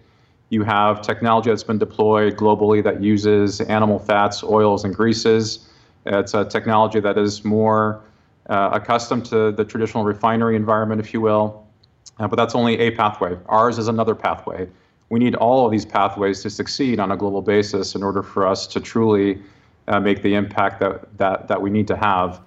You 0.50 0.62
have 0.62 1.02
technology 1.02 1.50
that's 1.50 1.64
been 1.64 1.78
deployed 1.78 2.36
globally 2.36 2.82
that 2.84 3.02
uses 3.02 3.60
animal 3.62 3.98
fats, 3.98 4.44
oils, 4.44 4.84
and 4.84 4.94
greases. 4.94 5.68
It's 6.06 6.34
a 6.34 6.44
technology 6.44 7.00
that 7.00 7.18
is 7.18 7.44
more 7.44 8.04
uh, 8.48 8.70
accustomed 8.72 9.24
to 9.26 9.50
the 9.50 9.64
traditional 9.64 10.04
refinery 10.04 10.54
environment, 10.54 11.00
if 11.00 11.12
you 11.12 11.20
will. 11.20 11.66
Uh, 12.18 12.28
but 12.28 12.36
that's 12.36 12.54
only 12.54 12.78
a 12.78 12.92
pathway. 12.92 13.36
Ours 13.46 13.78
is 13.78 13.88
another 13.88 14.14
pathway. 14.14 14.68
We 15.08 15.18
need 15.18 15.34
all 15.34 15.66
of 15.66 15.72
these 15.72 15.84
pathways 15.84 16.42
to 16.42 16.50
succeed 16.50 17.00
on 17.00 17.10
a 17.10 17.16
global 17.16 17.42
basis 17.42 17.94
in 17.94 18.02
order 18.02 18.22
for 18.22 18.46
us 18.46 18.66
to 18.68 18.80
truly 18.80 19.42
uh, 19.88 19.98
make 19.98 20.22
the 20.22 20.34
impact 20.34 20.80
that, 20.80 21.18
that, 21.18 21.48
that 21.48 21.60
we 21.60 21.70
need 21.70 21.88
to 21.88 21.96
have. 21.96 22.40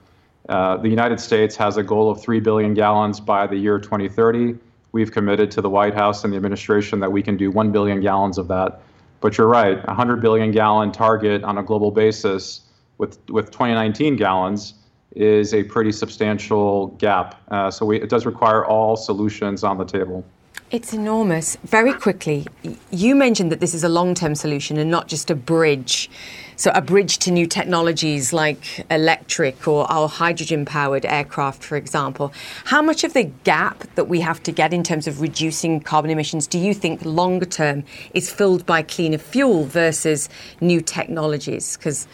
Uh, 0.50 0.78
the 0.78 0.90
United 0.90 1.20
States 1.20 1.56
has 1.56 1.78
a 1.78 1.84
goal 1.84 2.10
of 2.10 2.22
3 2.22 2.40
billion 2.40 2.74
gallons 2.74 3.20
by 3.20 3.46
the 3.48 3.56
year 3.56 3.80
2030. 3.80 4.56
We've 4.94 5.12
committed 5.12 5.52
to 5.52 5.62
the 5.62 5.70
White 5.70 5.94
House 5.94 6.24
and 6.24 6.32
the 6.32 6.38
administration 6.38 7.00
that 7.02 7.12
we 7.12 7.22
can 7.22 7.36
do 7.36 7.52
1 7.52 7.72
billion 7.72 8.00
gallons 8.00 8.38
of 8.38 8.48
that. 8.48 8.82
But 9.20 9.38
you're 9.38 9.48
right, 9.48 9.78
a 9.78 9.88
100 9.88 10.22
billion 10.22 10.52
gallon 10.52 10.92
target 10.92 11.44
on 11.44 11.58
a 11.58 11.64
global 11.64 11.92
basis 11.92 12.62
with, 12.98 13.20
with 13.30 13.52
2019 13.52 14.16
gallons 14.16 14.76
is 15.16 15.54
a 15.54 15.64
pretty 15.64 15.92
substantial 15.92 16.88
gap. 17.00 17.42
Uh, 17.50 17.72
so 17.72 17.86
we, 17.86 18.00
it 18.02 18.10
does 18.10 18.26
require 18.26 18.66
all 18.66 18.96
solutions 18.96 19.64
on 19.64 19.78
the 19.78 19.86
table. 19.86 20.24
It's 20.70 20.92
enormous. 20.92 21.56
Very 21.64 21.94
quickly, 21.94 22.46
you 22.92 23.16
mentioned 23.16 23.54
that 23.54 23.62
this 23.62 23.74
is 23.74 23.86
a 23.86 23.90
long 23.90 24.14
term 24.14 24.36
solution 24.36 24.78
and 24.78 24.92
not 24.92 25.08
just 25.08 25.32
a 25.32 25.36
bridge. 25.36 26.10
So, 26.58 26.72
a 26.76 26.82
bridge 26.82 27.20
to 27.20 27.32
new 27.32 27.48
technologies 27.48 28.34
like 28.34 28.86
electric 28.92 29.66
or 29.66 29.90
our 29.90 30.10
hydrogen 30.10 30.66
powered 30.66 31.06
aircraft, 31.06 31.64
for 31.64 31.78
example. 31.78 32.34
How 32.66 32.82
much 32.82 33.06
of 33.06 33.14
the 33.14 33.24
gap 33.46 33.86
that 33.96 34.10
we 34.10 34.20
have 34.20 34.44
to 34.44 34.52
get 34.52 34.74
in 34.74 34.84
terms 34.84 35.08
of 35.08 35.22
reducing 35.22 35.80
carbon 35.80 36.12
emissions 36.12 36.48
do 36.48 36.60
you 36.60 36.74
think 36.74 37.06
longer 37.06 37.46
term 37.46 37.86
is 38.14 38.30
filled 38.30 38.66
by 38.66 38.82
cleaner 38.82 39.20
fuel 39.20 39.64
versus 39.64 40.28
new 40.60 40.82
technologies? 40.82 41.78
Because 41.78 42.10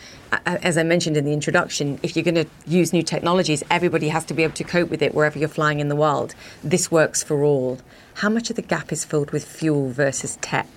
as 0.46 0.78
I 0.78 0.84
mentioned 0.84 1.18
in 1.18 1.26
the 1.26 1.34
introduction, 1.34 2.00
if 2.04 2.16
you're 2.16 2.24
going 2.24 2.36
to 2.36 2.48
use 2.68 2.94
new 2.94 3.04
technologies, 3.04 3.64
everybody 3.72 4.10
has 4.10 4.26
to 4.26 4.36
be 4.36 4.44
able 4.44 4.54
to 4.54 4.64
cope 4.64 4.90
with 4.90 5.02
it 5.02 5.16
wherever 5.16 5.40
you're 5.40 5.50
flying 5.50 5.80
in 5.80 5.88
the 5.88 5.96
world. 5.96 6.36
This 6.64 6.92
works 6.92 7.24
for 7.24 7.44
all. 7.44 7.80
How 8.16 8.30
much 8.30 8.50
of 8.50 8.56
the 8.56 8.62
gap 8.62 8.92
is 8.92 9.04
filled 9.04 9.32
with 9.32 9.46
fuel 9.46 9.90
versus 9.90 10.38
tech? 10.42 10.68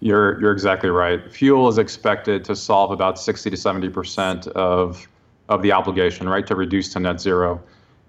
You're, 0.00 0.40
you're 0.40 0.52
exactly 0.52 0.90
right. 0.90 1.32
Fuel 1.32 1.68
is 1.68 1.78
expected 1.78 2.44
to 2.44 2.56
solve 2.56 2.90
about 2.90 3.18
60 3.18 3.50
to 3.50 3.56
70 3.56 3.88
percent 3.88 4.46
of 4.48 5.08
of 5.48 5.62
the 5.62 5.72
obligation, 5.72 6.28
right, 6.28 6.46
to 6.46 6.56
reduce 6.56 6.92
to 6.92 7.00
net 7.00 7.20
zero. 7.20 7.62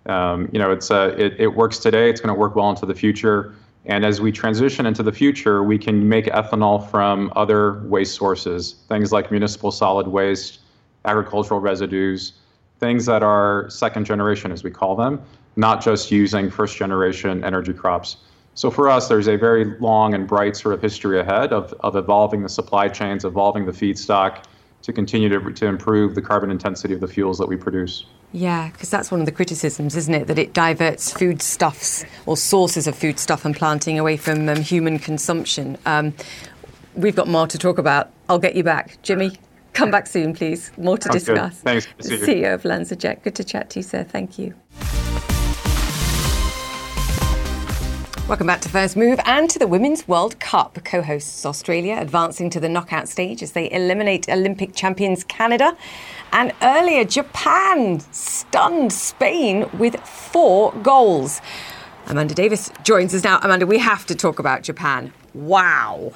Um, 0.07 0.49
you 0.51 0.59
know, 0.59 0.71
it's 0.71 0.89
uh, 0.89 1.13
it, 1.17 1.35
it 1.39 1.47
works 1.47 1.77
today. 1.77 2.09
It's 2.09 2.19
going 2.19 2.33
to 2.33 2.39
work 2.39 2.55
well 2.55 2.69
into 2.69 2.85
the 2.85 2.95
future. 2.95 3.53
And 3.85 4.03
as 4.05 4.19
we 4.19 4.31
transition 4.31 4.85
into 4.85 5.01
the 5.01 5.11
future, 5.11 5.63
we 5.63 5.77
can 5.77 6.09
make 6.09 6.25
ethanol 6.25 6.89
from 6.89 7.31
other 7.35 7.81
waste 7.83 8.15
sources, 8.15 8.75
things 8.89 9.11
like 9.11 9.31
municipal 9.31 9.71
solid 9.71 10.07
waste, 10.07 10.59
agricultural 11.05 11.61
residues, 11.61 12.33
things 12.79 13.05
that 13.05 13.23
are 13.23 13.69
second 13.69 14.05
generation, 14.05 14.51
as 14.51 14.63
we 14.63 14.71
call 14.71 14.95
them, 14.95 15.21
not 15.55 15.81
just 15.83 16.11
using 16.11 16.49
first 16.49 16.77
generation 16.77 17.43
energy 17.43 17.73
crops. 17.73 18.17
So 18.53 18.71
for 18.71 18.89
us, 18.89 19.07
there's 19.07 19.27
a 19.27 19.35
very 19.35 19.65
long 19.79 20.13
and 20.13 20.27
bright 20.27 20.55
sort 20.55 20.73
of 20.73 20.81
history 20.81 21.19
ahead 21.19 21.53
of, 21.53 21.73
of 21.81 21.95
evolving 21.95 22.43
the 22.43 22.49
supply 22.49 22.87
chains, 22.87 23.23
evolving 23.23 23.65
the 23.65 23.71
feedstock 23.71 24.45
to 24.81 24.93
continue 24.93 25.29
to, 25.29 25.51
to 25.51 25.65
improve 25.65 26.15
the 26.15 26.21
carbon 26.21 26.49
intensity 26.49 26.93
of 26.93 26.99
the 26.99 27.07
fuels 27.07 27.37
that 27.37 27.47
we 27.47 27.55
produce. 27.55 28.05
Yeah, 28.33 28.69
because 28.71 28.89
that's 28.89 29.09
one 29.09 29.19
of 29.19 29.25
the 29.25 29.31
criticisms, 29.31 29.95
isn't 29.95 30.13
it? 30.13 30.27
That 30.27 30.37
it 30.37 30.53
diverts 30.53 31.11
foodstuffs 31.11 32.03
or 32.25 32.35
sources 32.35 32.87
of 32.87 32.95
foodstuff 32.95 33.45
and 33.45 33.55
planting 33.55 33.97
away 33.99 34.17
from 34.17 34.49
um, 34.49 34.61
human 34.61 34.99
consumption. 34.99 35.77
Um, 35.85 36.13
we've 36.95 37.15
got 37.15 37.27
more 37.27 37.47
to 37.47 37.57
talk 37.57 37.77
about. 37.77 38.11
I'll 38.27 38.39
get 38.39 38.55
you 38.55 38.63
back. 38.63 39.01
Jimmy, 39.01 39.37
come 39.77 39.91
back 39.91 40.07
soon, 40.07 40.33
please. 40.33 40.71
More 40.77 40.97
to 40.97 41.09
discuss. 41.09 41.61
Good. 41.61 41.83
Thanks. 41.83 41.87
CEO 41.99 42.53
of 42.53 42.63
LanzaJet. 42.63 43.23
Good 43.23 43.35
to 43.35 43.43
chat 43.43 43.69
to 43.71 43.79
you, 43.79 43.83
sir. 43.83 44.03
Thank 44.03 44.39
you. 44.39 44.55
Welcome 48.27 48.47
back 48.47 48.59
to 48.61 48.69
First 48.69 48.97
Move 48.97 49.21
and 49.23 49.49
to 49.49 49.57
the 49.57 49.67
Women's 49.67 50.05
World 50.05 50.37
Cup. 50.41 50.83
Co 50.83 51.01
hosts 51.01 51.45
Australia 51.45 51.97
advancing 51.97 52.49
to 52.49 52.59
the 52.59 52.67
knockout 52.67 53.07
stage 53.07 53.41
as 53.41 53.53
they 53.53 53.71
eliminate 53.71 54.27
Olympic 54.27 54.75
champions 54.75 55.23
Canada. 55.23 55.77
And 56.33 56.51
earlier, 56.61 57.05
Japan 57.05 58.01
stunned 58.11 58.91
Spain 58.91 59.69
with 59.77 59.95
four 60.01 60.73
goals. 60.83 61.39
Amanda 62.07 62.33
Davies 62.33 62.69
joins 62.83 63.15
us 63.15 63.23
now. 63.23 63.39
Amanda, 63.43 63.65
we 63.65 63.77
have 63.77 64.05
to 64.07 64.15
talk 64.15 64.39
about 64.39 64.61
Japan. 64.61 65.13
Wow. 65.33 66.11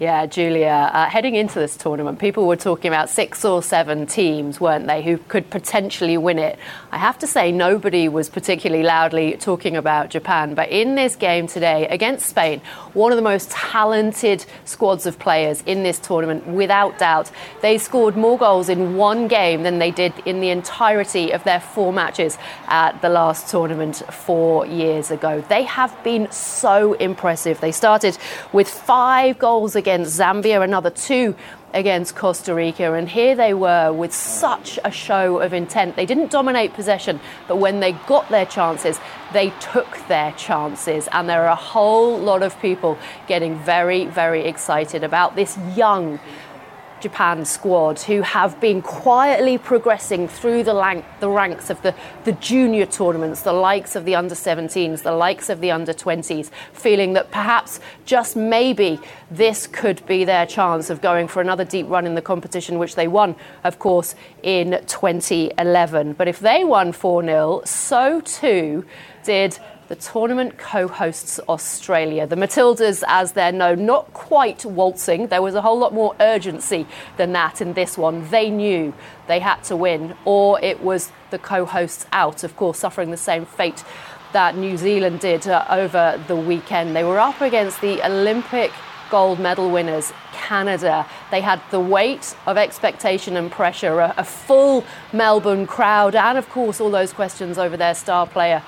Yeah, 0.00 0.24
Julia, 0.24 0.90
uh, 0.94 1.10
heading 1.10 1.34
into 1.34 1.58
this 1.58 1.76
tournament, 1.76 2.18
people 2.18 2.46
were 2.46 2.56
talking 2.56 2.88
about 2.88 3.10
six 3.10 3.44
or 3.44 3.62
seven 3.62 4.06
teams, 4.06 4.58
weren't 4.58 4.86
they, 4.86 5.02
who 5.02 5.18
could 5.18 5.50
potentially 5.50 6.16
win 6.16 6.38
it. 6.38 6.58
I 6.92 6.98
have 6.98 7.20
to 7.20 7.26
say, 7.28 7.52
nobody 7.52 8.08
was 8.08 8.28
particularly 8.28 8.82
loudly 8.82 9.36
talking 9.36 9.76
about 9.76 10.10
Japan. 10.10 10.54
But 10.54 10.70
in 10.70 10.96
this 10.96 11.14
game 11.14 11.46
today 11.46 11.86
against 11.86 12.26
Spain, 12.26 12.60
one 12.94 13.12
of 13.12 13.16
the 13.16 13.22
most 13.22 13.48
talented 13.50 14.44
squads 14.64 15.06
of 15.06 15.16
players 15.16 15.62
in 15.66 15.84
this 15.84 16.00
tournament, 16.00 16.48
without 16.48 16.98
doubt, 16.98 17.30
they 17.62 17.78
scored 17.78 18.16
more 18.16 18.36
goals 18.36 18.68
in 18.68 18.96
one 18.96 19.28
game 19.28 19.62
than 19.62 19.78
they 19.78 19.92
did 19.92 20.12
in 20.26 20.40
the 20.40 20.50
entirety 20.50 21.30
of 21.30 21.44
their 21.44 21.60
four 21.60 21.92
matches 21.92 22.36
at 22.66 23.00
the 23.02 23.08
last 23.08 23.48
tournament 23.48 24.02
four 24.12 24.66
years 24.66 25.12
ago. 25.12 25.44
They 25.48 25.62
have 25.62 25.96
been 26.02 26.28
so 26.32 26.94
impressive. 26.94 27.60
They 27.60 27.72
started 27.72 28.18
with 28.52 28.68
five 28.68 29.38
goals 29.38 29.76
against 29.76 30.18
Zambia, 30.18 30.64
another 30.64 30.90
two 30.90 31.36
against 31.72 32.16
Costa 32.16 32.54
Rica. 32.54 32.94
And 32.94 33.08
here 33.08 33.34
they 33.34 33.54
were 33.54 33.92
with 33.92 34.12
such 34.12 34.78
a 34.84 34.90
show 34.90 35.40
of 35.40 35.52
intent. 35.52 35.96
They 35.96 36.06
didn't 36.06 36.30
dominate 36.30 36.74
possession, 36.74 37.20
but 37.48 37.56
when 37.56 37.80
they 37.80 37.92
got 37.92 38.28
their 38.28 38.46
chances, 38.46 38.98
they 39.32 39.50
took 39.60 40.06
their 40.08 40.32
chances. 40.32 41.08
And 41.12 41.28
there 41.28 41.44
are 41.44 41.52
a 41.52 41.54
whole 41.54 42.18
lot 42.18 42.42
of 42.42 42.60
people 42.60 42.98
getting 43.28 43.58
very, 43.58 44.06
very 44.06 44.46
excited 44.46 45.04
about 45.04 45.36
this 45.36 45.56
young 45.76 46.18
Japan 47.00 47.44
squad 47.44 48.00
who 48.00 48.22
have 48.22 48.60
been 48.60 48.82
quietly 48.82 49.58
progressing 49.58 50.28
through 50.28 50.64
the, 50.64 51.04
the 51.20 51.28
ranks 51.28 51.70
of 51.70 51.80
the, 51.82 51.94
the 52.24 52.32
junior 52.32 52.86
tournaments, 52.86 53.42
the 53.42 53.52
likes 53.52 53.96
of 53.96 54.04
the 54.04 54.14
under 54.14 54.34
17s, 54.34 55.02
the 55.02 55.12
likes 55.12 55.48
of 55.48 55.60
the 55.60 55.70
under 55.70 55.92
20s, 55.92 56.50
feeling 56.72 57.12
that 57.14 57.30
perhaps 57.30 57.80
just 58.04 58.36
maybe 58.36 58.98
this 59.30 59.66
could 59.66 60.04
be 60.06 60.24
their 60.24 60.46
chance 60.46 60.90
of 60.90 61.00
going 61.00 61.28
for 61.28 61.40
another 61.40 61.64
deep 61.64 61.88
run 61.88 62.06
in 62.06 62.14
the 62.14 62.22
competition, 62.22 62.78
which 62.78 62.94
they 62.94 63.08
won, 63.08 63.34
of 63.64 63.78
course, 63.78 64.14
in 64.42 64.80
2011. 64.86 66.12
But 66.14 66.28
if 66.28 66.40
they 66.40 66.64
won 66.64 66.92
4 66.92 67.22
0, 67.22 67.62
so 67.64 68.20
too 68.20 68.84
did 69.24 69.58
the 69.90 69.96
tournament 69.96 70.56
co 70.56 70.86
hosts 70.86 71.40
Australia. 71.48 72.24
The 72.24 72.36
Matildas, 72.36 73.02
as 73.08 73.32
they're 73.32 73.50
known, 73.50 73.86
not 73.86 74.12
quite 74.12 74.64
waltzing. 74.64 75.26
There 75.26 75.42
was 75.42 75.56
a 75.56 75.62
whole 75.62 75.80
lot 75.80 75.92
more 75.92 76.14
urgency 76.20 76.86
than 77.16 77.32
that 77.32 77.60
in 77.60 77.72
this 77.72 77.98
one. 77.98 78.30
They 78.30 78.50
knew 78.50 78.94
they 79.26 79.40
had 79.40 79.64
to 79.64 79.74
win, 79.74 80.14
or 80.24 80.60
it 80.62 80.80
was 80.80 81.10
the 81.32 81.40
co 81.40 81.64
hosts 81.64 82.06
out, 82.12 82.44
of 82.44 82.54
course, 82.54 82.78
suffering 82.78 83.10
the 83.10 83.16
same 83.16 83.44
fate 83.44 83.82
that 84.32 84.56
New 84.56 84.76
Zealand 84.76 85.18
did 85.18 85.48
uh, 85.48 85.64
over 85.68 86.22
the 86.28 86.36
weekend. 86.36 86.94
They 86.94 87.02
were 87.02 87.18
up 87.18 87.40
against 87.40 87.80
the 87.80 88.00
Olympic 88.06 88.70
gold 89.10 89.40
medal 89.40 89.72
winners, 89.72 90.12
Canada. 90.32 91.04
They 91.32 91.40
had 91.40 91.60
the 91.72 91.80
weight 91.80 92.36
of 92.46 92.56
expectation 92.56 93.36
and 93.36 93.50
pressure, 93.50 93.98
a, 93.98 94.14
a 94.18 94.24
full 94.24 94.84
Melbourne 95.12 95.66
crowd, 95.66 96.14
and 96.14 96.38
of 96.38 96.48
course, 96.48 96.80
all 96.80 96.92
those 96.92 97.12
questions 97.12 97.58
over 97.58 97.76
their 97.76 97.96
star 97.96 98.28
player 98.28 98.62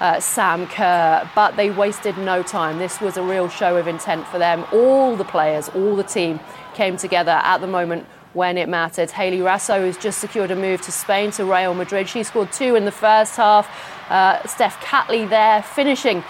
uh, 0.00 0.20
Sam 0.20 0.66
Kerr, 0.66 1.28
but 1.34 1.56
they 1.56 1.70
wasted 1.70 2.16
no 2.18 2.42
time. 2.42 2.78
This 2.78 3.00
was 3.00 3.16
a 3.16 3.22
real 3.22 3.48
show 3.48 3.76
of 3.76 3.86
intent 3.86 4.26
for 4.28 4.38
them. 4.38 4.64
All 4.72 5.16
the 5.16 5.24
players, 5.24 5.68
all 5.70 5.96
the 5.96 6.04
team 6.04 6.40
came 6.74 6.96
together 6.96 7.32
at 7.32 7.58
the 7.58 7.66
moment 7.66 8.06
when 8.32 8.56
it 8.56 8.68
mattered. 8.68 9.10
Hayley 9.10 9.38
Raso 9.38 9.84
has 9.86 9.96
just 9.96 10.18
secured 10.20 10.50
a 10.50 10.56
move 10.56 10.80
to 10.82 10.92
Spain 10.92 11.30
to 11.32 11.44
Real 11.44 11.74
Madrid. 11.74 12.08
She 12.08 12.22
scored 12.22 12.52
two 12.52 12.76
in 12.76 12.84
the 12.84 12.92
first 12.92 13.36
half. 13.36 13.68
Uh, 14.10 14.46
Steph 14.46 14.80
Catley 14.80 15.28
there 15.28 15.62
finishing 15.62 16.22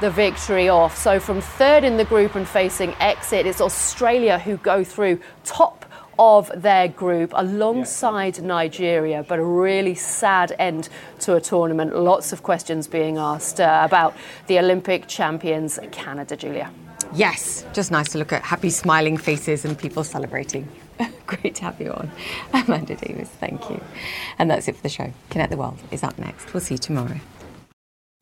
the 0.00 0.10
victory 0.10 0.68
off. 0.68 0.96
So 0.96 1.18
from 1.18 1.40
third 1.40 1.84
in 1.84 1.96
the 1.96 2.04
group 2.04 2.34
and 2.34 2.46
facing 2.46 2.94
exit, 3.00 3.46
it's 3.46 3.60
Australia 3.60 4.38
who 4.38 4.56
go 4.58 4.84
through 4.84 5.20
top 5.44 5.84
of 6.18 6.50
their 6.54 6.88
group 6.88 7.32
alongside 7.34 8.42
Nigeria, 8.42 9.24
but 9.26 9.38
a 9.38 9.44
really 9.44 9.94
sad 9.94 10.54
end 10.58 10.88
to 11.20 11.36
a 11.36 11.40
tournament. 11.40 11.94
Lots 11.94 12.32
of 12.32 12.42
questions 12.42 12.86
being 12.88 13.18
asked 13.18 13.60
uh, 13.60 13.82
about 13.84 14.14
the 14.46 14.58
Olympic 14.58 15.06
champions, 15.06 15.78
Canada, 15.92 16.36
Julia. 16.36 16.70
Yes, 17.14 17.64
just 17.72 17.90
nice 17.90 18.08
to 18.10 18.18
look 18.18 18.32
at 18.32 18.42
happy, 18.42 18.70
smiling 18.70 19.16
faces 19.16 19.64
and 19.64 19.78
people 19.78 20.04
celebrating. 20.04 20.68
Great 21.26 21.54
to 21.56 21.62
have 21.62 21.80
you 21.80 21.92
on. 21.92 22.10
Amanda 22.52 22.96
Davies, 22.96 23.28
thank 23.28 23.70
you. 23.70 23.80
And 24.38 24.50
that's 24.50 24.68
it 24.68 24.76
for 24.76 24.82
the 24.82 24.88
show. 24.88 25.12
Connect 25.30 25.50
the 25.50 25.56
World 25.56 25.78
is 25.90 26.02
up 26.02 26.18
next. 26.18 26.52
We'll 26.52 26.60
see 26.60 26.74
you 26.74 26.78
tomorrow. 26.78 27.20